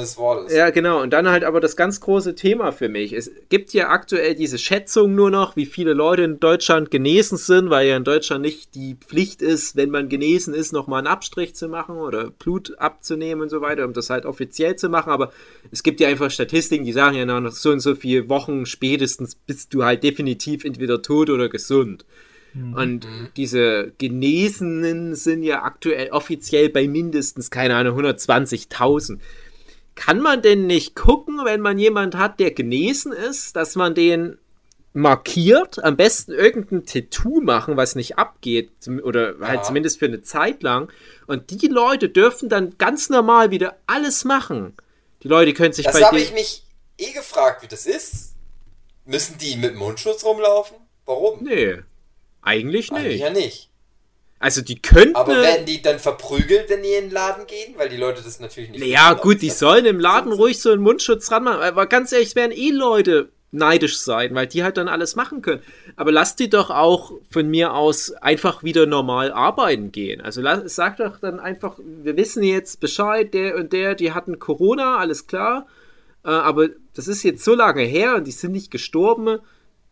Ja, 0.49 0.71
genau. 0.71 1.02
Und 1.02 1.12
dann 1.12 1.28
halt 1.30 1.43
aber 1.43 1.60
das 1.60 1.75
ganz 1.75 2.02
große 2.02 2.34
Thema 2.34 2.71
für 2.71 2.89
mich. 2.89 3.13
Es 3.13 3.32
gibt 3.49 3.71
ja 3.73 3.89
aktuell 3.89 4.34
diese 4.34 4.58
Schätzung 4.58 5.13
nur 5.13 5.30
noch, 5.30 5.56
wie 5.56 5.67
viele 5.67 5.93
Leute 5.93 6.23
in 6.23 6.39
Deutschland 6.39 6.89
genesen 6.89 7.38
sind, 7.38 7.69
weil 7.69 7.88
ja 7.88 7.97
in 7.97 8.04
Deutschland 8.04 8.41
nicht 8.41 8.73
die 8.73 8.95
Pflicht 8.95 9.43
ist, 9.43 9.75
wenn 9.75 9.91
man 9.91 10.10
genesen 10.10 10.56
ist, 10.56 10.73
nochmal 10.73 10.99
einen 10.99 11.08
Abstrich 11.08 11.54
zu 11.54 11.67
machen 11.67 11.97
oder 11.97 12.32
Blut 12.32 12.80
abzunehmen 12.80 13.43
und 13.43 13.49
so 13.49 13.62
weiter, 13.62 13.86
um 13.86 13.93
das 13.93 14.10
halt 14.10 14.25
offiziell 14.25 14.75
zu 14.75 14.89
machen. 14.89 15.12
Aber 15.12 15.32
es 15.71 15.84
gibt 15.84 15.99
ja 15.99 16.08
einfach 16.08 16.32
Statistiken, 16.32 16.86
die 16.86 16.93
sagen 16.93 17.15
ja 17.15 17.25
nach 17.25 17.52
so 17.52 17.69
und 17.69 17.82
so 17.82 17.93
viele 17.93 18.28
Wochen 18.28 18.65
spätestens 18.65 19.36
bist 19.36 19.73
du 19.73 19.84
halt 19.84 20.04
definitiv 20.04 20.65
entweder 20.65 21.04
tot 21.04 21.30
oder 21.30 21.47
gesund. 21.47 22.06
Und 22.56 23.08
diese 23.38 23.92
Genesenen 24.00 25.16
sind 25.16 25.44
ja 25.44 25.64
aktuell 25.64 26.10
offiziell 26.12 26.70
bei 26.70 26.88
mindestens, 26.88 27.52
keine 27.52 27.76
Ahnung, 27.76 27.98
120.000. 28.00 29.20
Kann 29.96 30.20
man 30.20 30.42
denn 30.42 30.66
nicht 30.68 30.96
gucken, 30.96 31.42
wenn 31.46 31.62
man 31.62 31.78
jemand 31.78 32.16
hat, 32.16 32.40
der 32.40 32.52
genesen 32.52 33.12
ist, 33.12 33.56
dass 33.56 33.76
man 33.76 33.94
den 33.96 34.38
markiert, 34.94 35.84
am 35.84 35.96
besten 35.98 36.32
irgendein 36.32 36.86
Tattoo 36.86 37.42
machen, 37.42 37.78
was 37.78 37.96
nicht 37.96 38.18
abgeht, 38.18 38.72
oder 39.04 39.36
halt 39.40 39.60
Ja. 39.60 39.64
zumindest 39.64 40.00
für 40.00 40.06
eine 40.06 40.22
Zeit 40.24 40.64
lang. 40.64 40.92
Und 41.28 41.52
die 41.52 41.68
Leute 41.68 42.10
dürfen 42.10 42.50
dann 42.50 42.76
ganz 42.78 43.10
normal 43.10 43.52
wieder 43.52 43.78
alles 43.86 44.26
machen. 44.26 44.74
Die 45.22 45.28
Leute 45.28 45.54
können 45.54 45.74
sich 45.74 45.86
Das 45.86 45.94
bei 45.94 46.04
habe 46.06 46.18
dir- 46.18 46.24
ich 46.24 46.34
mich 46.34 46.64
eh 46.98 47.12
gefragt, 47.12 47.62
wie 47.62 47.68
das 47.68 47.86
ist. 47.86 48.34
Müssen 49.06 49.38
die 49.38 49.56
mit 49.58 49.76
Mundschutz 49.76 50.24
rumlaufen? 50.24 50.78
Warum? 51.06 51.44
Nee, 51.44 51.80
eigentlich 52.41 52.91
Eigentlich 52.91 53.13
nicht. 53.13 53.21
ja 53.21 53.30
nicht. 53.30 53.69
Also 54.39 54.62
die 54.62 54.82
könnten. 54.82 55.15
Aber 55.15 55.41
werden 55.41 55.65
die 55.65 55.82
dann 55.82 55.99
verprügelt, 55.99 56.69
wenn 56.69 56.82
die 56.82 56.93
in 56.93 57.06
den 57.06 57.12
Laden 57.12 57.45
gehen? 57.45 57.73
Weil 57.78 57.89
die 57.89 57.97
Leute 57.97 58.21
das 58.23 58.39
natürlich 58.39 58.69
nicht 58.69 58.86
Ja, 58.86 59.12
wissen, 59.12 59.21
gut, 59.21 59.41
die 59.41 59.49
sollen 59.49 59.86
im 59.86 59.99
Laden 59.99 60.32
ruhig 60.32 60.62
so 60.62 60.71
einen 60.71 60.82
Mundschutz 60.82 61.28
dran 61.28 61.43
machen. 61.43 61.62
Aber 61.62 61.88
ganz 61.88 62.13
ehrlich, 62.13 62.30
es 62.30 62.36
werden 62.36 62.54
eh 62.54 62.71
Leute 62.71 63.30
neidisch 63.52 63.99
sein, 63.99 64.34
weil 64.36 64.47
die 64.47 64.63
halt 64.63 64.78
dann 64.78 64.88
alles 64.88 65.15
machen 65.15 65.41
können. 65.41 65.62
Aber 65.97 66.12
lass 66.12 66.36
die 66.38 66.49
doch 66.49 66.69
auch 66.69 67.12
von 67.30 67.49
mir 67.49 67.73
aus 67.73 68.12
einfach 68.13 68.63
wieder 68.63 68.86
normal 68.86 69.32
arbeiten 69.34 69.91
gehen. 69.91 70.21
Also 70.21 70.41
lass, 70.41 70.73
sag 70.75 70.97
doch 70.97 71.19
dann 71.19 71.39
einfach, 71.39 71.78
wir 71.84 72.15
wissen 72.15 72.43
jetzt 72.43 72.80
Bescheid, 72.80 73.34
der 73.34 73.56
und 73.56 73.73
der, 73.73 73.95
die 73.95 74.13
hatten 74.13 74.39
Corona, 74.39 74.97
alles 74.97 75.28
klar. 75.28 75.67
Äh, 76.23 76.30
aber 76.30 76.69
das 76.93 77.08
ist 77.08 77.23
jetzt 77.23 77.43
so 77.43 77.56
lange 77.56 77.84
her 77.84 78.15
und 78.15 78.25
die 78.28 78.32
sind 78.32 78.52
nicht 78.52 78.71
gestorben. 78.71 79.39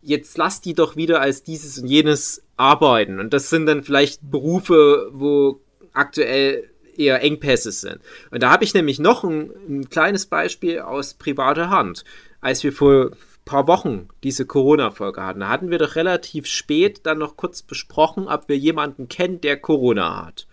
Jetzt 0.00 0.38
lass 0.38 0.60
die 0.60 0.74
doch 0.74 0.96
wieder 0.96 1.20
als 1.20 1.42
dieses 1.42 1.78
und 1.78 1.88
jenes 1.88 2.42
arbeiten. 2.56 3.18
Und 3.18 3.32
das 3.32 3.50
sind 3.50 3.66
dann 3.66 3.82
vielleicht 3.82 4.30
Berufe, 4.30 5.10
wo 5.12 5.60
aktuell 5.92 6.70
eher 6.98 7.22
Engpässe 7.22 7.72
sind. 7.72 8.00
Und 8.30 8.42
da 8.42 8.50
habe 8.50 8.64
ich 8.64 8.74
nämlich 8.74 8.98
noch 8.98 9.24
ein, 9.24 9.50
ein 9.68 9.88
kleines 9.88 10.26
Beispiel 10.26 10.80
aus 10.80 11.14
privater 11.14 11.70
Hand. 11.70 12.04
Als 12.40 12.62
wir 12.64 12.72
vor 12.72 13.06
ein 13.06 13.16
paar 13.44 13.66
Wochen 13.66 14.08
diese 14.22 14.46
Corona-Folge 14.46 15.22
hatten, 15.22 15.40
da 15.40 15.48
hatten 15.48 15.70
wir 15.70 15.78
doch 15.78 15.96
relativ 15.96 16.46
spät 16.46 17.00
dann 17.04 17.18
noch 17.18 17.36
kurz 17.36 17.62
besprochen, 17.62 18.28
ob 18.28 18.48
wir 18.48 18.58
jemanden 18.58 19.08
kennen, 19.08 19.40
der 19.40 19.56
Corona 19.56 20.26
hat. 20.26 20.46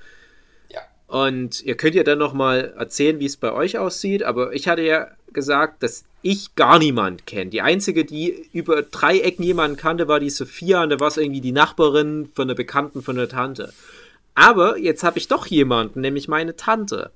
Ja. 0.70 0.82
Und 1.08 1.64
ihr 1.64 1.76
könnt 1.76 1.96
ja 1.96 2.04
dann 2.04 2.20
noch 2.20 2.34
mal 2.34 2.74
erzählen, 2.78 3.20
wie 3.20 3.26
es 3.26 3.38
bei 3.38 3.52
euch 3.52 3.78
aussieht. 3.78 4.24
Aber 4.24 4.54
ich 4.54 4.68
hatte 4.68 4.84
ja 4.84 5.10
gesagt, 5.36 5.84
dass 5.84 6.06
ich 6.24 6.56
gar 6.56 6.80
niemand 6.80 7.28
kenne. 7.28 7.52
Die 7.52 7.62
einzige, 7.62 8.04
die 8.04 8.50
über 8.52 8.82
drei 8.82 9.20
Ecken 9.20 9.44
jemanden 9.44 9.78
kannte, 9.78 10.08
war 10.08 10.20
die 10.20 10.32
Sophia 10.32 10.82
und 10.82 10.90
da 10.90 11.00
war 11.00 11.10
es 11.10 11.18
irgendwie 11.18 11.42
die 11.42 11.52
Nachbarin 11.52 12.28
von 12.34 12.48
der 12.48 12.56
Bekannten 12.56 13.04
von 13.04 13.16
der 13.16 13.30
Tante. 13.30 13.72
Aber 14.34 14.80
jetzt 14.80 15.04
habe 15.04 15.20
ich 15.20 15.28
doch 15.28 15.46
jemanden, 15.46 16.02
nämlich 16.02 16.28
meine 16.28 16.56
Tante. 16.56 17.12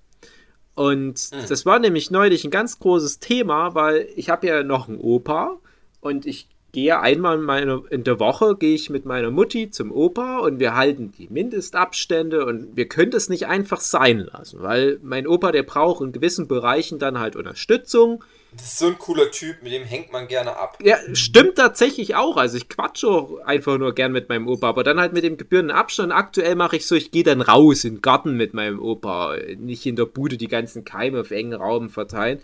Und 0.75 1.31
das 1.49 1.65
war 1.65 1.79
nämlich 1.79 2.11
neulich 2.11 2.45
ein 2.45 2.51
ganz 2.51 2.79
großes 2.79 3.19
Thema, 3.19 3.73
weil 3.73 4.07
ich 4.15 4.29
habe 4.29 4.47
ja 4.47 4.63
noch 4.63 4.87
einen 4.87 4.99
Opa 4.99 5.57
und 5.99 6.25
ich 6.25 6.47
gehe 6.71 6.99
einmal 6.99 7.37
in, 7.37 7.43
meine, 7.43 7.83
in 7.89 8.03
der 8.03 8.19
Woche 8.19 8.55
gehe 8.55 8.75
ich 8.75 8.89
mit 8.89 9.05
meiner 9.05 9.31
Mutti 9.31 9.69
zum 9.69 9.91
Opa 9.91 10.39
und 10.39 10.59
wir 10.59 10.75
halten 10.75 11.11
die 11.11 11.27
Mindestabstände 11.29 12.45
und 12.45 12.75
wir 12.75 12.87
können 12.87 13.11
das 13.11 13.29
nicht 13.29 13.47
einfach 13.47 13.81
sein 13.81 14.19
lassen, 14.19 14.61
weil 14.61 14.99
mein 15.01 15.27
Opa, 15.27 15.51
der 15.51 15.63
braucht 15.63 16.01
in 16.01 16.11
gewissen 16.11 16.47
Bereichen 16.47 16.99
dann 16.99 17.19
halt 17.19 17.35
Unterstützung. 17.35 18.23
Das 18.51 18.63
ist 18.65 18.79
so 18.79 18.87
ein 18.87 18.97
cooler 18.97 19.29
Typ, 19.29 19.61
mit 19.61 19.71
dem 19.71 19.83
hängt 19.83 20.11
man 20.11 20.27
gerne 20.27 20.57
ab. 20.57 20.79
Ja, 20.81 20.97
stimmt 21.13 21.55
tatsächlich 21.55 22.15
auch. 22.15 22.35
Also 22.35 22.57
ich 22.57 22.67
quatsche 22.67 23.07
auch 23.07 23.39
einfach 23.45 23.77
nur 23.77 23.93
gern 23.93 24.11
mit 24.11 24.27
meinem 24.27 24.47
Opa, 24.47 24.69
aber 24.69 24.83
dann 24.83 24.99
halt 24.99 25.13
mit 25.13 25.23
dem 25.23 25.37
gebührenden 25.37 25.75
Abstand. 25.75 26.11
Aktuell 26.11 26.55
mache 26.55 26.77
ich 26.77 26.87
so, 26.87 26.95
ich 26.95 27.11
gehe 27.11 27.23
dann 27.23 27.41
raus 27.41 27.83
in 27.83 27.95
den 27.95 28.01
Garten 28.01 28.35
mit 28.35 28.55
meinem 28.55 28.79
Opa, 28.79 29.35
nicht 29.57 29.85
in 29.85 29.95
der 29.95 30.05
Bude 30.05 30.37
die 30.37 30.47
ganzen 30.47 30.83
Keime 30.83 31.21
auf 31.21 31.29
engen 31.29 31.53
Raum 31.53 31.89
verteilen. 31.89 32.39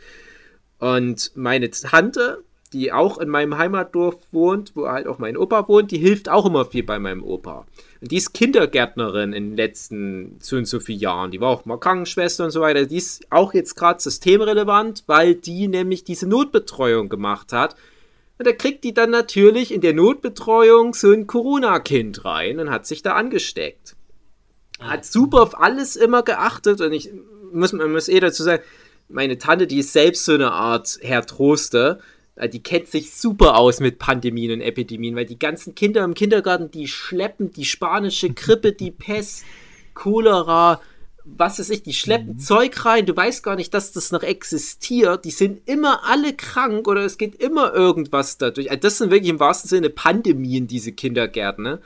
Und 0.78 1.32
meine 1.36 1.72
Tante, 1.72 2.44
die 2.74 2.92
auch 2.92 3.18
in 3.18 3.30
meinem 3.30 3.58
Heimatdorf 3.58 4.18
wohnt, 4.32 4.72
wo 4.76 4.88
halt 4.88 5.08
auch 5.08 5.20
mein 5.20 5.38
Opa 5.38 5.68
wohnt, 5.68 5.92
die 5.92 5.98
hilft 5.98 6.30
auch 6.30 6.46
immer 6.46 6.66
viel 6.66 6.84
bei 6.84 7.00
meinem 7.00 7.24
Opa. 7.24 7.66
Und 8.02 8.12
die 8.12 8.18
ist 8.18 8.34
Kindergärtnerin 8.34 9.34
in 9.34 9.52
den 9.52 9.58
letzten 9.58 10.38
so 10.40 10.58
und 10.58 10.68
so 10.68 10.80
vielen 10.80 11.00
Jahren. 11.00 11.32
Die 11.32 11.40
war 11.40 11.50
auch 11.50 11.66
mal 11.66 11.80
Krankenschwester 11.80 12.44
und 12.44 12.52
so 12.52 12.62
weiter. 12.62 12.86
Die 12.86 12.98
ist 12.98 13.26
auch 13.32 13.54
jetzt 13.54 13.76
gerade 13.76 14.02
systemrelevant, 14.02 15.04
weil 15.08 15.36
die 15.36 15.68
nämlich 15.68 16.04
diese 16.04 16.28
Notbetreuung 16.28 17.10
gemacht 17.10 17.54
hat. 17.54 17.76
Und 18.38 18.46
da 18.48 18.52
kriegt 18.52 18.84
die 18.84 18.94
dann 18.94 19.12
natürlich 19.12 19.74
in 19.74 19.82
der 19.82 19.94
Notbetreuung 19.94 20.94
so 20.94 21.12
ein 21.12 21.28
Corona-Kind 21.28 22.26
rein 22.26 22.60
und 22.60 22.70
hat 22.70 22.86
sich 22.86 23.02
da 23.02 23.14
angesteckt. 23.14 23.96
Hat 24.80 25.06
super 25.06 25.42
auf 25.42 25.58
alles 25.58 25.96
immer 25.96 26.24
geachtet 26.24 26.82
und 26.82 26.92
ich 26.92 27.12
muss, 27.54 27.72
man 27.72 27.92
muss 27.92 28.10
eh 28.10 28.20
dazu 28.20 28.44
sagen, 28.44 28.64
meine 29.08 29.38
Tante, 29.38 29.68
die 29.68 29.80
ist 29.80 29.94
selbst 29.94 30.26
so 30.26 30.34
eine 30.34 30.52
Art 30.52 31.00
Herr 31.02 31.26
Troster. 31.26 32.00
Äh, 32.36 32.50
Die 32.50 32.64
kennt 32.64 32.88
sich 32.88 33.14
super 33.14 33.58
aus 33.58 33.80
mit 33.80 34.00
Pandemien 34.00 34.52
und 34.52 34.62
Epidemien, 34.62 35.16
weil 35.16 35.26
die 35.26 35.40
ganzen 35.40 35.76
Kinder 35.76 36.04
im 36.04 36.14
Kindergarten, 36.14 36.72
die 36.72 36.88
schleppen 36.88 37.52
die 37.52 37.66
spanische 37.66 38.30
Grippe, 38.30 38.74
die 38.74 38.92
Pest, 38.92 39.44
Cholera, 39.94 40.82
was 41.26 41.58
weiß 41.58 41.72
ich, 41.72 41.82
die 41.82 41.94
schleppen 41.94 42.38
Zeug 42.38 42.86
rein. 42.86 43.06
Du 43.06 43.16
weißt 43.16 43.42
gar 43.44 43.56
nicht, 43.56 43.74
dass 43.74 43.92
das 43.92 44.12
noch 44.12 44.22
existiert. 44.22 45.26
Die 45.26 45.32
sind 45.32 45.68
immer 45.68 46.06
alle 46.06 46.34
krank 46.34 46.88
oder 46.88 47.04
es 47.04 47.18
geht 47.18 47.36
immer 47.36 47.74
irgendwas 47.74 48.38
dadurch. 48.38 48.70
Also 48.70 48.82
Das 48.82 49.00
sind 49.00 49.10
wirklich 49.12 49.32
im 49.32 49.40
wahrsten 49.40 49.68
Sinne 49.68 49.90
Pandemien, 49.90 50.68
diese 50.68 50.92
Kindergärten. 50.92 51.64
Ne? 51.64 51.82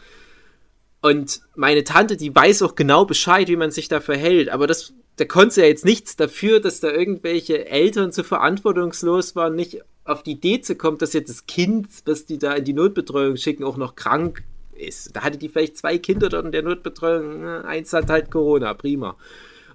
Und 1.02 1.42
meine 1.56 1.86
Tante, 1.86 2.18
die 2.18 2.36
weiß 2.36 2.62
auch 2.64 2.76
genau 2.76 3.06
Bescheid, 3.06 3.48
wie 3.48 3.56
man 3.56 3.72
sich 3.72 3.88
da 3.88 4.02
verhält. 4.02 4.50
Aber 4.50 4.68
das, 4.68 4.94
da 5.20 5.26
konnte 5.26 5.56
sie 5.56 5.62
ja 5.62 5.68
jetzt 5.68 5.84
nichts 5.86 6.16
dafür, 6.16 6.60
dass 6.62 6.80
da 6.80 6.90
irgendwelche 6.90 7.68
Eltern 7.68 8.12
so 8.12 8.24
verantwortungslos 8.24 9.36
waren, 9.36 9.56
nicht 9.56 9.82
auf 10.06 10.24
die 10.24 10.32
Idee 10.32 10.62
zu 10.62 10.76
kommen, 10.76 10.98
dass 10.98 11.14
jetzt 11.14 11.30
das 11.30 11.46
Kind, 11.46 11.88
was 12.06 12.26
die 12.26 12.38
da 12.38 12.54
in 12.54 12.64
die 12.64 12.74
Notbetreuung 12.74 13.36
schicken, 13.36 13.64
auch 13.64 13.78
noch 13.78 13.96
krank 13.96 14.44
ist. 14.74 15.16
Da 15.16 15.24
hatte 15.24 15.38
die 15.38 15.50
vielleicht 15.50 15.78
zwei 15.78 15.98
Kinder 15.98 16.30
dort 16.30 16.46
in 16.46 16.52
der 16.52 16.64
Notbetreuung. 16.64 17.42
ne, 17.42 17.66
Eins 17.66 17.92
hat 17.92 18.10
halt 18.10 18.32
Corona, 18.32 18.74
prima. 18.74 19.18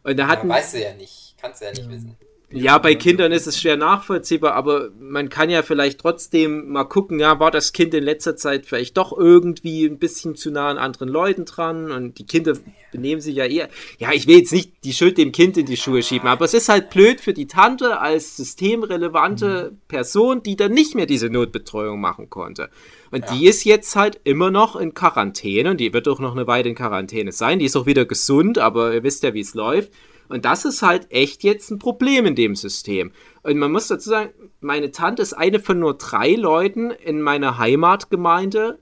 Und 0.02 0.18
da 0.18 0.24
Ja, 0.24 0.28
hatten, 0.28 0.48
weißt 0.48 0.74
du 0.74 0.82
ja 0.82 0.94
nicht. 0.94 1.34
Kannst 1.40 1.60
du 1.60 1.66
ja 1.66 1.72
nicht 1.72 1.90
wissen. 1.90 2.16
Ja, 2.54 2.78
bei 2.78 2.94
Kindern 2.94 3.32
ist 3.32 3.46
es 3.46 3.60
schwer 3.60 3.76
nachvollziehbar, 3.76 4.54
aber 4.54 4.90
man 5.00 5.28
kann 5.28 5.50
ja 5.50 5.62
vielleicht 5.62 6.00
trotzdem 6.00 6.70
mal 6.70 6.84
gucken, 6.84 7.18
ja, 7.18 7.40
war 7.40 7.50
das 7.50 7.72
Kind 7.72 7.92
in 7.94 8.04
letzter 8.04 8.36
Zeit 8.36 8.66
vielleicht 8.66 8.96
doch 8.96 9.16
irgendwie 9.16 9.84
ein 9.84 9.98
bisschen 9.98 10.36
zu 10.36 10.52
nah 10.52 10.68
an 10.68 10.78
anderen 10.78 11.08
Leuten 11.08 11.46
dran 11.46 11.90
und 11.90 12.18
die 12.18 12.26
Kinder 12.26 12.54
benehmen 12.92 13.20
sich 13.20 13.34
ja 13.34 13.44
eher. 13.44 13.68
Ja, 13.98 14.12
ich 14.12 14.28
will 14.28 14.38
jetzt 14.38 14.52
nicht 14.52 14.72
die 14.84 14.92
Schuld 14.92 15.18
dem 15.18 15.32
Kind 15.32 15.56
in 15.56 15.66
die 15.66 15.76
Schuhe 15.76 16.02
schieben, 16.02 16.28
aber 16.28 16.44
es 16.44 16.54
ist 16.54 16.68
halt 16.68 16.90
blöd 16.90 17.20
für 17.20 17.32
die 17.32 17.48
Tante 17.48 18.00
als 18.00 18.36
systemrelevante 18.36 19.72
Person, 19.88 20.42
die 20.42 20.54
dann 20.54 20.72
nicht 20.72 20.94
mehr 20.94 21.06
diese 21.06 21.30
Notbetreuung 21.30 22.00
machen 22.00 22.30
konnte. 22.30 22.70
Und 23.10 23.24
die 23.30 23.46
ist 23.46 23.64
jetzt 23.64 23.96
halt 23.96 24.20
immer 24.24 24.50
noch 24.50 24.76
in 24.76 24.94
Quarantäne 24.94 25.72
und 25.72 25.80
die 25.80 25.92
wird 25.92 26.06
auch 26.08 26.20
noch 26.20 26.32
eine 26.32 26.46
Weile 26.46 26.68
in 26.68 26.74
Quarantäne 26.76 27.32
sein. 27.32 27.58
Die 27.58 27.64
ist 27.64 27.76
auch 27.76 27.86
wieder 27.86 28.04
gesund, 28.04 28.58
aber 28.58 28.94
ihr 28.94 29.02
wisst 29.02 29.24
ja, 29.24 29.34
wie 29.34 29.40
es 29.40 29.54
läuft. 29.54 29.90
Und 30.28 30.44
das 30.44 30.64
ist 30.64 30.82
halt 30.82 31.10
echt 31.10 31.44
jetzt 31.44 31.70
ein 31.70 31.78
Problem 31.78 32.26
in 32.26 32.34
dem 32.34 32.54
System. 32.54 33.12
Und 33.42 33.58
man 33.58 33.72
muss 33.72 33.88
dazu 33.88 34.10
sagen, 34.10 34.30
meine 34.60 34.90
Tante 34.90 35.22
ist 35.22 35.34
eine 35.34 35.60
von 35.60 35.78
nur 35.78 35.94
drei 35.94 36.34
Leuten 36.34 36.90
in 36.90 37.20
meiner 37.20 37.58
Heimatgemeinde, 37.58 38.78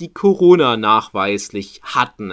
die 0.00 0.12
Corona 0.12 0.76
nachweislich 0.76 1.80
hatten. 1.82 2.32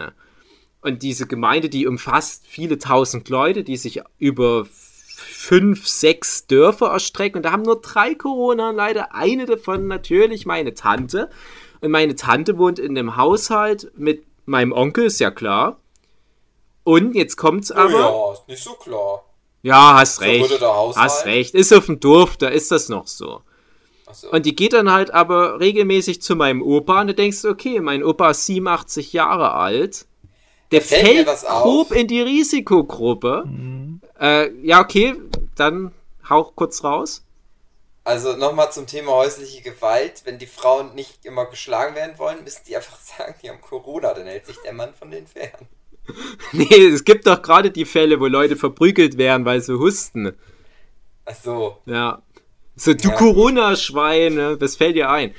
Und 0.82 1.03
diese 1.03 1.28
Gemeinde, 1.28 1.70
die 1.70 1.88
umfasst 1.88 2.45
viele 2.47 2.78
tausend 2.78 3.30
Leute, 3.30 3.64
die 3.64 3.78
sich 3.78 4.01
über 4.18 4.66
fünf, 4.70 5.88
sechs 5.88 6.47
Dörfer 6.47 6.88
erstrecken. 6.88 7.38
Und 7.38 7.43
da 7.43 7.51
haben 7.51 7.64
nur 7.64 7.82
drei 7.82 8.16
Corona, 8.16 8.72
leider 8.72 9.14
eine 9.14 9.45
davon 9.45 9.88
natürlich 9.88 10.45
meine 10.45 10.74
Tante. 10.74 11.30
Und 11.82 11.91
meine 11.91 12.16
Tante 12.16 12.57
wohnt 12.57 12.80
in 12.80 12.97
einem 12.97 13.18
Haushalt 13.18 13.91
mit 13.97 14.24
meinem 14.45 14.72
Onkel, 14.72 15.05
ist 15.05 15.20
ja 15.20 15.32
klar. 15.32 15.80
Und 16.89 17.13
jetzt 17.13 17.35
kommt's 17.35 17.71
aber. 17.71 18.15
Oh 18.15 18.29
ja, 18.29 18.33
ist 18.33 18.47
nicht 18.47 18.63
so 18.63 18.73
klar. 18.73 19.23
Ja, 19.61 19.93
hast 19.99 20.15
So 20.15 20.23
recht. 20.23 20.61
Hast 20.95 21.25
recht. 21.27 21.53
Ist 21.53 21.71
auf 21.71 21.85
dem 21.85 21.99
Dorf, 21.99 22.35
da 22.35 22.47
ist 22.47 22.71
das 22.71 22.89
noch 22.89 23.05
so. 23.05 23.41
Achso. 24.07 24.31
Und 24.31 24.47
die 24.47 24.55
geht 24.55 24.73
dann 24.73 24.91
halt 24.91 25.11
aber 25.11 25.59
regelmäßig 25.59 26.19
zu 26.19 26.35
meinem 26.35 26.63
Opa 26.63 27.01
und 27.01 27.07
du 27.07 27.13
denkst, 27.13 27.45
okay, 27.45 27.79
mein 27.79 28.03
Opa 28.03 28.31
ist 28.31 28.47
87 28.47 29.13
Jahre 29.13 29.53
alt. 29.53 30.07
Der 30.71 30.81
fällt 30.81 31.29
fällt 31.29 31.45
grob 31.45 31.91
in 31.91 32.07
die 32.07 32.21
Risikogruppe. 32.21 33.43
Mhm. 33.45 34.01
Äh, 34.19 34.49
ja, 34.63 34.81
okay, 34.81 35.15
dann 35.55 35.91
hau 36.27 36.45
kurz 36.55 36.83
raus. 36.83 37.23
Also 38.03 38.35
nochmal 38.35 38.71
zum 38.71 38.87
Thema 38.87 39.11
häusliche 39.11 39.61
Gewalt. 39.61 40.21
Wenn 40.25 40.39
die 40.39 40.47
Frauen 40.47 40.95
nicht 40.95 41.23
immer 41.23 41.45
geschlagen 41.45 41.93
werden 41.93 42.17
wollen, 42.17 42.43
müssen 42.43 42.63
die 42.67 42.75
einfach 42.75 42.97
sagen, 43.17 43.35
die 43.43 43.49
haben 43.51 43.61
Corona, 43.61 44.15
dann 44.15 44.25
hält 44.25 44.47
sich 44.47 44.57
der 44.65 44.73
Mann 44.73 44.95
von 44.95 45.11
denen 45.11 45.27
fern. 45.27 45.67
Nee, 46.53 46.88
es 46.88 47.03
gibt 47.03 47.28
doch 47.28 47.41
gerade 47.41 47.72
die 47.72 47.86
Fälle, 47.86 48.20
wo 48.20 48.28
Leute 48.28 48.55
verprügelt 48.55 49.18
werden, 49.18 49.45
weil 49.45 49.62
sie 49.62 49.78
husten. 49.78 50.34
Achso. 51.26 51.78
Ja. 51.86 52.22
So, 52.76 52.93
du 52.93 53.10
Ja. 53.10 53.16
Corona-Schwein, 53.16 54.34
ne? 54.36 54.57
was 54.60 54.76
fällt 54.76 54.95
dir 54.95 55.10
ein? 55.10 55.34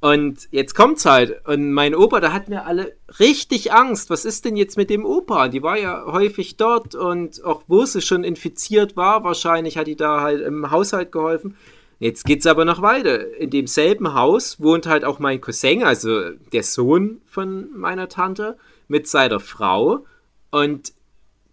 Und 0.00 0.48
jetzt 0.50 0.74
kommt's 0.74 1.04
halt. 1.04 1.46
Und 1.46 1.72
mein 1.72 1.94
Opa, 1.94 2.18
da 2.18 2.32
hatten 2.32 2.50
wir 2.50 2.66
alle 2.66 2.96
richtig 3.20 3.72
Angst. 3.72 4.10
Was 4.10 4.24
ist 4.24 4.44
denn 4.44 4.56
jetzt 4.56 4.76
mit 4.76 4.90
dem 4.90 5.04
Opa? 5.04 5.46
Die 5.46 5.62
war 5.62 5.78
ja 5.78 6.04
häufig 6.06 6.56
dort 6.56 6.96
und 6.96 7.44
auch 7.44 7.62
wo 7.68 7.84
sie 7.84 8.00
schon 8.00 8.24
infiziert 8.24 8.96
war, 8.96 9.22
wahrscheinlich 9.22 9.78
hat 9.78 9.86
die 9.86 9.94
da 9.94 10.20
halt 10.20 10.40
im 10.40 10.72
Haushalt 10.72 11.12
geholfen. 11.12 11.56
Jetzt 12.00 12.24
geht's 12.24 12.48
aber 12.48 12.64
noch 12.64 12.82
weiter. 12.82 13.36
In 13.36 13.50
demselben 13.50 14.12
Haus 14.12 14.60
wohnt 14.60 14.88
halt 14.88 15.04
auch 15.04 15.20
mein 15.20 15.40
Cousin, 15.40 15.84
also 15.84 16.30
der 16.52 16.64
Sohn 16.64 17.20
von 17.26 17.68
meiner 17.76 18.08
Tante, 18.08 18.56
mit 18.92 19.08
seiner 19.08 19.40
Frau. 19.40 20.06
Und 20.52 20.92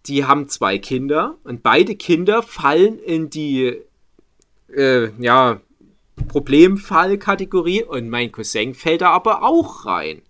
die 0.06 0.24
haben 0.24 0.48
zwei 0.48 0.78
Kinder. 0.78 1.38
Und 1.42 1.64
beide 1.64 1.96
Kinder 1.96 2.42
fallen 2.42 3.00
in 3.00 3.30
die 3.30 3.80
äh, 4.68 5.10
ja, 5.18 5.60
Problemfallkategorie 6.28 7.82
und 7.82 8.08
mein 8.08 8.30
Cousin 8.30 8.74
fällt 8.74 9.00
da 9.00 9.10
aber 9.10 9.42
auch 9.42 9.86
rein. 9.86 10.22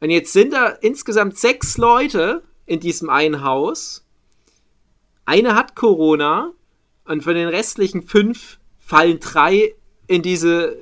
Und 0.00 0.10
jetzt 0.10 0.32
sind 0.32 0.52
da 0.52 0.66
insgesamt 0.66 1.38
sechs 1.38 1.78
Leute 1.78 2.42
in 2.66 2.80
diesem 2.80 3.08
einen 3.08 3.42
Haus. 3.42 4.04
Eine 5.24 5.54
hat 5.54 5.76
Corona 5.76 6.52
und 7.04 7.22
von 7.22 7.34
den 7.34 7.48
restlichen 7.48 8.02
fünf 8.02 8.58
fallen 8.78 9.20
drei 9.20 9.74
in 10.06 10.22
diese 10.22 10.76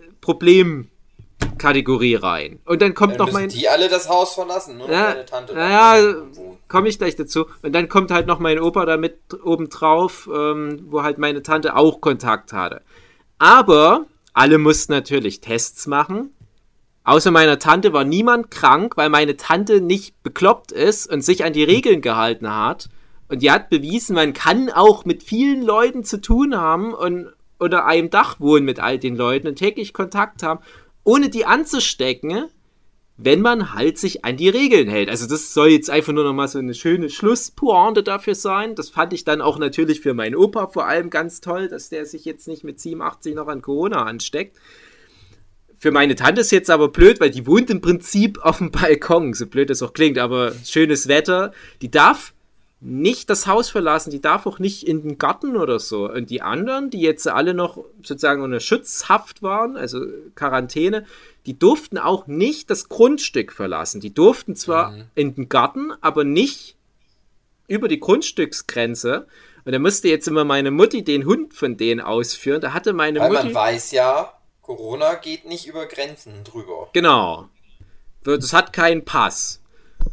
Problemkategorie 1.46 2.14
rein. 2.16 2.58
Und 2.64 2.82
dann 2.82 2.94
kommt 2.94 3.18
Dann 3.18 3.26
noch 3.26 3.32
mein. 3.32 3.48
die 3.48 3.68
alle 3.68 3.88
das 3.88 4.08
Haus 4.08 4.34
verlassen, 4.34 4.78
nur 4.78 4.86
noch 4.88 4.94
Ja, 4.94 5.12
deine 5.12 5.24
Tante. 5.26 5.54
naja, 5.54 6.14
komme 6.68 6.88
ich 6.88 6.98
gleich 6.98 7.16
dazu. 7.16 7.46
Und 7.62 7.72
dann 7.74 7.88
kommt 7.88 8.10
halt 8.10 8.26
noch 8.26 8.38
mein 8.38 8.58
Opa 8.58 8.84
da 8.86 8.96
mit 8.96 9.18
obendrauf, 9.44 10.28
ähm, 10.32 10.86
wo 10.88 11.02
halt 11.02 11.18
meine 11.18 11.42
Tante 11.42 11.76
auch 11.76 12.00
Kontakt 12.00 12.52
hatte. 12.52 12.82
Aber 13.38 14.06
alle 14.32 14.58
mussten 14.58 14.92
natürlich 14.92 15.40
Tests 15.40 15.86
machen. 15.86 16.30
Außer 17.04 17.32
meiner 17.32 17.58
Tante 17.58 17.92
war 17.92 18.04
niemand 18.04 18.50
krank, 18.50 18.96
weil 18.96 19.08
meine 19.08 19.36
Tante 19.36 19.80
nicht 19.80 20.22
bekloppt 20.22 20.70
ist 20.70 21.10
und 21.12 21.22
sich 21.24 21.44
an 21.44 21.52
die 21.52 21.64
Regeln 21.64 22.00
gehalten 22.00 22.54
hat. 22.54 22.88
Und 23.28 23.42
die 23.42 23.50
hat 23.50 23.70
bewiesen, 23.70 24.14
man 24.14 24.32
kann 24.34 24.70
auch 24.70 25.04
mit 25.04 25.22
vielen 25.22 25.62
Leuten 25.62 26.04
zu 26.04 26.20
tun 26.20 26.56
haben 26.56 26.94
und 26.94 27.32
unter 27.58 27.86
einem 27.86 28.10
Dach 28.10 28.38
wohnen 28.40 28.64
mit 28.64 28.78
all 28.78 28.98
den 28.98 29.16
Leuten 29.16 29.48
und 29.48 29.56
täglich 29.56 29.92
Kontakt 29.92 30.42
haben, 30.42 30.60
ohne 31.04 31.28
die 31.28 31.44
anzustecken 31.44 32.46
wenn 33.24 33.40
man 33.40 33.74
halt 33.74 33.98
sich 33.98 34.24
an 34.24 34.36
die 34.36 34.48
Regeln 34.48 34.88
hält. 34.88 35.08
Also 35.08 35.26
das 35.26 35.52
soll 35.52 35.68
jetzt 35.68 35.90
einfach 35.90 36.12
nur 36.12 36.24
noch 36.24 36.32
mal 36.32 36.48
so 36.48 36.58
eine 36.58 36.74
schöne 36.74 37.10
Schlusspointe 37.10 38.02
dafür 38.02 38.34
sein. 38.34 38.74
Das 38.74 38.88
fand 38.88 39.12
ich 39.12 39.24
dann 39.24 39.40
auch 39.40 39.58
natürlich 39.58 40.00
für 40.00 40.14
meinen 40.14 40.34
Opa 40.34 40.68
vor 40.68 40.86
allem 40.86 41.10
ganz 41.10 41.40
toll, 41.40 41.68
dass 41.68 41.88
der 41.88 42.06
sich 42.06 42.24
jetzt 42.24 42.48
nicht 42.48 42.64
mit 42.64 42.80
87 42.80 43.34
noch 43.34 43.48
an 43.48 43.62
Corona 43.62 44.04
ansteckt. 44.04 44.58
Für 45.78 45.90
meine 45.90 46.14
Tante 46.14 46.40
ist 46.40 46.52
jetzt 46.52 46.70
aber 46.70 46.88
blöd, 46.88 47.20
weil 47.20 47.30
die 47.30 47.46
wohnt 47.46 47.68
im 47.68 47.80
Prinzip 47.80 48.38
auf 48.42 48.58
dem 48.58 48.70
Balkon, 48.70 49.34
so 49.34 49.46
blöd 49.46 49.68
das 49.68 49.82
auch 49.82 49.92
klingt, 49.92 50.18
aber 50.18 50.52
schönes 50.64 51.08
Wetter. 51.08 51.52
Die 51.82 51.90
darf 51.90 52.32
nicht 52.84 53.30
das 53.30 53.46
Haus 53.46 53.70
verlassen, 53.70 54.10
die 54.10 54.20
darf 54.20 54.44
auch 54.44 54.58
nicht 54.58 54.86
in 54.86 55.02
den 55.02 55.16
Garten 55.16 55.56
oder 55.56 55.78
so. 55.78 56.10
Und 56.10 56.30
die 56.30 56.42
anderen, 56.42 56.90
die 56.90 57.00
jetzt 57.00 57.28
alle 57.28 57.54
noch 57.54 57.76
sozusagen 58.02 58.42
unter 58.42 58.58
Schutzhaft 58.58 59.40
waren, 59.40 59.76
also 59.76 60.04
Quarantäne, 60.34 61.06
die 61.46 61.56
durften 61.56 61.96
auch 61.96 62.26
nicht 62.26 62.70
das 62.70 62.88
Grundstück 62.88 63.52
verlassen. 63.52 64.00
Die 64.00 64.12
durften 64.12 64.56
zwar 64.56 64.94
in 65.14 65.34
den 65.36 65.48
Garten, 65.48 65.92
aber 66.00 66.24
nicht 66.24 66.76
über 67.68 67.86
die 67.86 68.00
Grundstücksgrenze. 68.00 69.28
Und 69.64 69.72
da 69.72 69.78
musste 69.78 70.08
jetzt 70.08 70.26
immer 70.26 70.44
meine 70.44 70.72
Mutti 70.72 71.04
den 71.04 71.24
Hund 71.24 71.54
von 71.54 71.76
denen 71.76 72.00
ausführen. 72.00 72.60
Da 72.60 72.72
hatte 72.72 72.92
meine 72.92 73.20
Weil 73.20 73.30
Mutti. 73.30 73.44
man 73.44 73.54
weiß 73.54 73.92
ja, 73.92 74.32
Corona 74.60 75.14
geht 75.14 75.44
nicht 75.44 75.68
über 75.68 75.86
Grenzen 75.86 76.42
drüber. 76.42 76.90
Genau. 76.92 77.48
Das 78.24 78.52
hat 78.52 78.72
keinen 78.72 79.04
Pass. 79.04 79.61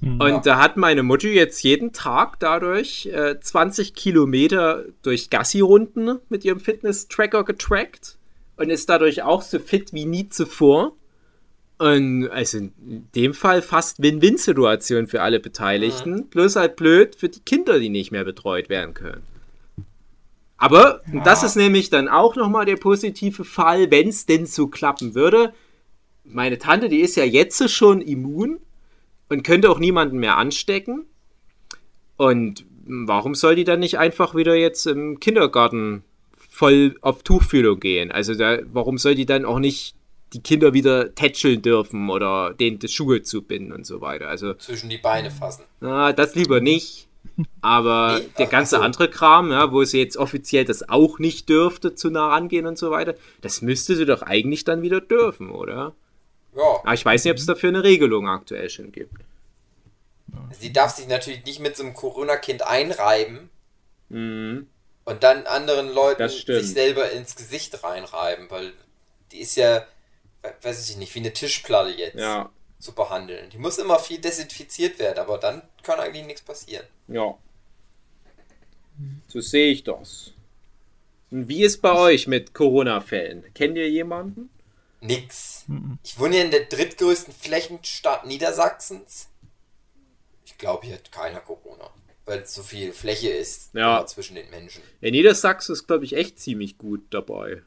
Und 0.01 0.21
ja. 0.21 0.39
da 0.39 0.57
hat 0.59 0.77
meine 0.77 1.03
Mutter 1.03 1.27
jetzt 1.27 1.61
jeden 1.61 1.91
Tag 1.91 2.39
dadurch 2.39 3.07
äh, 3.07 3.37
20 3.39 3.93
Kilometer 3.93 4.85
durch 5.01 5.29
Gassi-Runden 5.29 6.19
mit 6.29 6.45
ihrem 6.45 6.61
Fitness-Tracker 6.61 7.43
getrackt 7.43 8.17
und 8.55 8.69
ist 8.69 8.87
dadurch 8.87 9.23
auch 9.23 9.41
so 9.41 9.59
fit 9.59 9.91
wie 9.91 10.05
nie 10.05 10.29
zuvor. 10.29 10.93
Und 11.79 12.29
also 12.29 12.59
in 12.59 13.07
dem 13.15 13.33
Fall 13.33 13.61
fast 13.61 14.01
Win-Win-Situation 14.01 15.07
für 15.07 15.21
alle 15.21 15.39
Beteiligten. 15.39 16.11
Mhm. 16.11 16.25
Bloß 16.27 16.55
halt 16.55 16.77
blöd 16.77 17.15
für 17.15 17.29
die 17.29 17.41
Kinder, 17.41 17.79
die 17.79 17.89
nicht 17.89 18.11
mehr 18.11 18.23
betreut 18.23 18.69
werden 18.69 18.93
können. 18.93 19.23
Aber 20.57 21.01
ja. 21.11 21.23
das 21.23 21.43
ist 21.43 21.55
nämlich 21.55 21.89
dann 21.89 22.07
auch 22.07 22.35
nochmal 22.35 22.65
der 22.65 22.75
positive 22.77 23.43
Fall, 23.43 23.91
wenn 23.91 24.09
es 24.09 24.25
denn 24.25 24.45
so 24.45 24.67
klappen 24.67 25.15
würde. 25.15 25.53
Meine 26.23 26.57
Tante, 26.57 26.89
die 26.89 26.99
ist 26.99 27.15
ja 27.15 27.23
jetzt 27.23 27.69
schon 27.69 28.01
immun 28.01 28.59
und 29.29 29.43
könnte 29.43 29.69
auch 29.69 29.79
niemanden 29.79 30.19
mehr 30.19 30.37
anstecken. 30.37 31.05
Und 32.17 32.65
warum 32.85 33.35
soll 33.35 33.55
die 33.55 33.63
dann 33.63 33.79
nicht 33.79 33.97
einfach 33.97 34.35
wieder 34.35 34.55
jetzt 34.55 34.85
im 34.87 35.19
Kindergarten 35.19 36.03
voll 36.37 36.95
auf 37.01 37.23
Tuchfühlung 37.23 37.79
gehen? 37.79 38.11
Also 38.11 38.33
da, 38.33 38.59
warum 38.73 38.97
soll 38.97 39.15
die 39.15 39.25
dann 39.25 39.45
auch 39.45 39.59
nicht 39.59 39.95
die 40.33 40.41
Kinder 40.41 40.73
wieder 40.73 41.15
tätscheln 41.15 41.61
dürfen 41.61 42.09
oder 42.09 42.53
denen 42.53 42.79
die 42.79 42.87
Schuhe 42.87 43.21
zubinden 43.21 43.71
und 43.71 43.85
so 43.85 44.01
weiter? 44.01 44.27
Also 44.27 44.55
zwischen 44.55 44.89
die 44.89 44.97
Beine 44.97 45.31
fassen. 45.31 45.63
Na, 45.79 46.11
das 46.11 46.35
lieber 46.35 46.59
nicht. 46.59 47.07
Aber 47.61 48.19
nee, 48.19 48.29
der 48.37 48.47
ganze 48.47 48.77
also, 48.77 48.85
andere 48.85 49.09
Kram, 49.09 49.51
ja, 49.51 49.71
wo 49.71 49.83
sie 49.83 49.99
jetzt 49.99 50.17
offiziell 50.17 50.65
das 50.65 50.87
auch 50.89 51.19
nicht 51.19 51.49
dürfte, 51.49 51.95
zu 51.95 52.09
nah 52.09 52.29
rangehen 52.29 52.65
und 52.65 52.77
so 52.77 52.91
weiter, 52.91 53.15
das 53.41 53.61
müsste 53.61 53.95
sie 53.95 54.05
doch 54.05 54.21
eigentlich 54.21 54.63
dann 54.63 54.81
wieder 54.81 55.01
dürfen, 55.01 55.49
oder? 55.51 55.93
Ja. 56.55 56.81
Aber 56.83 56.93
ich 56.93 57.05
weiß 57.05 57.23
nicht, 57.23 57.31
ob 57.31 57.37
es 57.37 57.45
dafür 57.45 57.69
eine 57.69 57.83
Regelung 57.83 58.27
aktuell 58.27 58.69
schon 58.69 58.91
gibt. 58.91 59.13
Sie 60.59 60.73
darf 60.73 60.95
sich 60.95 61.07
natürlich 61.07 61.43
nicht 61.45 61.59
mit 61.59 61.75
so 61.75 61.83
einem 61.83 61.93
Corona-Kind 61.93 62.65
einreiben 62.65 63.49
mhm. 64.09 64.67
und 65.05 65.23
dann 65.23 65.45
anderen 65.45 65.93
Leuten 65.93 66.27
sich 66.29 66.71
selber 66.71 67.11
ins 67.11 67.35
Gesicht 67.35 67.83
reinreiben, 67.83 68.49
weil 68.49 68.73
die 69.31 69.39
ist 69.39 69.55
ja, 69.55 69.85
weiß 70.61 70.89
ich 70.89 70.97
nicht, 70.97 71.13
wie 71.15 71.19
eine 71.19 71.33
Tischplatte 71.33 71.91
jetzt 71.91 72.19
ja. 72.19 72.49
zu 72.79 72.93
behandeln. 72.93 73.49
Die 73.49 73.57
muss 73.57 73.77
immer 73.77 73.99
viel 73.99 74.19
desinfiziert 74.19 74.99
werden, 74.99 75.19
aber 75.19 75.37
dann 75.37 75.61
kann 75.83 75.99
eigentlich 75.99 76.25
nichts 76.25 76.41
passieren. 76.41 76.85
Ja. 77.07 77.35
So 79.27 79.41
sehe 79.41 79.71
ich 79.71 79.83
das. 79.83 80.33
Und 81.31 81.47
wie 81.47 81.63
ist 81.63 81.81
bei 81.81 81.93
euch 81.93 82.27
mit 82.27 82.53
Corona-Fällen? 82.53 83.45
Kennt 83.53 83.77
ihr 83.77 83.89
jemanden? 83.89 84.49
Nix. 85.01 85.63
Mhm. 85.67 85.99
Ich 86.03 86.19
wohne 86.19 86.37
ja 86.37 86.43
in 86.43 86.51
der 86.51 86.65
drittgrößten 86.65 87.33
Flächenstadt 87.33 88.25
Niedersachsens. 88.25 89.29
Ich 90.45 90.57
glaube, 90.57 90.85
hier 90.87 90.95
hat 90.95 91.11
keiner 91.11 91.39
Corona. 91.39 91.89
Weil 92.25 92.45
so 92.45 92.63
viel 92.63 92.93
Fläche 92.93 93.29
ist 93.29 93.73
ja. 93.73 94.05
zwischen 94.05 94.35
den 94.35 94.49
Menschen. 94.49 94.83
Ja, 95.01 95.09
Niedersachsen 95.09 95.73
ist, 95.73 95.87
glaube 95.87 96.05
ich, 96.05 96.13
echt 96.13 96.39
ziemlich 96.39 96.77
gut 96.77 97.01
dabei. 97.11 97.63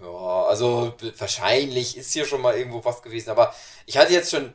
Ja, 0.00 0.44
also 0.44 0.94
wahrscheinlich 1.18 1.96
ist 1.96 2.12
hier 2.12 2.24
schon 2.24 2.40
mal 2.40 2.56
irgendwo 2.56 2.84
was 2.84 3.02
gewesen. 3.02 3.30
Aber 3.30 3.54
ich 3.86 3.98
hatte 3.98 4.12
jetzt 4.12 4.30
schon 4.30 4.54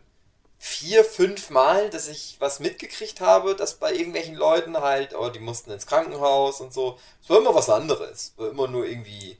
vier, 0.57 1.03
fünf 1.03 1.49
Mal, 1.49 1.89
dass 1.89 2.07
ich 2.07 2.37
was 2.39 2.61
mitgekriegt 2.61 3.19
habe, 3.19 3.53
dass 3.53 3.75
bei 3.75 3.93
irgendwelchen 3.93 4.35
Leuten 4.35 4.77
halt, 4.77 5.13
oh, 5.13 5.29
die 5.29 5.39
mussten 5.39 5.71
ins 5.71 5.85
Krankenhaus 5.85 6.61
und 6.61 6.73
so. 6.73 6.97
Es 7.21 7.29
war 7.29 7.39
immer 7.39 7.53
was 7.53 7.69
anderes. 7.69 8.33
War 8.37 8.49
immer 8.49 8.67
nur 8.67 8.85
irgendwie, 8.85 9.37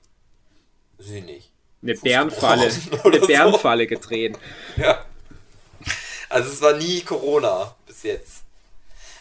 nicht 1.00 1.53
eine 1.84 1.96
Bärenfalle, 1.96 2.72
eine 3.04 3.20
Bärenfalle 3.20 3.84
so. 3.84 3.90
gedreht. 3.90 4.38
Ja. 4.78 5.06
Also 6.30 6.50
es 6.50 6.62
war 6.62 6.74
nie 6.74 7.02
Corona 7.02 7.76
bis 7.86 8.04
jetzt. 8.04 8.44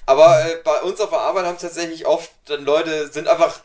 Aber 0.06 0.44
äh, 0.46 0.56
bei 0.64 0.80
uns 0.82 1.00
auf 1.00 1.10
der 1.10 1.20
Arbeit 1.20 1.44
haben 1.44 1.58
tatsächlich 1.58 2.06
oft 2.06 2.30
dann 2.46 2.64
Leute 2.64 3.12
sind 3.12 3.28
einfach 3.28 3.60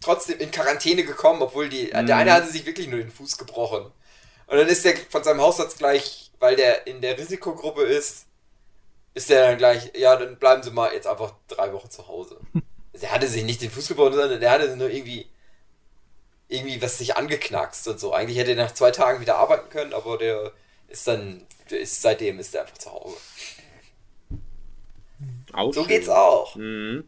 trotzdem 0.00 0.38
in 0.38 0.50
Quarantäne 0.50 1.04
gekommen, 1.04 1.42
obwohl 1.42 1.68
die 1.68 1.92
mhm. 1.94 2.06
der 2.06 2.16
eine 2.16 2.32
hatte 2.32 2.50
sich 2.50 2.66
wirklich 2.66 2.88
nur 2.88 2.98
den 2.98 3.12
Fuß 3.12 3.38
gebrochen. 3.38 3.92
Und 4.46 4.56
dann 4.56 4.66
ist 4.66 4.84
der 4.84 4.96
von 5.08 5.22
seinem 5.22 5.40
Hausarzt 5.40 5.78
gleich, 5.78 6.32
weil 6.40 6.56
der 6.56 6.86
in 6.86 7.00
der 7.00 7.16
Risikogruppe 7.16 7.82
ist, 7.82 8.26
ist 9.14 9.30
der 9.30 9.46
dann 9.46 9.58
gleich, 9.58 9.92
ja, 9.96 10.16
dann 10.16 10.36
bleiben 10.36 10.62
Sie 10.62 10.70
mal 10.70 10.92
jetzt 10.92 11.06
einfach 11.06 11.34
drei 11.46 11.72
Wochen 11.72 11.90
zu 11.90 12.08
Hause. 12.08 12.38
Der 13.00 13.10
hatte 13.12 13.28
sich 13.28 13.44
nicht 13.44 13.62
den 13.62 13.70
Fuß 13.70 13.88
gebrochen, 13.88 14.14
sondern 14.14 14.40
der 14.40 14.50
hatte 14.50 14.76
nur 14.76 14.90
irgendwie 14.90 15.28
irgendwie 16.50 16.82
was 16.82 16.98
sich 16.98 17.16
angeknackst 17.16 17.88
und 17.88 18.00
so. 18.00 18.12
Eigentlich 18.12 18.38
hätte 18.38 18.50
er 18.50 18.56
nach 18.56 18.74
zwei 18.74 18.90
Tagen 18.90 19.20
wieder 19.20 19.36
arbeiten 19.36 19.70
können, 19.70 19.94
aber 19.94 20.18
der 20.18 20.52
ist 20.88 21.06
dann, 21.06 21.42
der 21.70 21.80
ist, 21.80 22.02
seitdem 22.02 22.38
ist 22.38 22.54
er 22.54 22.62
einfach 22.62 22.78
zu 22.78 22.90
Hause. 22.90 23.16
Auch 25.52 25.72
so 25.72 25.80
schön. 25.82 25.88
geht's 25.88 26.08
auch. 26.08 26.56
Mhm. 26.56 27.04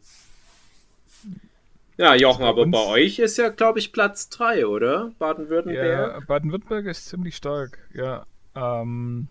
Ja, 1.96 2.14
Jochen, 2.14 2.44
aber 2.44 2.66
bei 2.66 2.86
euch 2.86 3.18
ist 3.18 3.36
ja, 3.36 3.50
glaube 3.50 3.78
ich, 3.78 3.92
Platz 3.92 4.28
3, 4.30 4.66
oder? 4.66 5.12
Baden-Württemberg? 5.18 6.14
Ja, 6.14 6.20
Baden-Württemberg 6.26 6.86
ist 6.86 7.08
ziemlich 7.08 7.36
stark, 7.36 7.78
ja. 7.92 8.24
Ähm, 8.54 9.28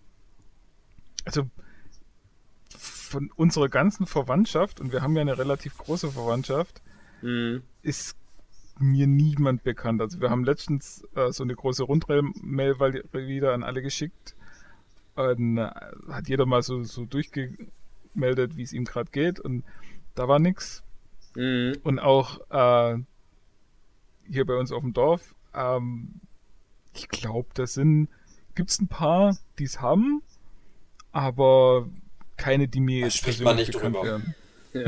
also 1.24 1.48
von 2.70 3.30
unserer 3.36 3.68
ganzen 3.68 4.06
Verwandtschaft, 4.06 4.80
und 4.80 4.92
wir 4.92 5.02
haben 5.02 5.14
ja 5.16 5.22
eine 5.22 5.36
relativ 5.36 5.76
große 5.78 6.12
Verwandtschaft, 6.12 6.80
mhm. 7.20 7.62
ist 7.82 8.16
mir 8.78 9.06
niemand 9.06 9.62
bekannt. 9.64 10.00
Also 10.00 10.20
wir 10.20 10.30
haben 10.30 10.44
letztens 10.44 11.06
äh, 11.14 11.30
so 11.32 11.42
eine 11.42 11.54
große 11.54 11.84
Rundmail 11.84 12.32
wieder 12.32 13.52
an 13.54 13.62
alle 13.62 13.82
geschickt. 13.82 14.34
Und 15.14 15.58
äh, 15.58 15.70
hat 16.08 16.28
jeder 16.28 16.46
mal 16.46 16.62
so, 16.62 16.82
so 16.82 17.04
durchgemeldet, 17.04 18.56
wie 18.56 18.62
es 18.62 18.72
ihm 18.72 18.84
gerade 18.84 19.10
geht. 19.10 19.40
Und 19.40 19.64
da 20.14 20.28
war 20.28 20.38
nichts. 20.38 20.82
Mhm. 21.34 21.76
Und 21.82 21.98
auch 21.98 22.40
äh, 22.50 22.98
hier 24.28 24.46
bei 24.46 24.54
uns 24.54 24.72
auf 24.72 24.82
dem 24.82 24.92
Dorf, 24.92 25.34
ähm, 25.54 26.20
ich 26.94 27.08
glaube, 27.08 27.48
das 27.54 27.74
sind, 27.74 28.08
gibt 28.54 28.70
es 28.70 28.80
ein 28.80 28.88
paar, 28.88 29.36
die 29.58 29.64
es 29.64 29.80
haben, 29.80 30.22
aber 31.10 31.88
keine, 32.36 32.68
die 32.68 32.80
mir 32.80 33.00
jetzt 33.00 33.22
persönlich 33.22 33.70
bekannt 33.70 33.96
drüber. 33.96 34.04
werden. 34.04 34.34
Ja. 34.72 34.84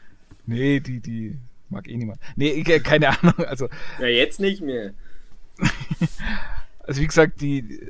nee, 0.46 0.80
die, 0.80 1.00
die 1.00 1.38
Mag 1.70 1.88
eh 1.88 1.96
niemand. 1.96 2.20
Nee, 2.36 2.62
keine 2.62 3.08
Ahnung. 3.18 3.44
Also, 3.44 3.68
ja, 4.00 4.06
jetzt 4.06 4.40
nicht 4.40 4.62
mehr. 4.62 4.94
also 6.84 7.00
wie 7.00 7.06
gesagt, 7.06 7.40
die 7.40 7.80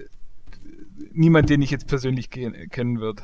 niemand, 1.13 1.51
den 1.51 1.63
ich 1.63 1.71
jetzt 1.71 1.87
persönlich 1.87 2.31
kennen 2.31 3.01
wird. 3.01 3.23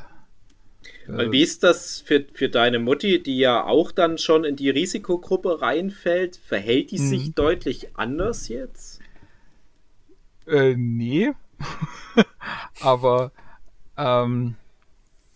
Und 1.07 1.31
wie 1.31 1.41
ist 1.41 1.63
das 1.63 2.01
für, 2.01 2.25
für 2.33 2.49
deine 2.49 2.79
Mutti, 2.79 3.21
die 3.21 3.37
ja 3.37 3.63
auch 3.63 3.91
dann 3.91 4.17
schon 4.17 4.43
in 4.43 4.55
die 4.55 4.69
Risikogruppe 4.69 5.61
reinfällt? 5.61 6.37
Verhält 6.37 6.91
die 6.91 6.97
sich 6.97 7.27
mhm. 7.27 7.35
deutlich 7.35 7.95
anders 7.95 8.47
jetzt? 8.47 8.99
Äh, 10.47 10.75
nee. 10.75 11.31
Aber 12.81 13.31
ähm, 13.97 14.55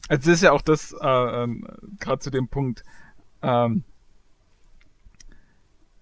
also 0.08 0.30
das 0.30 0.38
ist 0.38 0.44
ja 0.44 0.52
auch 0.52 0.62
das, 0.62 0.94
äh, 0.94 1.44
ähm, 1.44 1.68
gerade 2.00 2.20
zu 2.20 2.32
dem 2.32 2.48
Punkt, 2.48 2.84
ähm, 3.42 3.84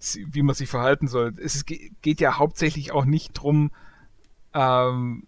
wie 0.00 0.42
man 0.42 0.54
sich 0.54 0.68
verhalten 0.68 1.08
soll. 1.08 1.34
Es 1.42 1.64
geht 1.66 2.20
ja 2.20 2.38
hauptsächlich 2.38 2.92
auch 2.92 3.04
nicht 3.04 3.36
darum, 3.36 3.70
ähm, 4.54 5.26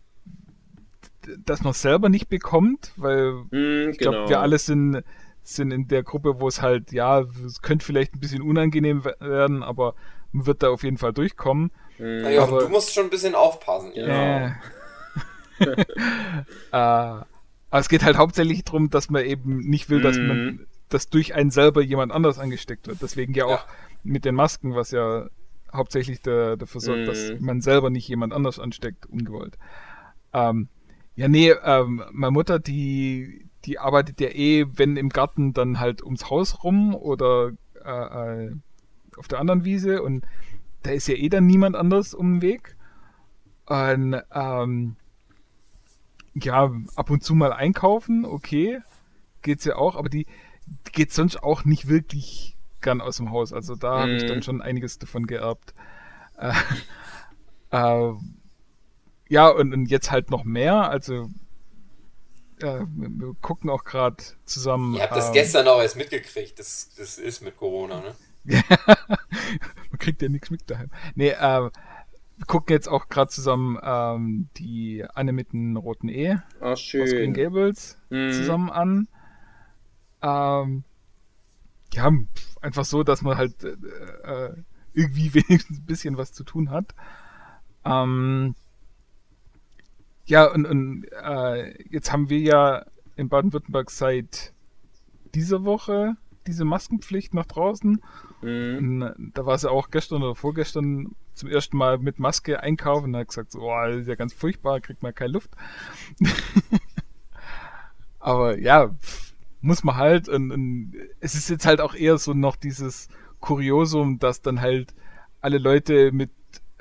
dass 1.45 1.63
man 1.63 1.73
es 1.73 1.83
selber 1.83 2.09
nicht 2.09 2.29
bekommt, 2.29 2.93
weil 2.97 3.33
mm, 3.51 3.91
ich 3.91 3.99
glaube, 3.99 4.19
genau. 4.19 4.29
wir 4.29 4.41
alle 4.41 4.59
sind, 4.59 5.03
sind 5.43 5.71
in 5.71 5.89
der 5.89 6.03
Gruppe, 6.03 6.41
wo 6.41 6.49
es 6.49 6.63
halt, 6.63 6.93
ja, 6.93 7.21
es 7.45 7.63
könnte 7.63 7.85
vielleicht 7.85 8.15
ein 8.15 8.21
bisschen 8.21 8.43
unangenehm 8.43 9.05
werden, 9.05 9.63
aber 9.63 9.95
man 10.33 10.47
wird 10.47 10.63
da 10.63 10.71
auf 10.71 10.83
jeden 10.83 10.99
Fall 10.99 11.13
durchkommen. 11.13 11.73
Mm. 11.99 12.25
Ja, 12.25 12.43
aber, 12.43 12.61
du 12.61 12.69
musst 12.69 12.95
schon 12.95 13.05
ein 13.05 13.11
bisschen 13.11 13.35
aufpassen. 13.35 13.93
Genau. 13.95 14.13
Äh, 14.13 14.53
äh, 16.73 16.73
aber 16.73 17.27
es 17.73 17.89
geht 17.89 18.03
halt 18.03 18.17
hauptsächlich 18.17 18.65
darum, 18.65 18.91
dass 18.91 19.11
man 19.11 19.25
eben 19.25 19.59
nicht 19.59 19.91
will, 19.91 20.01
dass 20.01 20.17
mm. 20.17 20.27
man 20.27 20.67
dass 20.89 21.09
durch 21.09 21.35
einen 21.35 21.53
selber 21.53 21.83
jemand 21.83 22.11
anders 22.11 22.41
angesteckt 22.41 22.89
wird. 22.89 23.01
Deswegen 23.01 23.33
ja 23.35 23.45
auch 23.45 23.65
ja 23.65 23.65
mit 24.03 24.25
den 24.25 24.35
Masken, 24.35 24.75
was 24.75 24.91
ja 24.91 25.29
hauptsächlich 25.73 26.21
der, 26.21 26.57
dafür 26.57 26.81
sorgt, 26.81 27.03
mm. 27.03 27.07
dass 27.07 27.31
mhm. 27.31 27.45
man 27.45 27.61
selber 27.61 27.91
nicht 27.91 28.09
jemand 28.09 28.33
anders 28.33 28.59
ansteckt, 28.59 29.07
ungewollt. 29.07 29.57
Ähm, 30.33 30.69
ja, 31.17 31.29
nee, 31.29 31.51
ähm, 31.51 32.03
meine 32.13 32.33
Mutter, 32.33 32.59
die, 32.59 33.47
die 33.65 33.79
arbeitet 33.79 34.21
ja 34.21 34.29
eh, 34.29 34.67
wenn 34.75 34.97
im 34.97 35.11
Garten, 35.11 35.53
dann 35.53 35.79
halt 35.79 36.03
ums 36.03 36.31
Haus 36.31 36.65
rum 36.65 36.95
oder 36.95 37.53
äh, 37.85 38.47
äh, 38.47 38.53
auf 39.17 39.29
der 39.29 39.39
anderen 39.39 39.65
Wiese 39.65 40.03
und 40.03 40.25
da 40.83 40.91
ist 40.91 41.09
ja 41.09 41.15
eh 41.15 41.29
dann 41.29 41.47
niemand 41.47 41.77
anders 41.77 42.15
um 42.15 42.35
den 42.35 42.43
Weg. 42.43 42.77
Und 43.67 44.21
ähm, 44.33 44.97
ja, 46.35 46.73
ab 46.97 47.11
und 47.11 47.23
zu 47.23 47.35
mal 47.35 47.53
einkaufen, 47.53 48.25
okay, 48.25 48.81
geht's 49.43 49.65
ja 49.65 49.77
auch, 49.77 49.97
aber 49.97 50.09
die, 50.09 50.27
die 50.87 50.93
geht 50.93 51.13
sonst 51.13 51.43
auch 51.43 51.65
nicht 51.65 51.89
wirklich 51.89 52.57
gern 52.81 53.01
aus 53.01 53.19
dem 53.19 53.31
Haus. 53.31 53.53
Also 53.53 53.75
da 53.75 53.97
mhm. 53.97 54.01
habe 54.01 54.13
ich 54.13 54.27
dann 54.27 54.37
mhm. 54.37 54.43
schon 54.43 54.63
einiges 54.63 54.99
davon 54.99 55.27
geerbt. 55.27 55.75
Äh, 56.39 56.53
äh, 57.71 58.13
ja, 59.29 59.49
und, 59.49 59.73
und, 59.73 59.87
jetzt 59.87 60.11
halt 60.11 60.31
noch 60.31 60.45
mehr. 60.45 60.91
Also 60.91 61.31
äh, 62.61 62.81
wir 62.87 63.35
gucken 63.41 63.71
auch 63.71 63.85
gerade 63.85 64.23
zusammen. 64.45 64.95
Ihr 64.95 65.03
habt 65.03 65.17
das 65.17 65.29
ähm, 65.29 65.35
gestern 65.35 65.69
auch 65.69 65.81
erst 65.81 65.97
mitgekriegt. 65.97 66.59
Das, 66.59 66.91
das 66.97 67.19
ist 67.19 67.43
mit 67.43 67.57
Corona, 67.57 68.01
ne? 68.01 68.15
Man 69.91 69.99
kriegt 69.99 70.23
ja 70.23 70.29
nichts 70.29 70.51
mit 70.51 70.69
daheim. 70.71 70.91
Nee, 71.15 71.31
äh, 71.31 71.71
wir 72.41 72.47
gucken 72.47 72.73
jetzt 72.73 72.89
auch 72.89 73.09
gerade 73.09 73.31
zusammen 73.31 73.79
ähm, 73.83 74.49
die 74.57 75.05
Anne 75.15 75.33
mit 75.33 75.53
dem 75.53 75.77
roten 75.77 76.09
E 76.09 76.39
Ach, 76.61 76.71
aus 76.73 76.91
Green. 76.91 77.35
Gables 77.35 77.99
Mhm. 78.09 78.33
zusammen 78.33 78.71
an. 78.71 79.09
Ähm, 80.23 80.85
ja, 81.93 82.11
einfach 82.61 82.85
so, 82.85 83.03
dass 83.03 83.23
man 83.23 83.37
halt 83.37 83.65
äh, 83.65 83.77
äh, 84.23 84.55
irgendwie 84.93 85.35
wenigstens 85.35 85.79
ein 85.79 85.87
bisschen 85.87 86.17
was 86.17 86.33
zu 86.33 86.45
tun 86.45 86.71
hat. 86.71 86.95
Ähm, 87.85 88.55
ja, 90.27 90.51
und, 90.51 90.67
und 90.67 91.05
äh, 91.13 91.83
jetzt 91.89 92.13
haben 92.13 92.29
wir 92.29 92.39
ja 92.39 92.85
in 93.17 93.29
Baden-Württemberg 93.29 93.91
seit 93.91 94.53
dieser 95.35 95.65
Woche 95.65 96.17
diese 96.47 96.65
Maskenpflicht 96.65 97.35
nach 97.35 97.47
draußen. 97.47 98.01
Mhm. 98.43 98.79
Und 98.79 99.33
da 99.35 99.47
war 99.47 99.59
sie 99.59 99.71
auch 99.71 99.91
gestern 99.91 100.23
oder 100.23 100.35
vorgestern 100.35 101.15
zum 101.35 101.49
ersten 101.49 101.77
Mal 101.77 101.99
mit 101.99 102.19
Maske 102.19 102.61
einkaufen 102.61 103.07
und 103.07 103.17
hat 103.17 103.29
gesagt, 103.29 103.53
so, 103.53 103.61
oh, 103.61 103.87
das 103.87 104.03
ist 104.03 104.09
ja 104.09 104.15
ganz 104.15 104.33
furchtbar, 104.33 104.81
kriegt 104.81 105.03
man 105.03 105.15
keine 105.15 105.33
Luft. 105.33 105.51
Aber 108.19 108.59
ja, 108.59 108.89
pff, 108.89 109.30
muss 109.61 109.85
man 109.85 109.97
halt. 109.97 110.29
Und, 110.29 110.51
und 110.53 110.95
es 111.21 111.35
ist 111.35 111.49
jetzt 111.51 111.67
halt 111.67 111.81
auch 111.81 111.95
eher 111.95 112.19
so 112.19 112.35
noch 112.35 112.57
dieses 112.57 113.09
Kuriosum, 113.41 114.19
dass 114.19 114.43
dann 114.43 114.61
halt 114.61 114.95
alle 115.41 115.59
Leute 115.59 116.13
mit, 116.13 116.31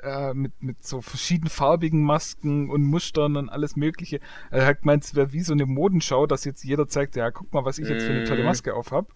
äh, 0.02 0.34
mit, 0.34 0.62
mit 0.62 0.84
so 0.84 1.00
verschiedenfarbigen 1.00 2.02
Masken 2.02 2.70
und 2.70 2.82
Mustern 2.82 3.36
und 3.36 3.48
alles 3.48 3.76
Mögliche. 3.76 4.20
Er 4.50 4.66
hat 4.66 4.80
gemeint, 4.82 5.04
es 5.04 5.14
wäre 5.14 5.32
wie 5.32 5.40
so 5.40 5.52
eine 5.52 5.66
Modenschau, 5.66 6.26
dass 6.26 6.44
jetzt 6.44 6.64
jeder 6.64 6.88
zeigt, 6.88 7.16
ja, 7.16 7.30
guck 7.30 7.52
mal, 7.52 7.64
was 7.64 7.78
ich 7.78 7.88
jetzt 7.88 8.04
für 8.04 8.12
eine 8.12 8.24
tolle 8.24 8.40
Mhm. 8.40 8.46
Maske 8.46 8.74
auf 8.74 8.92
hab. 8.92 9.08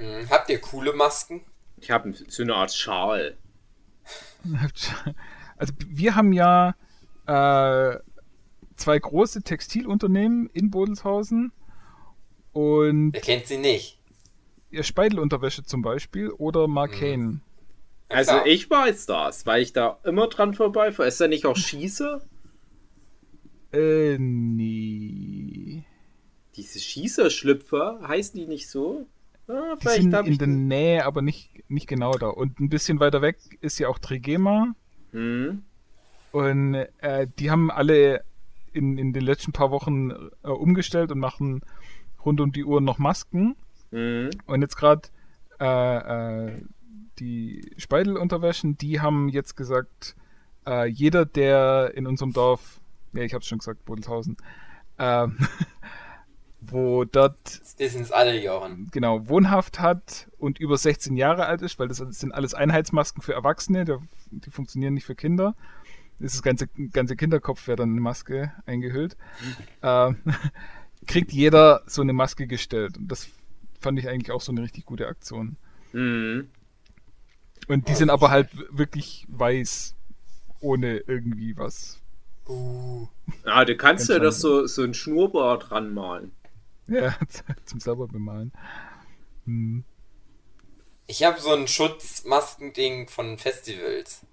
Mhm. 0.00 0.28
Habt 0.30 0.50
ihr 0.50 0.60
coole 0.60 0.92
Masken? 0.92 1.42
Ich 1.78 1.90
habe 1.90 2.12
so 2.28 2.42
eine 2.42 2.54
Art 2.54 2.72
Schal. 2.72 3.36
Also 5.56 5.74
wir 5.86 6.16
haben 6.16 6.32
ja 6.32 6.74
äh, 7.26 7.96
zwei 8.74 8.98
große 8.98 9.42
Textilunternehmen 9.42 10.50
in 10.52 10.70
Bodelshausen 10.72 11.52
und 12.52 13.12
Wer 13.12 13.20
kennt 13.20 13.46
sie 13.46 13.58
nicht? 13.58 13.98
ihr 14.70 14.82
Speidelunterwäsche 14.84 15.64
zum 15.64 15.82
Beispiel 15.82 16.30
oder 16.30 16.66
Marcane. 16.66 17.40
Ja, 18.10 18.16
Also 18.16 18.30
klar. 18.32 18.46
ich 18.46 18.70
weiß 18.70 19.04
das, 19.06 19.44
weil 19.46 19.62
ich 19.62 19.72
da 19.74 19.98
immer 20.04 20.28
dran 20.28 20.54
vorbeifahre. 20.54 21.08
Ist 21.08 21.20
da 21.20 21.28
nicht 21.28 21.44
auch 21.44 21.56
Schießer? 21.56 22.22
Äh, 23.72 24.16
nee. 24.18 25.84
Diese 26.56 26.78
Schießerschlüpfer, 26.78 28.00
heißen 28.06 28.38
die 28.38 28.46
nicht 28.46 28.68
so? 28.68 29.06
Ah, 29.48 29.76
Die 29.82 29.88
sind 29.88 30.14
in 30.14 30.32
ich. 30.32 30.38
der 30.38 30.46
Nähe, 30.46 31.04
aber 31.04 31.22
nicht, 31.22 31.50
nicht 31.68 31.86
genau 31.86 32.12
da. 32.12 32.28
Und 32.28 32.60
ein 32.60 32.68
bisschen 32.68 33.00
weiter 33.00 33.22
weg 33.22 33.38
ist 33.60 33.78
ja 33.78 33.88
auch 33.88 33.98
Trigema. 33.98 34.74
Hm. 35.12 35.62
Und 36.30 36.74
äh, 36.98 37.26
die 37.38 37.50
haben 37.50 37.70
alle 37.70 38.24
in, 38.72 38.96
in 38.96 39.12
den 39.12 39.22
letzten 39.24 39.52
paar 39.52 39.70
Wochen 39.70 40.10
äh, 40.42 40.48
umgestellt 40.48 41.12
und 41.12 41.18
machen 41.18 41.62
rund 42.24 42.40
um 42.40 42.52
die 42.52 42.64
Uhr 42.64 42.80
noch 42.80 42.98
Masken. 42.98 43.56
Hm. 43.90 44.30
Und 44.46 44.62
jetzt 44.62 44.76
gerade 44.76 45.08
äh, 45.60 46.46
äh, 46.46 46.62
die 47.18 47.70
Speidelunterwäschen, 47.76 48.78
die 48.78 49.00
haben 49.00 49.28
jetzt 49.28 49.56
gesagt, 49.56 50.16
äh, 50.66 50.86
jeder, 50.86 51.26
der 51.26 51.92
in 51.94 52.06
unserem 52.06 52.32
Dorf, 52.32 52.80
ja, 53.12 53.22
ich 53.22 53.34
hab's 53.34 53.46
schon 53.46 53.58
gesagt, 53.58 53.84
Bodelshausen, 53.84 54.36
äh, 54.98 55.26
wo 56.60 57.04
dort 57.04 57.60
Das 57.78 57.92
sind 57.92 58.12
alle, 58.12 58.42
Jochen. 58.42 58.88
genau 58.92 59.28
wohnhaft 59.28 59.80
hat 59.80 60.28
und 60.38 60.58
über 60.58 60.76
16 60.76 61.16
Jahre 61.16 61.46
alt 61.46 61.62
ist, 61.62 61.78
weil 61.78 61.88
das 61.88 61.98
sind 61.98 62.32
alles 62.32 62.54
Einheitsmasken 62.54 63.22
für 63.22 63.34
Erwachsene, 63.34 63.84
der, 63.84 64.00
die 64.30 64.50
funktionieren 64.50 64.94
nicht 64.94 65.04
für 65.04 65.14
Kinder. 65.14 65.54
Das 66.18 66.34
ist 66.34 66.42
ganze, 66.42 66.68
ganze 66.92 67.16
Kinderkopf 67.16 67.66
wäre 67.66 67.76
dann 67.76 67.90
eine 67.90 68.00
Maske 68.00 68.52
eingehüllt. 68.64 69.16
Ähm, 69.82 70.18
kriegt 71.06 71.32
jeder 71.32 71.82
so 71.86 72.02
eine 72.02 72.12
Maske 72.12 72.46
gestellt. 72.46 72.96
Und 72.96 73.08
das 73.08 73.28
fand 73.80 73.98
ich 73.98 74.08
eigentlich 74.08 74.30
auch 74.30 74.40
so 74.40 74.52
eine 74.52 74.62
richtig 74.62 74.86
gute 74.86 75.08
Aktion. 75.08 75.56
Hm. 75.92 76.48
Und 77.68 77.88
die 77.88 77.94
sind 77.94 78.10
aber 78.10 78.30
halt 78.30 78.48
wirklich 78.70 79.26
weiß, 79.28 79.94
ohne 80.60 80.98
irgendwie 80.98 81.56
was. 81.56 82.00
Uh. 82.48 83.06
Ah, 83.44 83.64
du 83.64 83.76
kannst 83.76 84.08
ja 84.08 84.18
das 84.18 84.40
so, 84.40 84.66
so 84.66 84.82
ein 84.82 84.94
Schnurrbart 84.94 85.70
ranmalen. 85.70 86.32
Ja, 86.88 87.16
zum 87.64 87.80
selber 87.80 88.08
bemalen. 88.08 88.52
Hm. 89.44 89.84
Ich 91.06 91.24
habe 91.24 91.40
so 91.40 91.52
ein 91.52 91.68
Schutzmaskending 91.68 93.08
von 93.08 93.38
Festivals. 93.38 94.24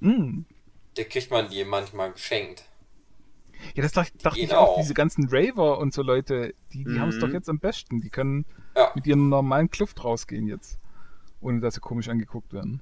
Hm. 0.00 0.44
Der 0.96 1.04
kriegt 1.04 1.30
man 1.30 1.48
dir 1.48 1.66
manchmal 1.66 2.12
geschenkt. 2.12 2.64
Ja, 3.76 3.82
das 3.82 3.92
dacht, 3.92 4.12
dachte 4.24 4.40
ich 4.40 4.48
Genau. 4.48 4.60
auch. 4.62 4.76
Diese 4.78 4.94
ganzen 4.94 5.28
Raver 5.30 5.78
und 5.78 5.92
so 5.92 6.02
Leute, 6.02 6.54
die, 6.72 6.84
die 6.84 6.90
Mhm. 6.92 7.00
haben 7.00 7.08
es 7.10 7.18
doch 7.18 7.28
jetzt 7.28 7.48
am 7.48 7.58
besten. 7.58 8.00
Die 8.00 8.08
können 8.10 8.46
Ja. 8.74 8.90
mit 8.94 9.06
ihrem 9.06 9.28
normalen 9.28 9.70
Kluft 9.70 10.02
rausgehen 10.02 10.46
jetzt. 10.48 10.78
Ohne 11.42 11.60
dass 11.60 11.74
sie 11.74 11.80
komisch 11.80 12.08
angeguckt 12.08 12.52
werden. 12.54 12.80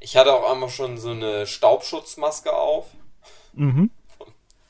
Ich 0.00 0.16
hatte 0.16 0.32
auch 0.34 0.50
einmal 0.50 0.68
schon 0.68 0.98
so 0.98 1.10
eine 1.10 1.46
Staubschutzmaske 1.46 2.52
auf. 2.52 2.88
Mhm. 3.52 3.90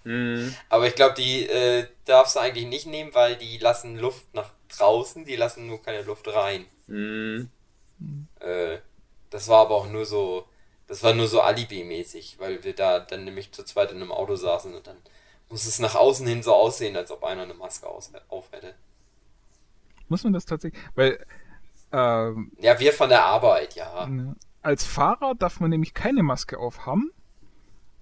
Hm. 0.05 0.55
Aber 0.69 0.87
ich 0.87 0.95
glaube, 0.95 1.15
die 1.15 1.47
äh, 1.47 1.87
darfst 2.05 2.37
du 2.37 2.41
eigentlich 2.41 2.67
nicht 2.67 2.87
nehmen, 2.87 3.15
weil 3.15 3.37
die 3.37 3.57
lassen 3.59 3.97
Luft 3.97 4.35
nach 4.35 4.51
draußen, 4.77 5.25
die 5.25 5.37
lassen 5.37 5.67
nur 5.67 5.81
keine 5.81 6.03
Luft 6.03 6.29
rein. 6.35 6.67
Hm. 6.87 7.49
Äh, 8.41 8.79
das 9.31 9.49
war 9.49 9.61
aber 9.63 9.77
auch 9.77 9.89
nur 9.89 10.05
so, 10.05 10.45
das 10.87 11.03
war 11.03 11.15
nur 11.15 11.29
so 11.29 11.41
Alibi-mäßig, 11.41 12.37
weil 12.39 12.65
wir 12.65 12.75
da 12.75 13.01
dann 13.01 13.25
nämlich 13.25 13.53
zu 13.53 13.65
zweit 13.65 13.91
in 13.93 13.99
einem 13.99 14.13
Auto 14.13 14.37
saßen 14.37 14.75
und 14.75 14.87
dann 14.87 14.97
muss 15.49 15.67
es 15.67 15.79
nach 15.79 15.95
außen 15.95 16.27
hin 16.27 16.43
so 16.43 16.55
aussehen, 16.55 16.97
als 16.97 17.11
ob 17.11 17.25
einer 17.25 17.43
eine 17.43 17.55
Maske 17.55 17.87
auf 17.87 18.11
hätte. 18.53 18.75
Muss 20.09 20.25
man 20.25 20.33
das 20.33 20.45
tatsächlich. 20.45 20.83
Weil 20.95 21.25
ähm, 21.93 22.53
Ja, 22.59 22.79
wir 22.81 22.93
von 22.93 23.09
der 23.11 23.25
Arbeit, 23.25 23.75
ja. 23.75 24.07
ne, 24.07 24.37
als 24.63 24.85
Fahrer 24.85 25.35
darf 25.35 25.61
man 25.61 25.71
nämlich 25.71 25.95
keine 25.95 26.23
Maske 26.23 26.59
aufhaben, 26.59 27.11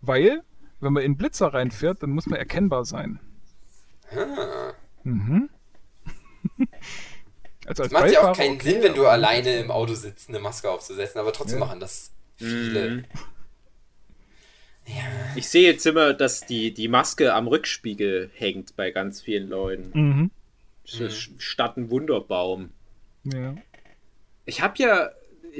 weil, 0.00 0.42
wenn 0.80 0.92
man 0.92 1.02
in 1.02 1.16
Blitzer 1.16 1.52
reinfährt, 1.52 2.02
dann 2.02 2.10
muss 2.10 2.26
man 2.26 2.38
erkennbar 2.38 2.84
sein. 2.84 3.20
Ah. 4.12 4.72
Mhm. 5.04 5.50
also 7.66 7.82
als 7.82 7.92
Es 7.92 7.92
macht 7.92 8.10
ja 8.10 8.20
auch 8.20 8.24
Beifahrer 8.28 8.32
keinen 8.32 8.54
okay, 8.56 8.70
Sinn, 8.72 8.82
wenn 8.82 8.94
du 8.94 9.06
alleine 9.06 9.58
im 9.58 9.70
Auto 9.70 9.94
sitzt, 9.94 10.28
eine 10.28 10.40
Maske 10.40 10.70
aufzusetzen, 10.70 11.20
aber 11.20 11.32
trotzdem 11.32 11.58
Ja. 11.60 11.66
machen 11.66 11.80
das 11.80 12.10
viele. 12.44 12.90
Hm. 12.90 13.04
Ich 15.36 15.48
sehe 15.48 15.70
jetzt 15.70 15.86
immer, 15.86 16.14
dass 16.14 16.46
die, 16.46 16.72
die 16.72 16.88
Maske 16.88 17.34
am 17.34 17.46
Rückspiegel 17.46 18.30
hängt 18.34 18.76
bei 18.76 18.90
ganz 18.90 19.20
vielen 19.20 19.48
Leuten. 19.48 19.90
Mhm. 19.94 20.30
So 20.84 21.08
Statt 21.08 21.76
ein 21.76 21.90
Wunderbaum. 21.90 22.70
Ja. 23.24 23.54
Ich 24.44 24.62
habe 24.62 24.74
ja, 24.78 25.10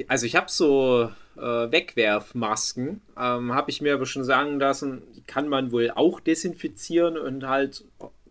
also 0.09 0.27
ich 0.27 0.35
habe 0.35 0.51
so 0.51 1.11
äh, 1.37 1.41
Wegwerfmasken, 1.41 3.01
ähm, 3.17 3.55
habe 3.55 3.71
ich 3.71 3.81
mir 3.81 3.95
aber 3.95 4.07
schon 4.07 4.25
sagen 4.25 4.59
lassen, 4.59 5.03
die 5.15 5.23
kann 5.23 5.49
man 5.49 5.71
wohl 5.71 5.93
auch 5.93 6.19
desinfizieren 6.19 7.17
und 7.17 7.47
halt 7.47 7.85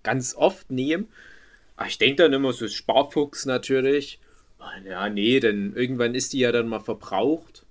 ganz 0.04 0.36
oft 0.36 0.70
nehmen. 0.70 1.08
Aber 1.78 1.88
ich 1.88 1.98
denke 1.98 2.24
dann 2.24 2.34
immer 2.34 2.52
so, 2.52 2.68
Sparfuchs 2.68 3.46
natürlich. 3.46 4.20
Und 4.58 4.86
Ja, 4.86 5.08
nee, 5.08 5.40
denn 5.40 5.74
irgendwann 5.76 6.16
ist 6.16 6.34
die 6.34 6.40
ja 6.40 6.52
dann 6.52 6.68
mal 6.68 6.82
verbraucht. 6.82 7.66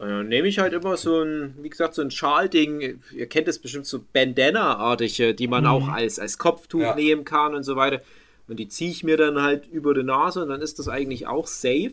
Dann 0.00 0.28
nehme 0.28 0.48
ich 0.48 0.58
halt 0.58 0.72
immer 0.72 0.96
so 0.96 1.20
ein, 1.22 1.54
wie 1.60 1.68
gesagt, 1.68 1.94
so 1.94 2.00
ein 2.00 2.10
Schalding. 2.10 3.00
Ihr 3.14 3.26
kennt 3.26 3.48
es 3.48 3.58
bestimmt 3.58 3.84
so 3.84 4.02
Bandana-artige, 4.14 5.34
die 5.34 5.46
man 5.46 5.66
auch 5.66 5.88
als, 5.88 6.18
als 6.18 6.38
Kopftuch 6.38 6.80
Ja. 6.80 6.94
nehmen 6.94 7.24
kann 7.24 7.54
und 7.54 7.64
so 7.64 7.76
weiter. 7.76 8.00
Und 8.48 8.58
die 8.58 8.68
ziehe 8.68 8.90
ich 8.90 9.04
mir 9.04 9.18
dann 9.18 9.42
halt 9.42 9.66
über 9.66 9.92
die 9.92 10.02
Nase 10.02 10.42
und 10.42 10.48
dann 10.48 10.62
ist 10.62 10.78
das 10.78 10.88
eigentlich 10.88 11.26
auch 11.26 11.46
safe. 11.46 11.92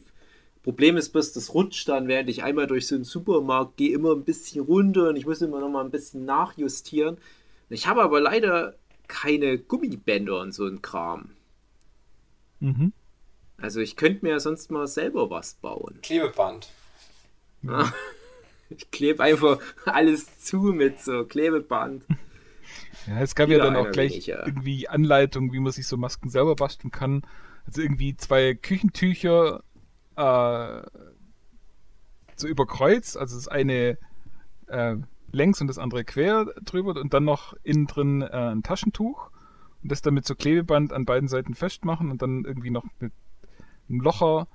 Problem 0.63 0.95
ist 0.95 1.09
bloß, 1.09 1.33
das 1.33 1.53
rutscht 1.53 1.89
dann, 1.89 2.07
während 2.07 2.29
ich 2.29 2.43
einmal 2.43 2.67
durch 2.67 2.87
so 2.87 2.95
einen 2.95 3.03
Supermarkt 3.03 3.75
gehe, 3.75 3.93
immer 3.93 4.13
ein 4.13 4.23
bisschen 4.23 4.63
runter 4.63 5.09
und 5.09 5.17
ich 5.17 5.25
muss 5.25 5.41
immer 5.41 5.59
noch 5.59 5.69
mal 5.69 5.83
ein 5.83 5.91
bisschen 5.91 6.23
nachjustieren. 6.23 7.17
Ich 7.69 7.87
habe 7.87 8.01
aber 8.01 8.21
leider 8.21 8.75
keine 9.09 9.57
Gummibänder 9.57 10.39
und 10.39 10.53
so 10.53 10.65
ein 10.65 10.81
Kram. 10.81 11.31
Mhm. 12.61 12.93
Also 13.57 13.81
ich 13.81 13.97
könnte 13.97 14.25
mir 14.25 14.31
ja 14.31 14.39
sonst 14.39 14.71
mal 14.71 14.87
selber 14.87 15.29
was 15.29 15.55
bauen. 15.55 15.99
Klebeband. 16.01 16.69
Ich 18.69 18.91
klebe 18.91 19.23
einfach 19.23 19.59
alles 19.85 20.39
zu 20.39 20.57
mit 20.57 20.99
so 20.99 21.25
Klebeband. 21.25 22.03
Ja, 23.07 23.21
es 23.21 23.35
gab 23.35 23.47
Wieder 23.47 23.59
ja 23.59 23.63
dann 23.63 23.75
auch 23.77 23.91
gleich 23.91 24.11
weniger. 24.11 24.45
irgendwie 24.45 24.89
Anleitungen, 24.89 25.53
wie 25.53 25.59
man 25.59 25.71
sich 25.71 25.87
so 25.87 25.95
Masken 25.95 26.29
selber 26.29 26.55
basteln 26.55 26.91
kann. 26.91 27.21
Also 27.65 27.81
irgendwie 27.81 28.17
zwei 28.17 28.53
Küchentücher 28.53 29.63
äh, 30.17 30.81
so 32.35 32.47
überkreuzt. 32.47 33.17
Also 33.17 33.37
das 33.37 33.47
eine 33.47 33.97
äh, 34.67 34.95
längs 35.31 35.61
und 35.61 35.67
das 35.67 35.77
andere 35.77 36.03
quer 36.03 36.45
drüber 36.63 36.99
und 36.99 37.13
dann 37.13 37.23
noch 37.23 37.53
innen 37.63 37.87
drin 37.87 38.21
äh, 38.21 38.51
ein 38.51 38.63
Taschentuch 38.63 39.29
und 39.83 39.91
das 39.91 40.01
dann 40.01 40.13
mit 40.13 40.25
so 40.25 40.35
Klebeband 40.35 40.91
an 40.91 41.05
beiden 41.05 41.29
Seiten 41.29 41.53
festmachen 41.53 42.11
und 42.11 42.21
dann 42.21 42.43
irgendwie 42.45 42.71
noch 42.71 42.85
mit 42.99 43.13
einem 43.89 44.01
Locher 44.01 44.47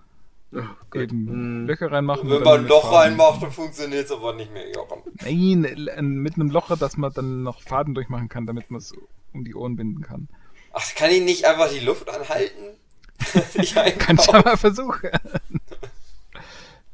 Oh 0.55 0.99
eben 0.99 1.27
Hm. 1.29 1.67
Löcher 1.67 1.91
reinmachen. 1.91 2.29
Wenn 2.29 2.43
man 2.43 2.61
ein 2.61 2.67
Loch 2.69 2.85
Faden- 2.91 3.19
reinmacht, 3.19 3.43
dann 3.43 3.51
funktioniert 3.53 4.05
es 4.05 4.13
aber 4.13 4.35
nicht 4.35 4.53
mehr, 4.53 4.71
Jochen. 4.73 5.01
Nein, 5.23 6.21
mit 6.21 6.35
einem 6.35 6.51
Locher, 6.51 6.77
dass 6.77 6.97
man 6.97 7.13
dann 7.13 7.43
noch 7.43 7.63
Faden 7.63 7.95
durchmachen 7.95 8.29
kann, 8.29 8.47
damit 8.47 8.71
man 8.71 8.79
es 8.81 8.93
um 9.33 9.45
die 9.45 9.55
Ohren 9.55 9.77
binden 9.77 10.03
kann. 10.03 10.29
Ach, 10.75 10.95
kann 10.95 11.11
ich 11.11 11.23
nicht 11.23 11.45
einfach 11.47 11.71
die 11.71 11.81
Luft 11.85 12.09
anhalten? 12.11 12.77
ich 13.55 13.75
Kannst 13.99 14.29
du 14.29 14.33
ja 14.37 14.43
mal 14.43 14.57
versuchen. 14.57 15.11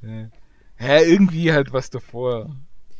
ja. 0.02 0.30
ja, 0.78 1.00
irgendwie 1.00 1.52
halt 1.52 1.72
was 1.72 1.90
davor. 1.90 2.54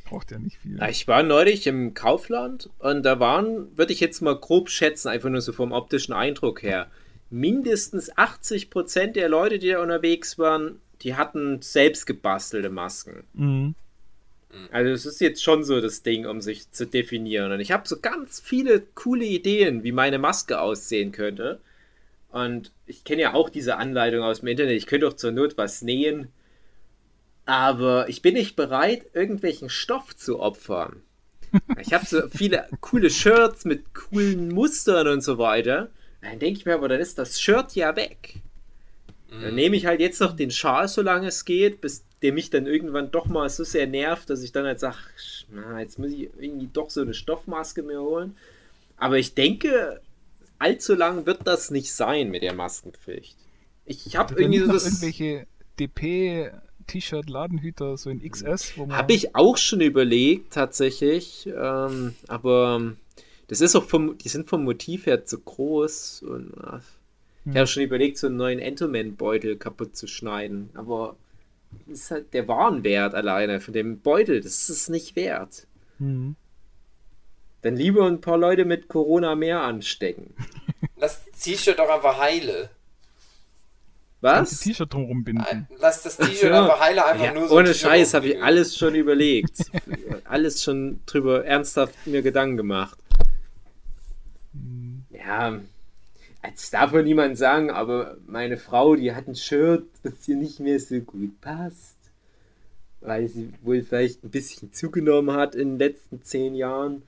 Braucht 0.04 0.30
ja 0.30 0.38
nicht 0.38 0.56
viel. 0.56 0.82
Ich 0.88 1.06
war 1.06 1.22
neulich 1.22 1.66
im 1.66 1.92
Kaufland 1.92 2.70
und 2.78 3.02
da 3.02 3.20
waren, 3.20 3.76
würde 3.76 3.92
ich 3.92 4.00
jetzt 4.00 4.22
mal 4.22 4.34
grob 4.36 4.70
schätzen, 4.70 5.09
einfach 5.09 5.28
nur 5.28 5.42
so 5.42 5.52
vom 5.52 5.70
optischen 5.72 6.14
Eindruck 6.14 6.62
her, 6.62 6.86
mindestens 7.31 8.12
80% 8.12 9.12
der 9.12 9.29
Leute, 9.29 9.59
die 9.59 9.70
da 9.70 9.83
unterwegs 9.83 10.39
waren, 10.39 10.81
die 11.03 11.14
hatten 11.14 11.62
selbst 11.62 12.07
gebastelte 12.07 12.70
Masken. 12.70 13.24
Mhm. 13.35 13.74
Also 14.72 14.91
es 14.91 15.07
ist 15.07 15.20
jetzt 15.20 15.43
schon 15.43 15.62
so 15.62 15.81
das 15.81 16.03
Ding, 16.03 16.26
um 16.26 16.41
sich 16.41 16.70
zu 16.70 16.87
definieren. 16.87 17.53
Und 17.53 17.61
ich 17.61 17.70
habe 17.70 17.87
so 17.87 17.99
ganz 18.01 18.41
viele 18.41 18.81
coole 18.95 19.24
Ideen, 19.24 19.85
wie 19.85 19.93
meine 19.93 20.18
Maske 20.18 20.61
aussehen 20.61 21.12
könnte. 21.12 21.61
Und 22.31 22.72
ich 22.87 23.05
kenne 23.05 23.22
ja 23.22 23.35
auch 23.35 23.51
diese 23.51 23.76
Anleitung 23.76 24.22
aus 24.22 24.41
dem 24.41 24.49
Internet. 24.49 24.76
Ich 24.76 24.87
könnte 24.87 25.07
auch 25.07 25.14
zur 25.14 25.33
Not 25.33 25.57
was 25.59 25.83
nähen. 25.83 26.29
Aber 27.45 28.09
ich 28.09 28.20
bin 28.22 28.35
nicht 28.35 28.57
bereit, 28.57 29.07
irgendwelchen 29.12 29.70
Stoff 29.70 30.16
zu 30.16 30.41
opfern. 30.41 31.03
Ich 31.81 31.95
habe 31.95 32.05
so 32.05 32.29
viele 32.29 32.68
coole 32.83 33.09
Shirts 33.09 33.64
mit 33.64 33.95
coolen 33.95 34.49
Mustern 34.49 35.09
und 35.09 35.22
so 35.22 35.39
weiter. 35.39 35.89
Dann 36.20 36.38
denke 36.38 36.58
ich 36.58 36.66
mir 36.66 36.74
aber, 36.74 36.88
dann 36.88 37.00
ist 37.00 37.18
das 37.18 37.40
Shirt 37.40 37.74
ja 37.74 37.96
weg. 37.96 38.34
Dann 39.30 39.54
nehme 39.54 39.76
ich 39.76 39.84
halt 39.84 40.00
jetzt 40.00 40.20
noch 40.20 40.34
den 40.34 40.50
Schal, 40.50 40.88
solange 40.88 41.28
es 41.28 41.44
geht, 41.44 41.82
bis 41.82 42.02
der 42.22 42.32
mich 42.32 42.48
dann 42.50 42.66
irgendwann 42.66 43.10
doch 43.10 43.26
mal 43.26 43.50
so 43.50 43.62
sehr 43.62 43.86
nervt, 43.86 44.30
dass 44.30 44.42
ich 44.42 44.52
dann 44.52 44.64
halt 44.64 44.80
sage, 44.80 44.96
na, 45.50 45.80
jetzt 45.80 45.98
muss 45.98 46.12
ich 46.12 46.30
irgendwie 46.38 46.70
doch 46.72 46.88
so 46.90 47.02
eine 47.02 47.12
Stoffmaske 47.14 47.82
mir 47.82 48.00
holen. 48.00 48.36
Aber 48.96 49.18
ich 49.18 49.34
denke, 49.34 50.00
allzu 50.58 50.94
lang 50.94 51.26
wird 51.26 51.46
das 51.46 51.70
nicht 51.70 51.92
sein 51.92 52.30
mit 52.30 52.42
der 52.42 52.54
Maskenpflicht. 52.54 53.36
Ich 53.84 54.16
habe 54.16 54.34
er 54.34 54.40
irgendwie 54.40 54.60
so 54.60 54.72
das. 54.72 54.86
irgendwelche 54.86 55.46
DP-T-Shirt-Ladenhüter, 55.78 57.96
so 57.96 58.10
in 58.10 58.28
XS, 58.28 58.76
wo 58.76 58.86
man. 58.86 58.96
Habe 58.96 59.12
ich 59.12 59.36
auch 59.36 59.56
schon 59.56 59.80
überlegt, 59.80 60.54
tatsächlich. 60.54 61.46
Ähm, 61.46 62.16
aber 62.26 62.96
das 63.49 63.61
ist 63.61 63.74
auch 63.76 63.84
vom, 63.84 64.16
die 64.18 64.28
sind 64.28 64.49
vom 64.49 64.64
Motiv 64.64 65.07
her 65.07 65.24
zu 65.24 65.38
groß. 65.40 66.22
Und 66.22 66.53
äh, 66.55 66.78
ich 67.51 67.57
habe 67.57 67.66
schon 67.66 67.82
überlegt, 67.82 68.18
so 68.18 68.26
einen 68.28 68.36
neuen 68.36 68.59
Entoman-Beutel 68.59 69.57
kaputt 69.57 69.96
zu 69.96 70.07
schneiden. 70.07 70.70
Aber 70.74 71.16
das 71.86 71.99
ist 72.01 72.11
halt 72.11 72.34
der 72.34 72.46
Warenwert 72.49 73.14
alleine 73.14 73.61
von 73.61 73.74
dem 73.74 74.01
Beutel. 74.01 74.40
Das 74.40 74.53
ist 74.53 74.68
es 74.68 74.88
nicht 74.88 75.16
wert. 75.16 75.66
Mhm. 75.99 76.36
Dann 77.62 77.74
lieber 77.76 78.07
ein 78.07 78.20
paar 78.20 78.38
Leute 78.38 78.64
mit 78.64 78.88
Corona 78.88 79.34
mehr 79.34 79.62
anstecken. 79.62 80.34
Lass 80.96 81.24
das 81.24 81.40
T-Shirt 81.40 81.78
doch 81.78 81.88
einfach 81.88 82.18
heile. 82.18 82.70
Das 84.20 84.51
Was? 84.53 84.61
T-Shirt 84.61 84.92
drumrum 84.92 85.22
binden. 85.24 85.68
Lass 85.78 86.03
das 86.03 86.16
T-Shirt 86.16 86.51
Ja. 86.51 86.62
einfach 86.64 86.80
heile, 86.80 87.05
einfach 87.05 87.24
Ja, 87.24 87.34
nur 87.34 87.49
so. 87.49 87.57
ohne 87.57 87.72
Scheiß 87.72 88.14
habe 88.14 88.28
ich 88.28 88.42
alles 88.42 88.76
schon 88.76 88.94
überlegt. 88.94 89.59
alles 90.24 90.62
schon 90.62 91.01
drüber 91.07 91.44
ernsthaft 91.44 91.94
mir 92.07 92.22
Gedanken 92.22 92.57
gemacht. 92.57 92.99
Ja, 95.29 95.61
als 96.41 96.70
darf 96.70 96.93
man 96.93 97.05
niemand 97.05 97.37
sagen, 97.37 97.70
aber 97.70 98.16
meine 98.26 98.57
Frau, 98.57 98.97
die 98.97 99.14
hat 99.14 99.29
ein 99.29 99.35
Shirt, 99.35 99.85
das 100.03 100.26
ihr 100.26 100.37
nicht 100.37 100.59
mehr 100.59 100.81
so 100.81 101.01
gut 101.01 101.39
passt. 101.43 101.97
Weil 103.03 103.29
sie 103.29 103.53
wohl 103.61 103.83
vielleicht 103.83 104.24
ein 104.24 104.31
bisschen 104.31 104.72
zugenommen 104.72 105.37
hat 105.37 105.55
in 105.55 105.72
den 105.72 105.79
letzten 105.79 106.22
zehn 106.22 106.55
Jahren. 106.55 107.03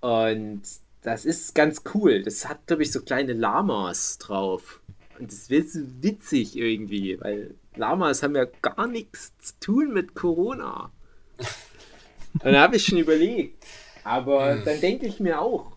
Und 0.00 0.60
das 1.00 1.24
ist 1.24 1.54
ganz 1.54 1.82
cool. 1.94 2.22
Das 2.22 2.46
hat, 2.46 2.66
glaube 2.66 2.82
ich, 2.82 2.92
so 2.92 3.00
kleine 3.00 3.32
Lamas 3.32 4.18
drauf. 4.18 4.80
Und 5.18 5.32
das 5.32 5.48
wird 5.48 5.70
so 5.70 5.80
witzig 6.02 6.54
irgendwie, 6.58 7.18
weil 7.18 7.54
Lamas 7.76 8.22
haben 8.22 8.36
ja 8.36 8.44
gar 8.60 8.86
nichts 8.86 9.32
zu 9.38 9.54
tun 9.58 9.94
mit 9.94 10.14
Corona. 10.14 10.92
Und 12.44 12.52
da 12.52 12.60
habe 12.60 12.76
ich 12.76 12.84
schon 12.84 12.98
überlegt. 12.98 13.64
Aber 14.04 14.56
dann 14.56 14.80
denke 14.80 15.06
ich 15.06 15.18
mir 15.18 15.40
auch, 15.40 15.71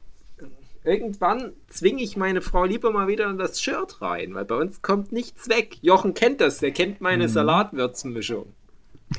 irgendwann 0.86 1.54
zwinge 1.68 2.04
ich 2.04 2.16
meine 2.16 2.42
Frau 2.42 2.64
lieber 2.64 2.92
mal 2.92 3.08
wieder 3.08 3.30
in 3.30 3.38
das 3.38 3.62
Shirt 3.62 4.02
rein, 4.02 4.34
weil 4.34 4.46
bei 4.46 4.56
uns 4.56 4.82
kommt 4.82 5.12
nichts 5.12 5.50
weg. 5.50 5.78
Jochen 5.82 6.14
kennt 6.14 6.42
das, 6.42 6.60
der 6.60 6.72
kennt 6.72 7.02
meine 7.02 7.30
Salatwürzenmischung. 7.30 8.54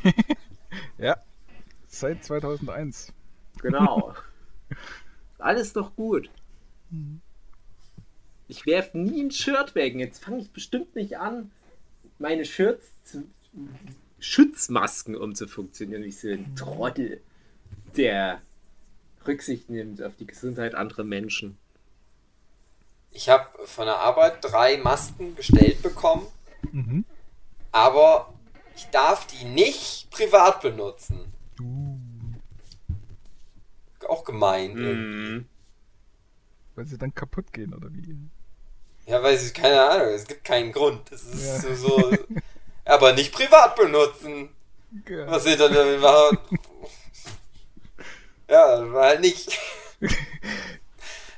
Ja. 0.99 1.17
Seit 1.87 2.25
2001. 2.25 3.13
Genau. 3.61 4.15
Alles 5.39 5.73
doch 5.73 5.95
gut. 5.95 6.31
Ich 8.49 8.67
werfe 8.67 8.99
nie 8.99 9.23
ein 9.23 9.31
Shirt 9.31 9.75
weg. 9.75 9.95
Jetzt 9.95 10.25
fange 10.25 10.41
ich 10.41 10.51
bestimmt 10.51 10.95
nicht 10.95 11.19
an, 11.19 11.51
meine 12.19 12.45
Shirts 12.45 12.91
zu 13.05 13.25
Schutzmasken 14.19 15.17
umzufunktionieren. 15.17 16.05
Ich 16.05 16.19
so 16.19 16.29
ein 16.29 16.55
Trottel, 16.57 17.21
der 17.97 18.41
Rücksicht 19.27 19.69
nimmt 19.71 20.03
auf 20.03 20.15
die 20.17 20.27
Gesundheit 20.27 20.75
anderer 20.75 21.05
Menschen. 21.05 21.59
Ich 23.11 23.29
habe 23.29 23.47
von 23.67 23.87
der 23.87 23.99
Arbeit 23.99 24.39
drei 24.43 24.77
Masken 24.77 25.35
bestellt 25.35 25.83
bekommen, 25.83 26.27
Mhm. 26.73 27.05
aber 27.73 28.33
ich 28.77 28.87
darf 28.91 29.27
die 29.27 29.45
nicht 29.45 30.11
privat 30.11 30.61
benutzen. 30.61 31.33
Uh, 31.61 31.97
Auch 34.09 34.25
gemein. 34.25 34.73
Hm. 34.75 34.85
irgendwie. 34.85 35.47
weil 36.75 36.87
sie 36.87 36.99
dann 36.99 37.15
kaputt 37.15 37.53
gehen, 37.55 37.73
oder 37.73 37.89
wie? 37.91 38.15
Ja, 39.07 39.23
weiß 39.23 39.47
ich, 39.47 39.55
keine 39.55 39.83
Ahnung, 39.89 40.09
es 40.09 40.27
gibt 40.27 40.45
keinen 40.45 40.73
Grund. 40.73 41.11
Es 41.11 41.23
ist 41.25 41.65
Ja. 41.65 41.75
so, 41.75 41.89
so. 41.89 42.13
aber 42.85 43.15
nicht 43.15 43.33
privat 43.33 43.77
benutzen. 43.77 44.51
Ja. 45.09 45.27
Was 45.27 45.45
sie 45.45 45.57
dann 45.57 45.73
damit 45.73 46.01
machen. 46.03 46.39
Ja, 48.49 48.93
war 48.93 49.07
halt 49.07 49.21
nicht. 49.21 49.59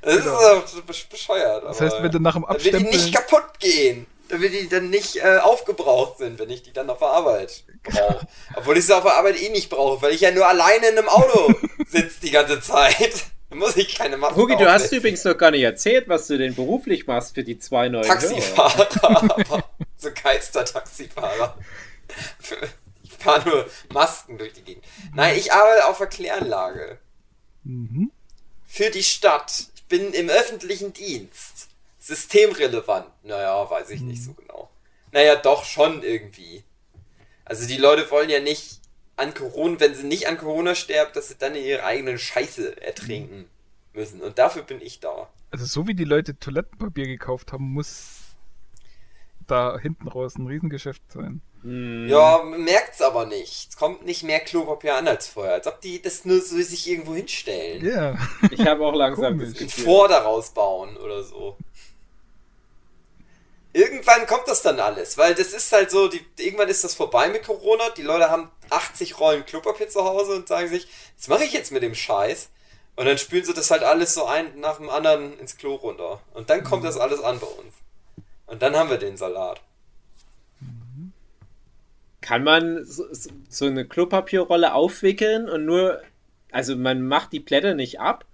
Das 0.00 0.16
ist 0.16 0.28
auch 0.28 0.64
bescheuert. 1.10 1.64
Das 1.64 1.76
aber 1.76 1.86
heißt, 1.90 2.02
wenn 2.02 2.12
du 2.12 2.20
nach 2.20 2.34
dem 2.34 2.42
Dann 2.42 2.54
will 2.54 2.62
die 2.62 2.68
Abstempeln... 2.76 2.96
nicht 2.96 3.14
kaputt 3.14 3.58
gehen. 3.58 4.06
Damit 4.28 4.52
die 4.52 4.68
dann 4.68 4.90
nicht 4.90 5.16
äh, 5.16 5.38
aufgebraucht 5.38 6.18
sind, 6.18 6.38
wenn 6.38 6.50
ich 6.50 6.62
die 6.62 6.72
dann 6.72 6.90
auf 6.90 6.98
der 6.98 7.08
Arbeit 7.08 7.64
brauche. 7.82 8.26
Obwohl 8.56 8.76
ich 8.76 8.84
sie 8.84 8.94
auf 8.94 9.02
der 9.02 9.14
Arbeit 9.14 9.40
eh 9.40 9.48
nicht 9.48 9.70
brauche, 9.70 10.02
weil 10.02 10.12
ich 10.12 10.20
ja 10.20 10.30
nur 10.30 10.46
alleine 10.46 10.88
in 10.88 10.98
einem 10.98 11.08
Auto 11.08 11.52
sitze 11.88 12.20
die 12.22 12.30
ganze 12.30 12.60
Zeit. 12.60 13.24
Dann 13.48 13.58
muss 13.58 13.76
ich 13.76 13.96
keine 13.96 14.18
Maske 14.18 14.36
Hugi, 14.36 14.56
du 14.56 14.70
hast 14.70 14.92
übrigens 14.92 15.24
noch 15.24 15.36
gar 15.36 15.50
nicht 15.50 15.62
erzählt, 15.62 16.08
was 16.08 16.26
du 16.26 16.36
denn 16.36 16.54
beruflich 16.54 17.06
machst 17.06 17.34
für 17.34 17.42
die 17.42 17.58
zwei 17.58 17.88
neuen. 17.88 18.04
Taxifahrer. 18.04 18.86
aber 19.02 19.64
so 19.96 20.10
Geister-Taxifahrer. 20.22 21.56
Ich 23.18 23.24
fahre 23.24 23.48
nur 23.48 23.70
Masken 23.92 24.38
durch 24.38 24.52
die 24.52 24.62
Gegend. 24.62 24.84
Nein, 25.12 25.36
ich 25.36 25.52
arbeite 25.52 25.86
auf 25.86 25.98
der 25.98 26.06
Kläranlage. 26.06 26.98
Mhm. 27.64 28.12
Für 28.64 28.90
die 28.90 29.02
Stadt. 29.02 29.66
Ich 29.74 29.84
bin 29.84 30.12
im 30.12 30.28
öffentlichen 30.28 30.92
Dienst. 30.92 31.68
Systemrelevant. 31.98 33.06
Naja, 33.24 33.68
weiß 33.68 33.90
ich 33.90 34.00
nicht 34.00 34.22
so 34.22 34.34
genau. 34.34 34.70
Naja, 35.10 35.36
doch 35.36 35.64
schon 35.64 36.02
irgendwie. 36.02 36.62
Also 37.44 37.66
die 37.66 37.76
Leute 37.76 38.08
wollen 38.10 38.30
ja 38.30 38.40
nicht 38.40 38.80
an 39.16 39.34
Corona, 39.34 39.80
wenn 39.80 39.94
sie 39.94 40.06
nicht 40.06 40.28
an 40.28 40.38
Corona 40.38 40.74
sterben, 40.74 41.10
dass 41.14 41.28
sie 41.28 41.36
dann 41.36 41.56
in 41.56 41.64
ihre 41.64 41.82
eigenen 41.82 42.18
Scheiße 42.18 42.80
ertrinken 42.80 43.46
müssen. 43.94 44.22
Und 44.22 44.38
dafür 44.38 44.62
bin 44.62 44.80
ich 44.80 45.00
da. 45.00 45.28
Also 45.50 45.64
so 45.64 45.88
wie 45.88 45.94
die 45.94 46.04
Leute 46.04 46.38
Toilettenpapier 46.38 47.06
gekauft 47.06 47.52
haben, 47.52 47.72
muss 47.72 48.36
da 49.46 49.78
hinten 49.78 50.06
raus 50.06 50.36
ein 50.36 50.46
Riesengeschäft 50.46 51.02
sein. 51.10 51.42
Hm. 51.62 52.08
Ja, 52.08 52.42
man 52.44 52.62
merkt's 52.62 53.02
aber 53.02 53.26
nicht. 53.26 53.70
Es 53.70 53.76
kommt 53.76 54.04
nicht 54.04 54.22
mehr 54.22 54.40
Klopapier 54.40 54.94
an 54.94 55.08
als 55.08 55.28
vorher. 55.28 55.54
Als 55.54 55.66
ob 55.66 55.80
die 55.80 56.00
das 56.00 56.24
nur 56.24 56.40
so 56.40 56.56
sich 56.56 56.88
irgendwo 56.88 57.14
hinstellen. 57.14 57.84
Ja. 57.84 58.16
Ich 58.50 58.64
habe 58.66 58.84
auch 58.86 58.94
langsam 58.94 59.38
das 59.38 59.48
Ein 59.48 59.54
Gefühl. 59.54 59.84
Vor 59.84 60.08
daraus 60.08 60.50
bauen 60.50 60.96
oder 60.96 61.22
so. 61.22 61.56
Irgendwann 63.72 64.26
kommt 64.26 64.48
das 64.48 64.62
dann 64.62 64.80
alles, 64.80 65.18
weil 65.18 65.34
das 65.34 65.52
ist 65.52 65.70
halt 65.70 65.90
so, 65.90 66.08
die, 66.08 66.24
irgendwann 66.38 66.68
ist 66.68 66.84
das 66.84 66.94
vorbei 66.94 67.28
mit 67.28 67.44
Corona. 67.44 67.90
Die 67.90 68.02
Leute 68.02 68.30
haben 68.30 68.50
80 68.70 69.20
Rollen 69.20 69.44
Klopapier 69.44 69.88
zu 69.88 70.04
Hause 70.04 70.36
und 70.36 70.48
sagen 70.48 70.68
sich, 70.68 70.88
was 71.16 71.28
mache 71.28 71.44
ich 71.44 71.52
jetzt 71.52 71.70
mit 71.70 71.82
dem 71.82 71.94
Scheiß? 71.94 72.48
Und 72.96 73.06
dann 73.06 73.18
spülen 73.18 73.44
sie 73.44 73.54
das 73.54 73.70
halt 73.70 73.84
alles 73.84 74.14
so 74.14 74.24
ein 74.24 74.58
nach 74.58 74.78
dem 74.78 74.90
anderen 74.90 75.38
ins 75.38 75.56
Klo 75.56 75.76
runter. 75.76 76.20
Und 76.34 76.50
dann 76.50 76.64
kommt 76.64 76.84
das 76.84 76.96
alles 76.96 77.22
an 77.22 77.38
bei 77.38 77.46
uns. 77.46 77.74
Und 78.46 78.62
dann 78.62 78.74
haben 78.74 78.90
wir 78.90 78.96
den 78.96 79.16
Salat. 79.16 79.60
Kann 82.28 82.44
man 82.44 82.84
so, 82.84 83.04
so- 83.48 83.64
eine 83.66 83.86
Klopapierrolle 83.86 84.74
aufwickeln 84.74 85.48
und 85.48 85.64
nur 85.64 86.02
also 86.52 86.76
man 86.76 87.02
macht 87.02 87.32
die 87.32 87.40
Blätter 87.40 87.74
nicht 87.74 88.00
ab, 88.00 88.24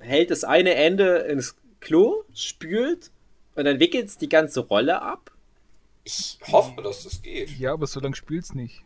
hält 0.00 0.30
das 0.30 0.44
eine 0.44 0.74
Ende 0.74 1.18
ins 1.18 1.56
Klo, 1.80 2.24
spült 2.34 3.10
und 3.54 3.64
dann 3.64 3.80
wickelt 3.80 4.06
es 4.06 4.18
die 4.18 4.28
ganze 4.28 4.60
Rolle 4.60 5.00
ab. 5.02 5.30
Ich 6.04 6.38
hoffe, 6.50 6.80
dass 6.82 7.04
das 7.04 7.22
geht. 7.22 7.50
Ja, 7.58 7.72
aber 7.72 7.86
so 7.86 8.00
lange 8.00 8.16
spült's 8.16 8.54
nicht. 8.54 8.82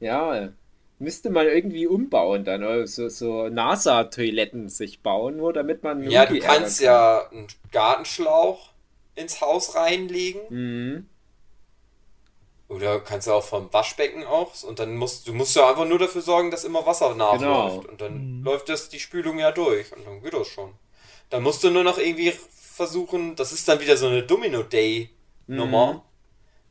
Ja, 0.00 0.50
müsste 0.98 1.30
man 1.30 1.46
irgendwie 1.46 1.86
umbauen 1.86 2.44
dann, 2.44 2.62
oder 2.62 2.86
so, 2.86 3.08
so 3.08 3.48
NASA-Toiletten 3.48 4.68
sich 4.68 5.00
bauen, 5.00 5.36
nur 5.36 5.52
damit 5.52 5.82
man. 5.82 6.02
Ja, 6.10 6.26
du 6.26 6.38
kannst 6.38 6.80
ärgern 6.80 7.28
ja 7.30 7.30
einen 7.30 7.46
Gartenschlauch 7.72 8.72
ins 9.14 9.40
Haus 9.40 9.74
reinlegen. 9.74 10.40
kann. 10.48 10.56
Mhm. 10.56 11.06
Oder 12.68 12.98
kannst 13.00 13.28
du 13.28 13.32
auch 13.32 13.44
vom 13.44 13.72
Waschbecken 13.72 14.24
auch. 14.24 14.62
Und 14.64 14.78
dann 14.80 14.96
musst 14.96 15.28
du 15.28 15.32
musst 15.32 15.54
ja 15.54 15.68
einfach 15.70 15.84
nur 15.86 15.98
dafür 16.00 16.22
sorgen, 16.22 16.50
dass 16.50 16.64
immer 16.64 16.84
Wasser 16.84 17.14
nachläuft. 17.14 17.40
Genau. 17.82 17.90
Und 17.92 18.00
dann 18.00 18.38
Mhm. 18.38 18.44
läuft 18.44 18.68
das 18.68 18.88
die 18.88 18.98
Spülung 19.00 19.38
ja 19.38 19.52
durch. 19.52 19.92
Und 19.92 20.04
dann 20.06 20.20
geht 20.22 20.34
das 20.34 20.48
schon. 20.48 20.72
Dann 21.30 21.42
musst 21.42 21.62
du 21.62 21.70
nur 21.70 21.84
noch 21.84 21.98
irgendwie 21.98 22.32
versuchen, 22.50 23.36
das 23.36 23.52
ist 23.52 23.68
dann 23.68 23.80
wieder 23.80 23.96
so 23.96 24.06
eine 24.08 24.22
Domino-Day-Nummer. 24.24 25.92
Mhm. 25.94 26.00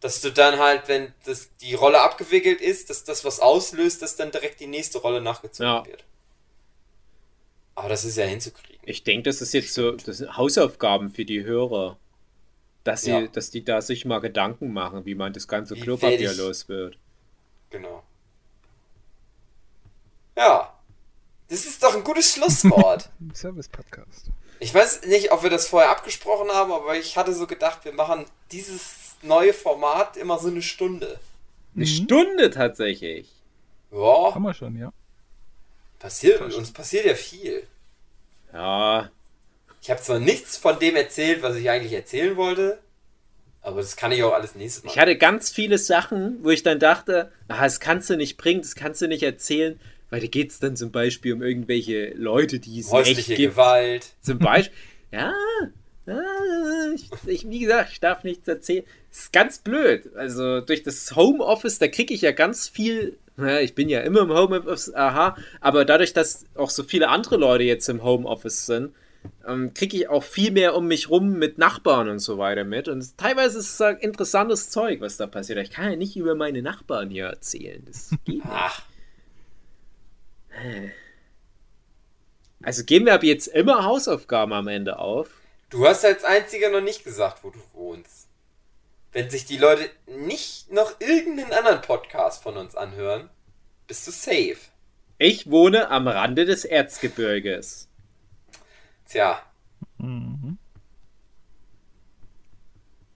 Dass 0.02 0.22
du 0.22 0.32
dann 0.32 0.60
halt, 0.60 0.88
wenn 0.88 1.14
das, 1.26 1.50
die 1.62 1.74
Rolle 1.74 2.02
abgewickelt 2.02 2.62
ist, 2.62 2.90
dass 2.90 3.06
das 3.06 3.24
was 3.26 3.40
auslöst, 3.40 4.02
dass 4.02 4.16
dann 4.18 4.32
direkt 4.32 4.60
die 4.60 4.68
nächste 4.68 4.98
Rolle 5.00 5.22
nachgezogen 5.22 5.66
Ja. 5.72 5.86
wird. 5.86 6.04
Aber 7.74 7.90
das 7.90 8.06
ist 8.06 8.18
ja 8.18 8.26
hinzukriegen. 8.26 8.82
Ich 8.86 9.04
denke, 9.04 9.24
das 9.30 9.42
ist 9.42 9.54
jetzt 9.54 9.74
so 9.74 9.92
das 9.92 10.18
sind 10.18 10.38
Hausaufgaben 10.38 11.10
für 11.10 11.26
die 11.26 11.44
Hörer. 11.44 11.98
Dass, 12.86 13.02
sie, 13.02 13.12
Ja. 13.12 13.28
dass 13.28 13.52
die 13.52 13.66
da 13.66 13.82
sich 13.82 14.06
mal 14.06 14.20
Gedanken 14.22 14.72
machen, 14.72 15.06
wie 15.06 15.16
man 15.16 15.34
das 15.34 15.48
ganze 15.50 15.76
Wie 15.76 15.82
Klopapier 15.82 16.32
ich- 16.32 16.38
los 16.38 16.70
wird. 16.70 16.98
Genau. 17.70 18.04
Ja. 20.38 20.72
Das 21.50 21.66
ist 21.66 21.84
doch 21.84 21.94
ein 21.96 22.04
gutes 22.04 22.32
Schlusswort. 22.34 23.10
Service-Podcast. 23.34 24.32
Ich 24.60 24.74
weiß 24.74 25.06
nicht, 25.06 25.32
ob 25.32 25.44
wir 25.44 25.50
das 25.50 25.68
vorher 25.68 25.92
abgesprochen 25.92 26.50
haben, 26.52 26.72
aber 26.72 26.96
ich 26.98 27.18
hatte 27.18 27.34
so 27.34 27.46
gedacht, 27.46 27.86
wir 27.86 27.94
machen 27.94 28.26
dieses 28.52 29.16
neue 29.22 29.54
Format 29.54 30.18
immer 30.18 30.40
so 30.40 30.48
eine 30.48 30.62
Stunde. 30.62 31.20
Eine 31.76 31.86
Mhm. 31.86 31.90
Stunde 31.90 32.50
tatsächlich. 32.52 33.30
Ja, 33.92 34.34
Haben 34.34 34.44
wir 34.44 34.54
schon, 34.54 34.76
ja. 34.78 34.92
passiert, 36.00 36.42
uns 36.42 36.72
passiert 36.72 37.06
ja 37.06 37.16
viel. 37.16 37.68
Ja, 38.54 39.10
Ich 39.86 39.92
habe 39.92 40.02
zwar 40.02 40.20
nichts 40.20 40.58
von 40.58 40.80
dem 40.80 40.96
erzählt, 40.96 41.44
was 41.44 41.56
ich 41.58 41.70
eigentlich 41.70 41.94
erzählen 41.94 42.36
wollte, 42.38 42.80
aber 43.62 43.82
das 43.82 43.96
kann 43.96 44.12
ich 44.12 44.24
auch 44.24 44.34
alles 44.34 44.56
nächstes 44.56 44.84
Mal. 44.84 44.90
ich 44.90 44.98
hatte 44.98 45.16
ganz 45.16 45.52
viele 45.52 45.78
Sachen, 45.78 46.44
wo 46.44 46.50
ich 46.50 46.64
dann 46.64 46.80
dachte, 46.80 47.32
ah, 47.50 47.62
das 47.62 47.80
kannst 47.80 48.10
du 48.10 48.18
nicht 48.18 48.36
bringen, 48.36 48.62
das 48.62 48.74
kannst 48.74 49.04
du 49.04 49.08
nicht 49.08 49.22
erzählen, 49.22 49.80
weil 50.10 50.22
da 50.22 50.26
geht 50.26 50.50
es 50.50 50.58
dann 50.58 50.76
zum 50.76 50.92
Beispiel 50.92 51.34
um 51.34 51.44
irgendwelche 51.44 52.16
Leute, 52.16 52.58
die 52.58 52.80
es 52.80 52.88
echt 52.88 52.94
Häusliche 52.94 53.36
gibt. 53.36 53.54
Gewalt. 53.54 54.08
Zum 54.22 54.40
Beispiel, 54.40 54.76
ja, 55.12 55.32
ich, 56.96 57.12
ich, 57.28 57.48
wie 57.48 57.60
gesagt, 57.60 57.92
ich 57.92 58.00
darf 58.00 58.24
nichts 58.24 58.48
erzählen. 58.48 58.86
Das 59.12 59.20
ist 59.20 59.34
ganz 59.34 59.60
blöd. 59.60 60.16
Also 60.16 60.62
durch 60.62 60.82
das 60.82 61.16
Homeoffice, 61.16 61.78
da 61.78 61.88
kriege 61.90 62.12
ich 62.12 62.22
ja 62.22 62.32
ganz 62.32 62.68
viel. 62.68 63.20
Ja, 63.38 63.60
ich 63.60 63.76
bin 63.76 63.90
ja 63.90 64.00
immer 64.00 64.22
im 64.22 64.34
Homeoffice, 64.34 64.96
aha, 64.96 65.38
aber 65.62 65.86
dadurch, 65.86 66.14
dass 66.14 66.46
auch 66.56 66.72
so 66.72 66.82
viele 66.82 67.10
andere 67.10 67.38
Leute 67.38 67.66
jetzt 67.66 67.88
im 67.88 68.04
Homeoffice 68.04 68.66
sind, 68.66 68.92
ähm, 69.48 69.74
kriege 69.74 69.98
ich 69.98 70.10
auch 70.10 70.24
viel 70.24 70.52
mehr 70.52 70.76
um 70.76 70.88
mich 70.88 71.10
rum 71.10 71.34
mit 71.34 71.58
Nachbarn 71.58 72.10
und 72.10 72.20
so 72.20 72.38
weiter 72.38 72.64
mit. 72.64 72.88
Und 72.88 73.18
teilweise 73.18 73.60
ist 73.60 73.74
es 73.74 73.80
halt 73.80 74.02
interessantes 74.02 74.70
Zeug, 74.70 75.02
was 75.02 75.18
da 75.18 75.28
passiert. 75.28 75.60
Ich 75.60 75.72
kann 75.72 75.90
ja 75.92 75.96
nicht 75.96 76.16
über 76.18 76.36
meine 76.36 76.62
Nachbarn 76.62 77.10
hier 77.10 77.26
erzählen. 77.26 77.84
Das 77.86 78.10
geht 78.26 78.28
nicht. 78.28 78.46
Ach, 78.50 78.82
Also 82.64 82.84
geben 82.84 83.06
wir 83.06 83.14
ab 83.14 83.24
jetzt 83.24 83.48
immer 83.48 83.84
Hausaufgaben 83.86 84.54
am 84.54 84.68
Ende 84.68 85.00
auf. 85.00 85.30
du 85.70 85.86
hast 85.88 86.06
als 86.06 86.24
einziger 86.24 86.70
noch 86.70 86.82
nicht 86.82 87.04
gesagt, 87.04 87.44
wo 87.44 87.50
du 87.50 87.60
wohnst. 87.74 88.28
Wenn 89.12 89.30
sich 89.30 89.46
die 89.46 89.58
Leute 89.58 89.90
nicht 90.08 90.72
noch 90.72 91.00
irgendeinen 91.00 91.54
anderen 91.54 91.82
Podcast 91.82 92.44
von 92.44 92.58
uns 92.58 92.76
anhören, 92.76 93.30
bist 93.88 94.08
du 94.08 94.12
safe. 94.12 94.58
Ich 95.18 95.50
wohne 95.50 95.90
am 95.90 96.08
Rande 96.08 96.46
des 96.46 96.66
Erzgebirges. 96.66 97.88
Tja, 99.08 99.42
Mhm. 99.98 100.58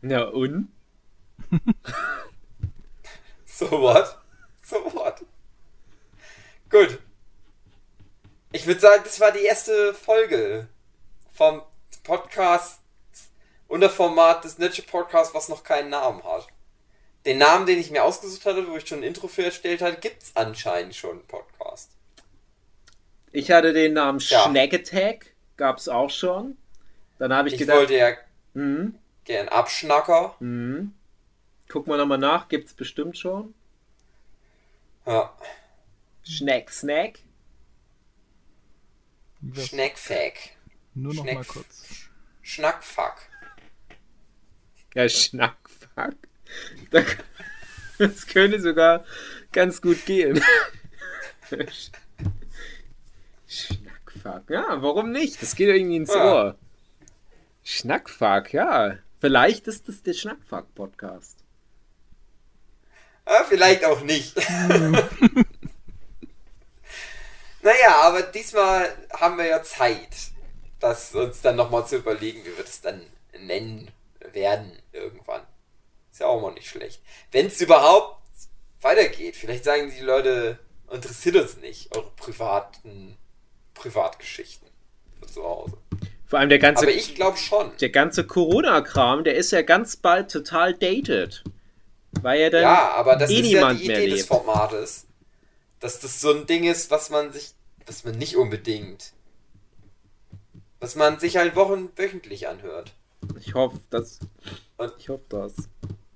Na 0.02 0.24
und? 0.24 0.70
so 3.46 3.70
what? 3.72 4.18
So 4.64 4.78
what? 4.94 5.26
Gut. 6.70 7.00
Ich 8.52 8.66
würde 8.66 8.80
sagen, 8.80 9.02
das 9.04 9.20
war 9.20 9.32
die 9.32 9.44
erste 9.44 9.94
Folge 9.94 10.68
vom 11.34 11.62
Podcast 12.04 12.80
unter 13.68 13.90
Format 13.90 14.44
des 14.46 14.58
Netsche 14.58 14.84
Podcasts, 14.84 15.34
was 15.34 15.50
noch 15.50 15.64
keinen 15.64 15.90
Namen 15.90 16.24
hat. 16.24 16.48
Den 17.26 17.38
Namen, 17.38 17.66
den 17.66 17.80
ich 17.80 17.92
mir 17.92 18.04
ausgesucht 18.04 18.46
hatte, 18.46 18.68
wo 18.68 18.78
ich 18.78 18.88
schon 18.88 19.00
ein 19.00 19.04
Intro 19.04 19.28
für 19.28 19.44
erstellt 19.44 19.82
hatte, 19.82 20.00
gibt's 20.00 20.32
anscheinend 20.36 20.96
schon 20.96 21.12
einen 21.18 21.28
Podcast. 21.28 21.92
Ich 23.32 23.52
hatte 23.52 23.74
den 23.74 23.94
Namen 23.94 24.20
Ja. 24.20 24.46
Snack 24.50 24.74
Attack, 24.74 25.29
gab's 25.60 25.88
auch 25.88 26.10
schon. 26.10 26.57
Dann 27.20 27.32
habe 27.34 27.49
ich, 27.49 27.53
Ich 27.55 27.60
gedacht, 27.60 27.78
wollte 27.78 27.95
ja 27.97 28.14
hm, 28.55 28.97
gern 29.26 29.47
Abschnacker. 29.49 30.36
hm, 30.39 30.93
gucken 31.70 31.91
wir 31.93 31.97
nochmal 31.97 32.18
nach, 32.18 32.47
gibt's 32.47 32.74
bestimmt 32.74 33.18
schon. 33.18 33.53
Ja. 35.05 35.32
Snack 36.26 36.72
Snack. 36.72 37.20
Schneckfack. 39.55 40.51
Nur 40.95 41.14
noch 41.14 41.24
Schneck- 41.24 41.36
mal 41.36 41.45
kurz. 41.45 41.84
Schnackfuck. 42.41 43.16
Ja, 44.95 45.07
Schnackfuck. 45.07 46.16
Da- 46.91 47.03
Das 47.99 48.28
könnte 48.28 48.60
sogar 48.62 49.03
ganz 49.51 49.82
gut 49.82 50.05
gehen. 50.05 50.41
Schnackfuck. 54.20 54.50
Ja, 54.50 54.82
warum 54.82 55.12
nicht? 55.12 55.42
Das 55.42 55.56
geht 55.56 55.70
irgendwie 55.70 55.98
ins 55.98 56.14
Ja. 56.14 56.34
Ohr. 56.34 56.56
Schnackfuck, 57.64 58.54
ja. 58.54 58.98
Vielleicht 59.20 59.68
ist 59.68 59.88
das 59.88 60.02
der 60.04 60.14
Schnackfuck-Podcast. 60.14 61.38
Ah, 63.26 63.44
vielleicht 63.44 63.86
auch 63.86 64.02
nicht. 64.02 64.36
naja, 67.62 67.96
aber 68.02 68.24
diesmal 68.24 68.92
haben 69.14 69.38
wir 69.38 69.46
ja 69.46 69.62
Zeit, 69.62 70.32
das 70.80 71.14
uns 71.14 71.42
dann 71.42 71.58
nochmal 71.58 71.86
zu 71.86 71.98
überlegen, 71.98 72.42
wie 72.44 72.58
wir 72.58 72.64
das 72.64 72.82
dann 72.82 73.02
nennen 73.40 73.92
werden 74.32 74.72
irgendwann. 74.94 75.42
Ist 76.12 76.22
ja 76.22 76.28
auch 76.28 76.42
mal 76.42 76.54
nicht 76.54 76.70
schlecht. 76.70 77.02
Wenn 77.32 77.48
es 77.48 77.62
überhaupt 77.62 78.20
weitergeht, 78.82 79.36
vielleicht 79.36 79.66
sagen 79.66 79.92
die 79.96 80.04
Leute, 80.04 80.58
interessiert 80.90 81.36
uns 81.36 81.58
nicht, 81.58 81.96
eure 81.96 82.10
privaten 82.12 83.18
Privatgeschichten 83.80 84.68
von 85.20 85.28
zu 85.30 85.44
Hause. 85.44 85.78
Vor 86.28 86.38
allem 86.40 86.50
der 86.50 86.60
ganze, 86.60 86.84
Aber 86.84 86.92
ich 86.92 87.16
glaube 87.16 87.38
schon. 87.38 87.72
der 87.78 87.90
ganze 87.90 88.26
Corona-Kram, 88.28 89.24
der 89.24 89.36
ist 89.36 89.52
ja 89.52 89.62
ganz 89.64 89.96
bald 89.96 90.30
total 90.32 90.74
dated. 90.76 91.44
Weil 92.22 92.42
ja 92.42 92.50
dann 92.50 92.62
Ja, 92.64 92.92
aber 92.94 93.16
das 93.16 93.30
eh 93.32 93.40
ist 93.40 93.52
ja 93.52 93.74
die 93.74 93.86
Idee 93.86 94.08
des. 94.10 94.26
Formates. 94.26 95.06
Dass 95.80 96.00
das 96.00 96.20
so 96.20 96.32
ein 96.32 96.46
Ding 96.46 96.66
ist, 96.66 96.92
was 96.92 97.10
man 97.10 97.32
sich, 97.32 97.52
was 97.86 98.04
man 98.04 98.18
nicht 98.18 98.36
unbedingt, 98.36 99.14
was 100.80 100.96
man 100.96 101.20
sich 101.20 101.38
halt 101.38 101.56
wochen, 101.56 101.90
wöchentlich 101.96 102.48
anhört. 102.48 102.94
Ich 103.40 103.54
hoffe, 103.54 103.80
das. 103.90 104.20
Und- 104.78 104.94
Ich 104.98 105.10
hoffe 105.10 105.24
das. 105.30 105.54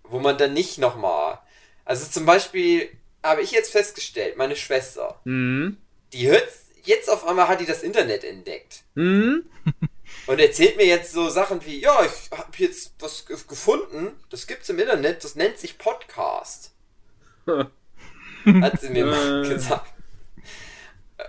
Wo 0.04 0.20
man 0.20 0.38
dann 0.38 0.54
nicht 0.54 0.78
nochmal, 0.78 1.40
also 1.86 2.06
zum 2.10 2.26
Beispiel 2.26 2.90
habe 3.24 3.42
ich 3.42 3.52
jetzt 3.52 3.72
festgestellt, 3.72 4.38
meine 4.38 4.56
Schwester, 4.56 5.20
Hm? 5.24 5.78
die 6.12 6.28
hört, 6.28 6.48
jetzt 6.84 7.10
auf 7.10 7.26
einmal 7.28 7.48
hat 7.48 7.60
die 7.62 7.66
das 7.66 7.84
Internet 7.84 8.24
entdeckt. 8.24 8.84
Hm? 8.96 9.50
Und 10.28 10.40
erzählt 10.40 10.78
mir 10.78 10.86
jetzt 10.86 11.12
so 11.12 11.30
Sachen 11.30 11.66
wie, 11.66 11.80
ja, 11.80 12.06
ich 12.06 12.38
habe 12.38 12.52
jetzt 12.58 12.94
was 13.00 13.26
ge- 13.26 13.38
gefunden, 13.48 14.12
das 14.30 14.48
gibt's 14.48 14.70
im 14.70 14.80
Internet, 14.80 15.24
das 15.24 15.36
nennt 15.36 15.58
sich 15.58 15.78
Podcast. 15.78 16.72
Hat 17.48 18.82
sie 18.82 18.90
mir 18.90 19.06
mal 19.06 19.46
Äh. 19.46 19.50
gesagt. 19.50 19.92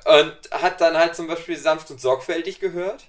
Und 0.07 0.36
hat 0.50 0.80
dann 0.80 0.96
halt 0.96 1.14
zum 1.14 1.26
Beispiel 1.28 1.57
sanft 1.57 1.90
und 1.90 2.00
sorgfältig 2.00 2.59
gehört. 2.61 3.05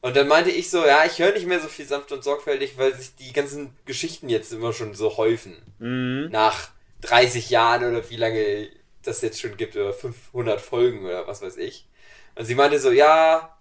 Und 0.00 0.16
dann 0.16 0.26
meinte 0.26 0.50
ich 0.50 0.68
so, 0.70 0.84
ja, 0.84 1.04
ich 1.04 1.18
höre 1.20 1.32
nicht 1.32 1.46
mehr 1.46 1.60
so 1.60 1.68
viel 1.68 1.86
sanft 1.86 2.10
und 2.12 2.24
sorgfältig, 2.24 2.76
weil 2.76 2.94
sich 2.94 3.14
die 3.16 3.32
ganzen 3.32 3.76
Geschichten 3.84 4.28
jetzt 4.28 4.52
immer 4.52 4.72
schon 4.72 4.94
so 4.94 5.16
häufen. 5.16 5.56
Hm? 5.78 6.28
Nach 6.30 6.70
30 7.02 7.50
Jahren 7.50 7.84
oder 7.84 8.08
wie 8.10 8.16
lange 8.16 8.68
das 9.02 9.20
jetzt 9.22 9.40
schon 9.40 9.56
gibt, 9.56 9.76
oder 9.76 9.92
500 9.92 10.60
Folgen 10.60 11.04
oder 11.04 11.26
was 11.26 11.42
weiß 11.42 11.56
ich. 11.56 11.86
Und 12.34 12.44
sie 12.46 12.54
meinte 12.54 12.78
so, 12.78 12.90
ja, 12.92 13.56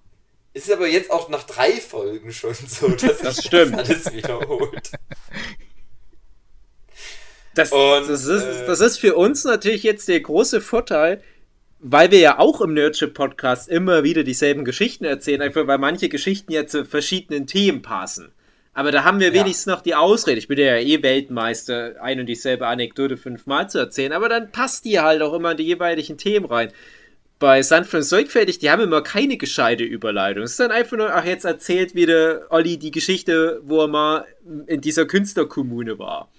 ist 0.53 0.71
aber 0.71 0.87
jetzt 0.87 1.11
auch 1.11 1.29
nach 1.29 1.43
drei 1.43 1.71
Folgen 1.73 2.31
schon 2.31 2.53
so, 2.53 2.87
dass 2.95 3.19
Das 3.19 3.35
sich 3.37 3.45
stimmt. 3.45 3.73
das 3.77 3.89
alles 3.89 4.13
wiederholt. 4.13 4.91
Das, 7.53 7.71
Und, 7.71 8.07
das, 8.07 8.25
ist, 8.25 8.43
äh, 8.43 8.65
das 8.65 8.79
ist 8.79 8.97
für 8.97 9.15
uns 9.15 9.43
natürlich 9.43 9.83
jetzt 9.83 10.07
der 10.07 10.21
große 10.21 10.61
Vorteil. 10.61 11.21
weil 11.79 12.11
wir 12.11 12.19
ja 12.19 12.39
auch 12.39 12.61
im 12.61 12.73
Nerdship 12.75 13.13
Podcast 13.15 13.67
immer 13.67 14.03
wieder 14.03 14.23
dieselben 14.23 14.65
Geschichten 14.65 15.03
erzählen, 15.03 15.41
einfach 15.41 15.65
weil 15.67 15.79
manche 15.79 16.09
Geschichten 16.09 16.51
ja 16.51 16.67
zu 16.67 16.85
verschiedenen 16.85 17.47
Themen 17.47 17.81
passen. 17.81 18.31
Aber 18.73 18.91
da 18.91 19.03
haben 19.03 19.19
wir 19.19 19.27
Ja. 19.27 19.33
wenigstens 19.33 19.65
noch 19.65 19.81
die 19.81 19.95
Ausrede. 19.95 20.37
Ich 20.37 20.47
bin 20.47 20.57
ja 20.57 20.77
eh 20.77 21.03
Weltmeister, 21.03 21.95
ein 22.01 22.19
und 22.19 22.25
dieselbe 22.27 22.67
Anekdote 22.67 23.17
fünfmal 23.17 23.69
zu 23.69 23.79
erzählen, 23.79 24.13
aber 24.13 24.29
dann 24.29 24.51
passt 24.51 24.85
die 24.85 24.99
halt 24.99 25.21
auch 25.21 25.33
immer 25.33 25.51
in 25.51 25.57
die 25.57 25.63
jeweiligen 25.65 26.17
Themen 26.17 26.45
rein. 26.45 26.71
Bei 27.37 27.63
Sanft 27.63 27.93
und 27.95 28.03
Sorgfältig, 28.03 28.59
die 28.59 28.69
haben 28.69 28.83
immer 28.83 29.01
keine 29.01 29.35
gescheite 29.35 29.83
Überleitung. 29.83 30.43
Es 30.43 30.51
ist 30.51 30.59
dann 30.59 30.71
einfach 30.71 30.95
nur, 30.95 31.13
ach, 31.13 31.25
jetzt 31.25 31.43
erzählt 31.43 31.95
wieder 31.95 32.45
Olli 32.49 32.77
die 32.77 32.91
Geschichte, 32.91 33.59
wo 33.63 33.81
er 33.81 33.87
mal 33.87 34.25
in 34.67 34.79
dieser 34.79 35.05
Künstlerkommune 35.05 35.97
war. 35.97 36.29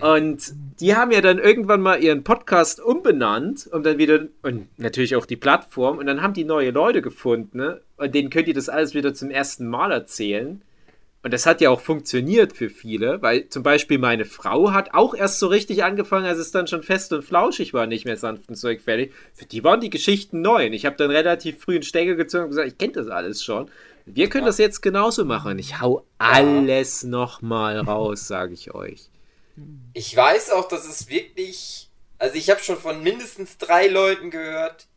Und 0.00 0.52
die 0.80 0.94
haben 0.94 1.10
ja 1.10 1.20
dann 1.20 1.38
irgendwann 1.38 1.80
mal 1.80 2.02
ihren 2.02 2.22
Podcast 2.22 2.80
umbenannt 2.80 3.66
und 3.66 3.84
dann 3.84 3.98
wieder, 3.98 4.28
und 4.42 4.68
natürlich 4.78 5.16
auch 5.16 5.26
die 5.26 5.36
Plattform, 5.36 5.98
und 5.98 6.06
dann 6.06 6.22
haben 6.22 6.32
die 6.32 6.44
neue 6.44 6.70
Leute 6.70 7.02
gefunden, 7.02 7.58
ne? 7.58 7.80
Und 7.96 8.14
denen 8.14 8.30
könnt 8.30 8.46
ihr 8.46 8.54
das 8.54 8.68
alles 8.68 8.94
wieder 8.94 9.12
zum 9.14 9.30
ersten 9.30 9.66
Mal 9.66 9.90
erzählen. 9.90 10.62
Und 11.24 11.32
das 11.32 11.46
hat 11.46 11.62
ja 11.62 11.70
auch 11.70 11.80
funktioniert 11.80 12.54
für 12.54 12.68
viele, 12.68 13.22
weil 13.22 13.48
zum 13.48 13.62
Beispiel 13.62 13.96
meine 13.96 14.26
Frau 14.26 14.72
hat 14.72 14.92
auch 14.92 15.14
erst 15.14 15.38
so 15.38 15.46
richtig 15.46 15.82
angefangen, 15.82 16.26
als 16.26 16.38
es 16.38 16.50
dann 16.50 16.66
schon 16.66 16.82
fest 16.82 17.14
und 17.14 17.22
flauschig 17.22 17.72
war, 17.72 17.86
nicht 17.86 18.04
mehr 18.04 18.18
sanft 18.18 18.50
und 18.50 18.56
sorgfältig. 18.56 19.14
Für 19.32 19.46
die 19.46 19.64
waren 19.64 19.80
die 19.80 19.88
Geschichten 19.88 20.42
neu. 20.42 20.66
Und 20.66 20.74
ich 20.74 20.84
habe 20.84 20.96
dann 20.96 21.10
relativ 21.10 21.62
früh 21.62 21.76
einen 21.76 21.82
Stecker 21.82 22.14
gezogen 22.14 22.44
und 22.44 22.50
gesagt, 22.50 22.68
ich 22.68 22.76
kenne 22.76 22.92
das 22.92 23.08
alles 23.08 23.42
schon. 23.42 23.70
Wir 24.04 24.28
können 24.28 24.44
das 24.44 24.58
jetzt 24.58 24.82
genauso 24.82 25.24
machen. 25.24 25.58
Ich 25.58 25.80
hau 25.80 26.04
alles 26.18 27.04
nochmal 27.04 27.78
raus, 27.78 28.28
sage 28.28 28.52
ich 28.52 28.74
euch. 28.74 29.08
Ich 29.94 30.14
weiß 30.14 30.50
auch, 30.50 30.68
dass 30.68 30.86
es 30.86 31.08
wirklich. 31.08 31.88
Also 32.18 32.36
ich 32.36 32.50
habe 32.50 32.60
schon 32.60 32.76
von 32.76 33.02
mindestens 33.02 33.56
drei 33.56 33.86
Leuten 33.86 34.30
gehört, 34.30 34.88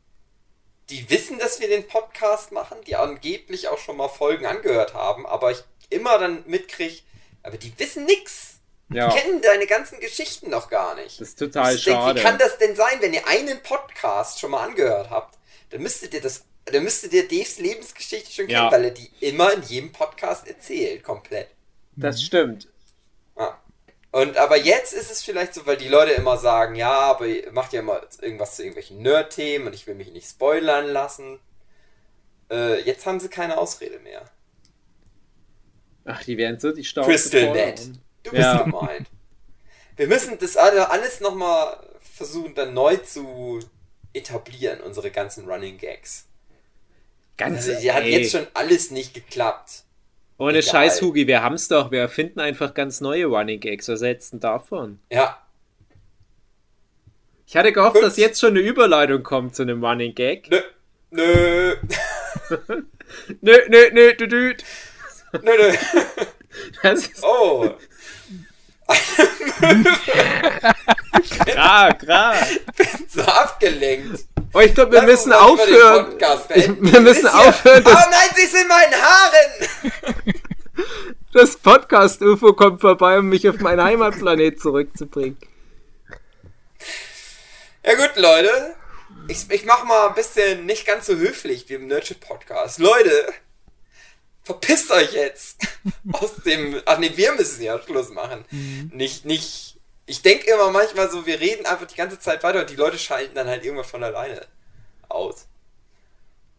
die 0.89 1.09
wissen, 1.09 1.39
dass 1.39 1.61
wir 1.61 1.69
den 1.69 1.87
Podcast 1.87 2.51
machen, 2.51 2.79
die 2.85 2.97
angeblich 2.97 3.69
auch 3.69 3.77
schon 3.77 3.95
mal 3.95 4.09
Folgen 4.09 4.45
angehört 4.45 4.93
haben, 4.93 5.25
aber 5.25 5.51
ich 5.51 5.63
immer 5.89 6.17
dann 6.19 6.43
mitkrieg, 6.47 7.03
aber 7.43 7.57
die 7.57 7.77
wissen 7.79 8.05
nix. 8.05 8.55
Ja, 8.89 9.09
Die 9.09 9.19
kennen 9.19 9.41
deine 9.41 9.67
ganzen 9.67 9.99
Geschichten 9.99 10.49
noch 10.49 10.69
gar 10.69 10.95
nicht. 10.95 11.19
das 11.19 11.29
ist 11.29 11.39
total 11.39 11.75
Ich 11.75 11.83
denk, 11.83 11.97
schade. 11.97 12.19
Wie 12.19 12.23
kann 12.23 12.37
das 12.37 12.57
denn 12.57 12.75
sein, 12.75 13.01
wenn 13.01 13.13
ihr 13.13 13.27
einen 13.27 13.61
Podcast 13.61 14.39
schon 14.39 14.51
mal 14.51 14.63
angehört 14.65 15.09
habt? 15.09 15.37
Dann 15.71 15.81
müsstet 15.81 16.13
ihr 16.13 16.21
das, 16.21 16.45
dann 16.65 16.83
müsstet 16.83 17.11
ihr 17.11 17.27
Daves 17.27 17.59
Lebensgeschichte 17.59 18.31
schon 18.31 18.47
kennen, 18.47 18.63
Ja. 18.65 18.71
weil 18.71 18.85
er 18.85 18.91
die 18.91 19.11
immer 19.19 19.51
in 19.51 19.61
jedem 19.63 19.91
Podcast 19.91 20.47
erzählt, 20.47 21.03
komplett. 21.03 21.49
Das 21.97 22.21
stimmt. 22.23 22.69
Ja. 23.37 23.59
Und 24.11 24.37
aber 24.37 24.55
jetzt 24.55 24.93
ist 24.93 25.11
es 25.11 25.21
vielleicht 25.21 25.53
so, 25.53 25.65
weil 25.65 25.75
die 25.75 25.89
Leute 25.89 26.11
immer 26.13 26.37
sagen, 26.37 26.75
ja, 26.75 26.97
aber 26.97 27.27
ihr 27.27 27.51
macht 27.51 27.73
ja 27.73 27.81
immer 27.81 28.01
irgendwas 28.21 28.55
zu 28.55 28.61
irgendwelchen 28.61 29.01
Nerd-Themen 29.01 29.67
und 29.67 29.73
ich 29.75 29.85
will 29.85 29.95
mich 29.95 30.11
nicht 30.13 30.29
spoilern 30.29 30.87
lassen. 30.87 31.41
Äh, 32.49 32.79
jetzt 32.83 33.05
haben 33.05 33.19
sie 33.19 33.27
keine 33.27 33.57
Ausrede 33.57 33.99
mehr. 33.99 34.29
Ach, 36.09 36.23
die 36.23 36.37
werden 36.37 36.59
so 36.59 36.71
die 36.71 36.83
Stau. 36.83 37.03
Crystal 37.03 37.51
Net. 37.53 37.79
Du 38.23 38.31
bist 38.31 38.41
Ja. 38.43 38.63
gemeint. 38.63 39.07
Wir 39.95 40.07
müssen 40.07 40.37
das 40.39 40.55
alle, 40.57 40.89
alles 40.89 41.19
nochmal 41.21 41.77
versuchen, 41.99 42.55
dann 42.55 42.73
neu 42.73 42.97
zu 42.97 43.59
etablieren, 44.13 44.79
unsere 44.81 45.11
ganzen 45.11 45.45
Running 45.49 45.77
Gags. 45.77 46.25
Ganz 47.37 47.67
Also, 47.67 47.79
die 47.81 47.91
hat 47.91 48.05
jetzt 48.05 48.31
schon 48.31 48.47
alles 48.53 48.89
nicht 48.91 49.13
geklappt. 49.13 49.83
Ohne 50.39 50.59
egal. 50.59 50.63
Scheiß, 50.71 51.01
Hugi, 51.01 51.27
wir 51.27 51.43
haben's 51.43 51.67
doch. 51.67 51.91
Wir 51.91 52.01
erfinden 52.01 52.39
einfach 52.39 52.73
ganz 52.73 53.01
neue 53.01 53.25
Running 53.25 53.59
Gags. 53.59 53.87
Was 53.89 54.01
hältst 54.01 54.33
du 54.33 54.37
davon? 54.37 54.99
Ja, 55.11 55.41
Ich 57.47 57.55
hatte 57.55 57.71
gehofft, 57.71 57.93
Gut. 57.95 58.03
dass 58.03 58.17
jetzt 58.17 58.39
schon 58.41 58.49
eine 58.51 58.59
Überleitung 58.59 59.23
kommt 59.23 59.55
zu 59.55 59.61
einem 59.63 59.83
Running 59.83 60.13
Gag. 60.15 60.49
nö, 60.49 60.61
nö, 61.11 61.75
Nö, 63.41 63.57
nö, 63.69 63.89
nö, 63.93 64.13
du, 64.15 64.27
du. 64.27 64.55
Nö, 65.41 65.57
nö. 65.57 65.73
Das 66.81 67.01
ist 67.07 67.23
Oh, 67.23 67.69
klar, 71.43 71.93
klar. 71.97 72.35
so 73.09 73.21
abgelenkt. 73.21 74.25
Oh, 74.53 74.59
ich 74.59 74.73
glaube, 74.73 74.93
wir 74.93 74.99
uns 74.99 75.07
müssen 75.09 75.33
aufhören. 75.33 76.15
Wir 76.81 76.99
müssen 77.01 77.27
aufhören, 77.27 77.83
Oh 77.85 77.89
nein, 77.91 78.29
sie 78.35 78.43
ist 78.43 78.55
in 78.55 78.67
meinen 78.67 78.93
Haaren! 78.93 80.85
Das 81.33 81.57
Podcast-UFO 81.57 82.53
kommt 82.53 82.81
vorbei, 82.81 83.19
um 83.19 83.27
mich 83.27 83.47
auf 83.47 83.59
meinen 83.59 83.83
Heimatplanet 83.83 84.59
zurückzubringen. 84.59 85.37
Ja 87.85 87.95
gut, 87.95 88.11
Leute. 88.15 88.75
Ich, 89.27 89.49
ich 89.51 89.65
mach 89.65 89.83
mal 89.83 90.07
ein 90.07 90.15
bisschen 90.15 90.65
nicht 90.65 90.85
ganz 90.87 91.05
so 91.05 91.15
höflich 91.15 91.67
wie 91.69 91.73
im 91.75 91.87
Nerdship 91.87 92.21
Podcast. 92.21 92.79
Leute, 92.79 93.27
verpisst 94.47 94.89
euch 94.91 95.13
jetzt 95.13 95.57
aus 96.13 96.35
dem. 96.45 96.81
Ach 96.85 96.97
nee, 96.97 97.11
wir 97.15 97.33
müssen 97.33 97.61
ja 97.61 97.79
Schluss 97.81 98.09
machen. 98.09 98.45
Nicht, 98.91 99.25
nicht. 99.25 99.75
Ich 100.05 100.21
denke 100.21 100.49
immer 100.49 100.71
manchmal 100.71 101.11
so, 101.11 101.25
wir 101.25 101.39
reden 101.39 101.65
einfach 101.65 101.85
die 101.85 101.95
ganze 101.95 102.19
Zeit 102.19 102.41
weiter 102.43 102.61
und 102.61 102.69
die 102.69 102.75
Leute 102.75 102.97
schalten 102.97 103.35
dann 103.35 103.47
halt 103.47 103.63
irgendwann 103.63 103.85
von 103.85 104.03
alleine 104.03 104.41
aus. 105.09 105.47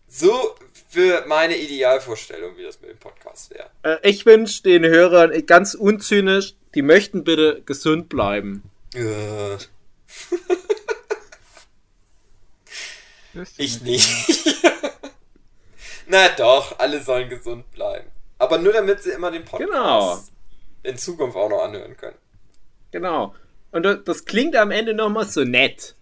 So 0.07 0.55
für 0.89 1.24
meine 1.26 1.57
Idealvorstellung, 1.57 2.57
wie 2.57 2.62
das 2.62 2.80
mit 2.80 2.91
dem 2.91 2.99
Podcast 2.99 3.51
wäre. 3.51 3.70
Äh, 3.82 4.09
ich 4.09 4.24
wünsche 4.26 4.62
den 4.62 4.84
Hörern 4.84 5.47
ganz 5.47 5.74
unzynisch, 5.74 6.55
die 6.74 6.82
möchten 6.82 7.24
bitte 7.24 7.62
gesund 7.64 8.09
bleiben. 8.09 8.62
Äh, 8.95 9.57
Ich 13.57 13.82
nicht. 13.82 14.09
Na 16.09 16.28
doch, 16.36 16.78
alle 16.78 17.02
sollen 17.02 17.28
gesund 17.28 17.70
bleiben. 17.70 18.09
Aber 18.38 18.59
nur 18.59 18.72
damit 18.72 19.02
sie 19.02 19.11
immer 19.11 19.30
den 19.30 19.44
Podcast 19.44 19.70
Genau. 19.70 20.18
in 20.82 20.96
Zukunft 20.96 21.36
auch 21.36 21.48
noch 21.50 21.62
anhören 21.62 21.96
können. 21.96 22.16
Genau. 22.90 23.34
Und 23.72 23.82
das- 23.82 24.24
klingt 24.24 24.56
am 24.56 24.70
Ende 24.70 24.94
nochmal 24.94 25.26
so 25.26 25.44
nett. 25.44 25.94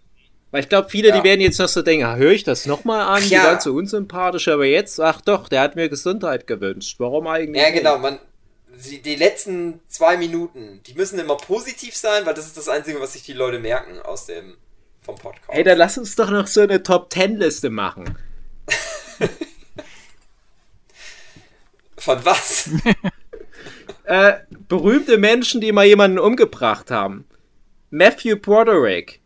Weil 0.51 0.61
ich 0.63 0.69
glaube, 0.69 0.89
viele, 0.89 1.09
Ja. 1.09 1.17
die 1.19 1.23
werden 1.27 1.41
jetzt 1.41 1.59
noch 1.59 1.67
so 1.67 1.81
denken, 1.81 2.05
ah, 2.05 2.15
höre 2.15 2.31
ich 2.31 2.45
das 2.45 2.65
nochmal 2.65 3.01
an? 3.01 3.21
Die 3.21 3.29
ja. 3.33 3.43
waren 3.43 3.59
so 3.59 3.73
unsympathisch, 3.73 4.47
aber 4.47 4.65
jetzt, 4.65 4.97
ach 5.01 5.19
doch, 5.19 5.49
der 5.49 5.59
hat 5.61 5.75
mir 5.75 5.89
Gesundheit 5.89 6.47
gewünscht. 6.47 6.95
Warum 6.99 7.27
eigentlich? 7.27 7.61
Ja, 7.61 7.69
genau, 7.71 7.97
man. 7.97 8.19
Die, 8.85 9.01
die 9.01 9.15
letzten 9.15 9.81
zwei 9.89 10.15
Minuten, 10.17 10.81
die 10.85 10.93
müssen 10.93 11.19
immer 11.19 11.35
positiv 11.35 11.95
sein, 11.97 12.25
weil 12.25 12.33
das 12.35 12.45
ist 12.45 12.55
das 12.55 12.69
Einzige, 12.69 13.01
was 13.01 13.13
sich 13.13 13.23
die 13.23 13.33
Leute 13.33 13.59
merken 13.59 13.99
aus 13.99 14.27
dem 14.27 14.55
vom 15.01 15.15
Podcast. 15.15 15.49
Hey, 15.49 15.63
dann 15.63 15.77
lass 15.79 15.97
uns 15.97 16.15
doch 16.15 16.29
noch 16.29 16.47
so 16.47 16.61
eine 16.61 16.81
Top-10-Liste 16.83 17.69
machen. 17.69 18.17
Von 21.97 22.23
was? 22.25 22.69
Äh, 24.03 24.39
berühmte 24.69 25.17
Menschen, 25.17 25.59
die 25.59 25.73
mal 25.73 25.85
jemanden 25.85 26.17
umgebracht 26.17 26.91
haben. 26.91 27.27
Matthew 27.89 28.37
Broderick. 28.37 29.19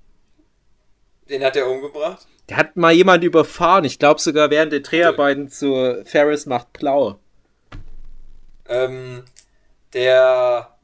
Den 1.29 1.43
hat 1.43 1.55
er 1.55 1.69
umgebracht. 1.69 2.25
Der 2.49 2.57
hat 2.57 2.75
mal 2.77 2.91
jemanden 2.91 3.27
überfahren. 3.27 3.85
Ich 3.85 3.99
glaube 3.99 4.19
sogar 4.19 4.49
während 4.49 4.71
der 4.73 4.79
Dreharbeiten 4.79 5.49
zu 5.49 6.01
Ferris 6.05 6.47
macht 6.47 6.73
Blau. 6.73 7.19
Ähm, 8.67 9.23
der 9.93 10.75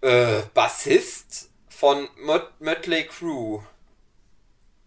äh, 0.00 0.42
Bassist 0.54 1.50
von 1.68 2.06
Mot 2.24 2.48
Mötley 2.60 3.08
Crew. 3.08 3.60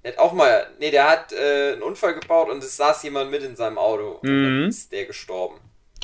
Der 0.05 0.13
hat 0.13 0.19
auch 0.19 0.31
mal, 0.31 0.67
nee, 0.79 0.91
der 0.91 1.09
hat 1.09 1.33
äh, 1.33 1.73
einen 1.73 1.81
Unfall 1.81 2.17
gebaut 2.17 2.49
und 2.49 2.63
es 2.63 2.77
saß 2.77 3.03
jemand 3.03 3.31
mit 3.31 3.43
in 3.43 3.57
seinem 3.57 3.77
Auto. 3.77 4.19
Und 4.21 4.29
Mhm. 4.29 4.43
dann 4.61 4.69
ist 4.69 4.93
der 4.93 5.05
gestorben. 5.07 5.59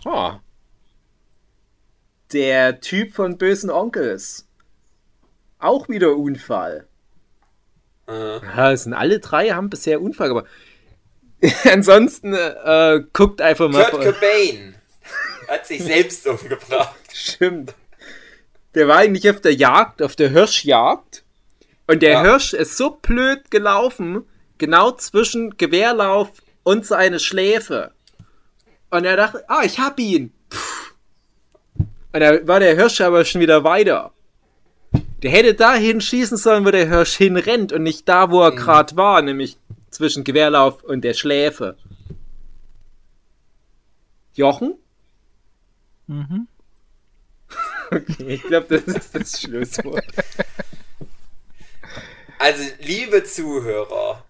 Oh. 0.05 0.31
Der 2.31 2.79
Typ 2.81 3.13
von 3.13 3.37
bösen 3.37 3.69
Onkels. 3.69 4.47
Auch 5.59 5.87
wieder 5.87 6.15
Unfall. 6.15 6.87
Äh, 8.07 8.39
Ja, 8.45 8.75
sind 8.75 8.93
alle 8.93 9.19
drei, 9.19 9.49
haben 9.51 9.69
bisher 9.69 10.01
Unfall 10.01 10.29
gemacht. 10.29 10.45
Ansonsten 11.71 12.33
äh, 12.33 13.03
guckt 13.13 13.41
einfach 13.41 13.69
mal. 13.69 13.85
Kurt 13.89 14.03
Cobain 14.15 14.75
hat 15.47 15.67
sich 15.67 15.83
selbst 15.83 16.25
umgebracht. 16.27 16.95
Stimmt. 17.13 17.75
Der 18.75 18.87
war 18.87 18.97
eigentlich 18.97 19.29
auf 19.29 19.41
der 19.41 19.53
Jagd, 19.53 20.01
auf 20.01 20.15
der 20.15 20.29
Hirschjagd. 20.29 21.23
Und 21.85 22.01
der 22.01 22.11
Ja. 22.13 22.21
Hirsch 22.23 22.53
ist 22.53 22.77
so 22.77 22.91
blöd 22.91 23.51
gelaufen, 23.51 24.23
genau 24.57 24.91
zwischen 24.91 25.57
Gewehrlauf 25.57 26.31
und 26.63 26.85
seine 26.85 27.19
Schläfe. 27.19 27.91
Und 28.93 29.05
er 29.05 29.17
dachte, 29.17 29.43
ah, 29.49 29.63
ich 29.63 29.79
hab 29.79 29.99
ihn. 29.99 30.31
Pff. 30.51 30.93
Und 32.13 32.19
da 32.19 32.47
war 32.47 32.59
der 32.59 32.75
Hirsch 32.75 33.01
aber 33.01 33.25
schon 33.25 33.41
wieder 33.41 33.63
weiter. 33.63 34.13
Der 35.23 35.31
hätte 35.31 35.55
dahin 35.55 35.99
schießen 35.99 36.37
sollen, 36.37 36.63
wo 36.63 36.69
der 36.69 36.87
Hirsch 36.87 37.15
hinrennt 37.15 37.73
und 37.73 37.81
nicht 37.81 38.07
da, 38.07 38.29
wo 38.29 38.43
er 38.43 38.51
gerade 38.51 38.95
war, 38.95 39.23
nämlich 39.23 39.57
zwischen 39.89 40.23
Gewehrlauf 40.23 40.83
und 40.83 41.01
der 41.01 41.15
Schläfe. 41.15 41.75
Jochen? 44.33 44.75
Mhm. 46.07 46.47
Okay, 47.91 48.35
ich 48.35 48.43
glaube, 48.43 48.79
das 48.79 48.95
ist 48.95 49.13
das 49.13 49.41
Schlusswort. 49.41 50.05
Also, 52.39 52.63
liebe 52.79 53.23
Zuhörer, 53.23 54.23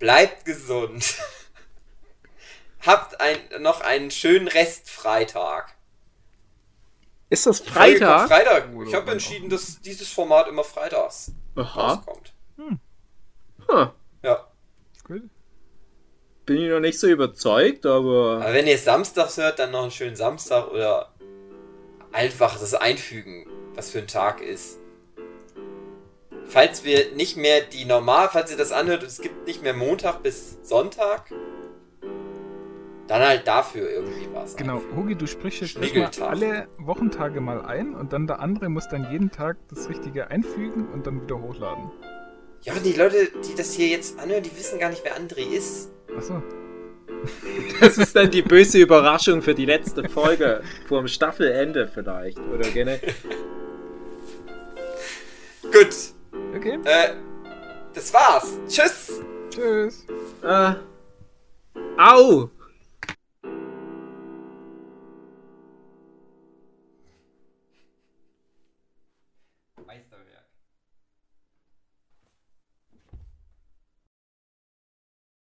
Bleibt 0.00 0.46
gesund. 0.46 1.16
Habt 2.86 3.20
ein, 3.20 3.38
noch 3.60 3.80
einen 3.80 4.10
schönen 4.10 4.48
Restfreitag. 4.48 5.74
Ist 7.28 7.46
das 7.46 7.60
Freitag? 7.60 8.28
Freitag. 8.28 8.68
Ich 8.86 8.94
habe 8.94 9.12
entschieden, 9.12 9.50
dass 9.50 9.80
dieses 9.80 10.08
Format 10.08 10.48
immer 10.48 10.64
freitags 10.64 11.32
Aha. 11.54 11.92
rauskommt. 11.94 12.32
Huh. 13.68 13.86
Ja. 14.22 14.46
Gut. 15.04 15.22
Bin 16.46 16.56
ich 16.56 16.70
noch 16.70 16.80
nicht 16.80 16.98
so 16.98 17.06
überzeugt, 17.06 17.86
aber. 17.86 18.40
Aber 18.42 18.52
wenn 18.52 18.66
ihr 18.66 18.78
samstags 18.78 19.36
hört, 19.36 19.58
dann 19.58 19.70
noch 19.70 19.82
einen 19.82 19.90
schönen 19.90 20.16
Samstag 20.16 20.68
oder 20.70 21.12
einfach 22.12 22.58
das 22.58 22.74
einfügen, 22.74 23.46
was 23.74 23.90
für 23.90 24.00
ein 24.00 24.08
Tag 24.08 24.40
ist. 24.40 24.78
Falls 26.46 26.82
wir 26.82 27.12
nicht 27.12 27.36
mehr 27.36 27.60
die 27.60 27.84
normal, 27.84 28.28
falls 28.32 28.50
ihr 28.50 28.56
das 28.56 28.72
anhört, 28.72 29.04
es 29.04 29.20
gibt 29.20 29.46
nicht 29.46 29.62
mehr 29.62 29.74
Montag 29.74 30.24
bis 30.24 30.58
Sonntag, 30.64 31.30
dann 33.10 33.22
halt 33.22 33.46
dafür 33.46 33.90
irgendwie 33.90 34.28
was. 34.32 34.56
Genau, 34.56 34.80
Hugi, 34.94 35.16
du 35.16 35.26
sprichst 35.26 35.60
jetzt 35.62 35.76
erstmal 35.76 36.28
alle 36.28 36.68
Wochentage 36.78 37.40
mal 37.40 37.60
ein 37.62 37.94
und 37.94 38.12
dann 38.12 38.28
der 38.28 38.38
andere 38.38 38.68
muss 38.68 38.88
dann 38.88 39.10
jeden 39.10 39.32
Tag 39.32 39.56
das 39.68 39.88
Richtige 39.88 40.28
einfügen 40.28 40.86
und 40.92 41.06
dann 41.06 41.20
wieder 41.20 41.40
hochladen. 41.40 41.90
Ja, 42.62 42.74
die 42.74 42.92
Leute, 42.92 43.28
die 43.48 43.54
das 43.56 43.72
hier 43.72 43.88
jetzt 43.88 44.18
anhören, 44.20 44.44
die 44.44 44.56
wissen 44.56 44.78
gar 44.78 44.90
nicht, 44.90 45.02
wer 45.02 45.16
André 45.18 45.50
ist. 45.50 45.90
Achso, 46.16 46.40
Das 47.80 47.98
ist 47.98 48.14
dann 48.14 48.30
die 48.30 48.42
böse 48.42 48.78
Überraschung 48.78 49.42
für 49.42 49.54
die 49.54 49.66
letzte 49.66 50.08
Folge. 50.08 50.62
Vorm 50.86 51.08
Staffelende 51.08 51.90
vielleicht. 51.92 52.38
Oder 52.38 52.68
gerne. 52.70 53.00
Gut, 55.62 55.96
okay, 56.56 56.78
äh, 56.84 57.14
das 57.92 58.14
war's. 58.14 58.56
Tschüss. 58.68 59.20
tschüss. 59.50 60.06
Äh. 60.42 60.74
Au! 61.98 62.50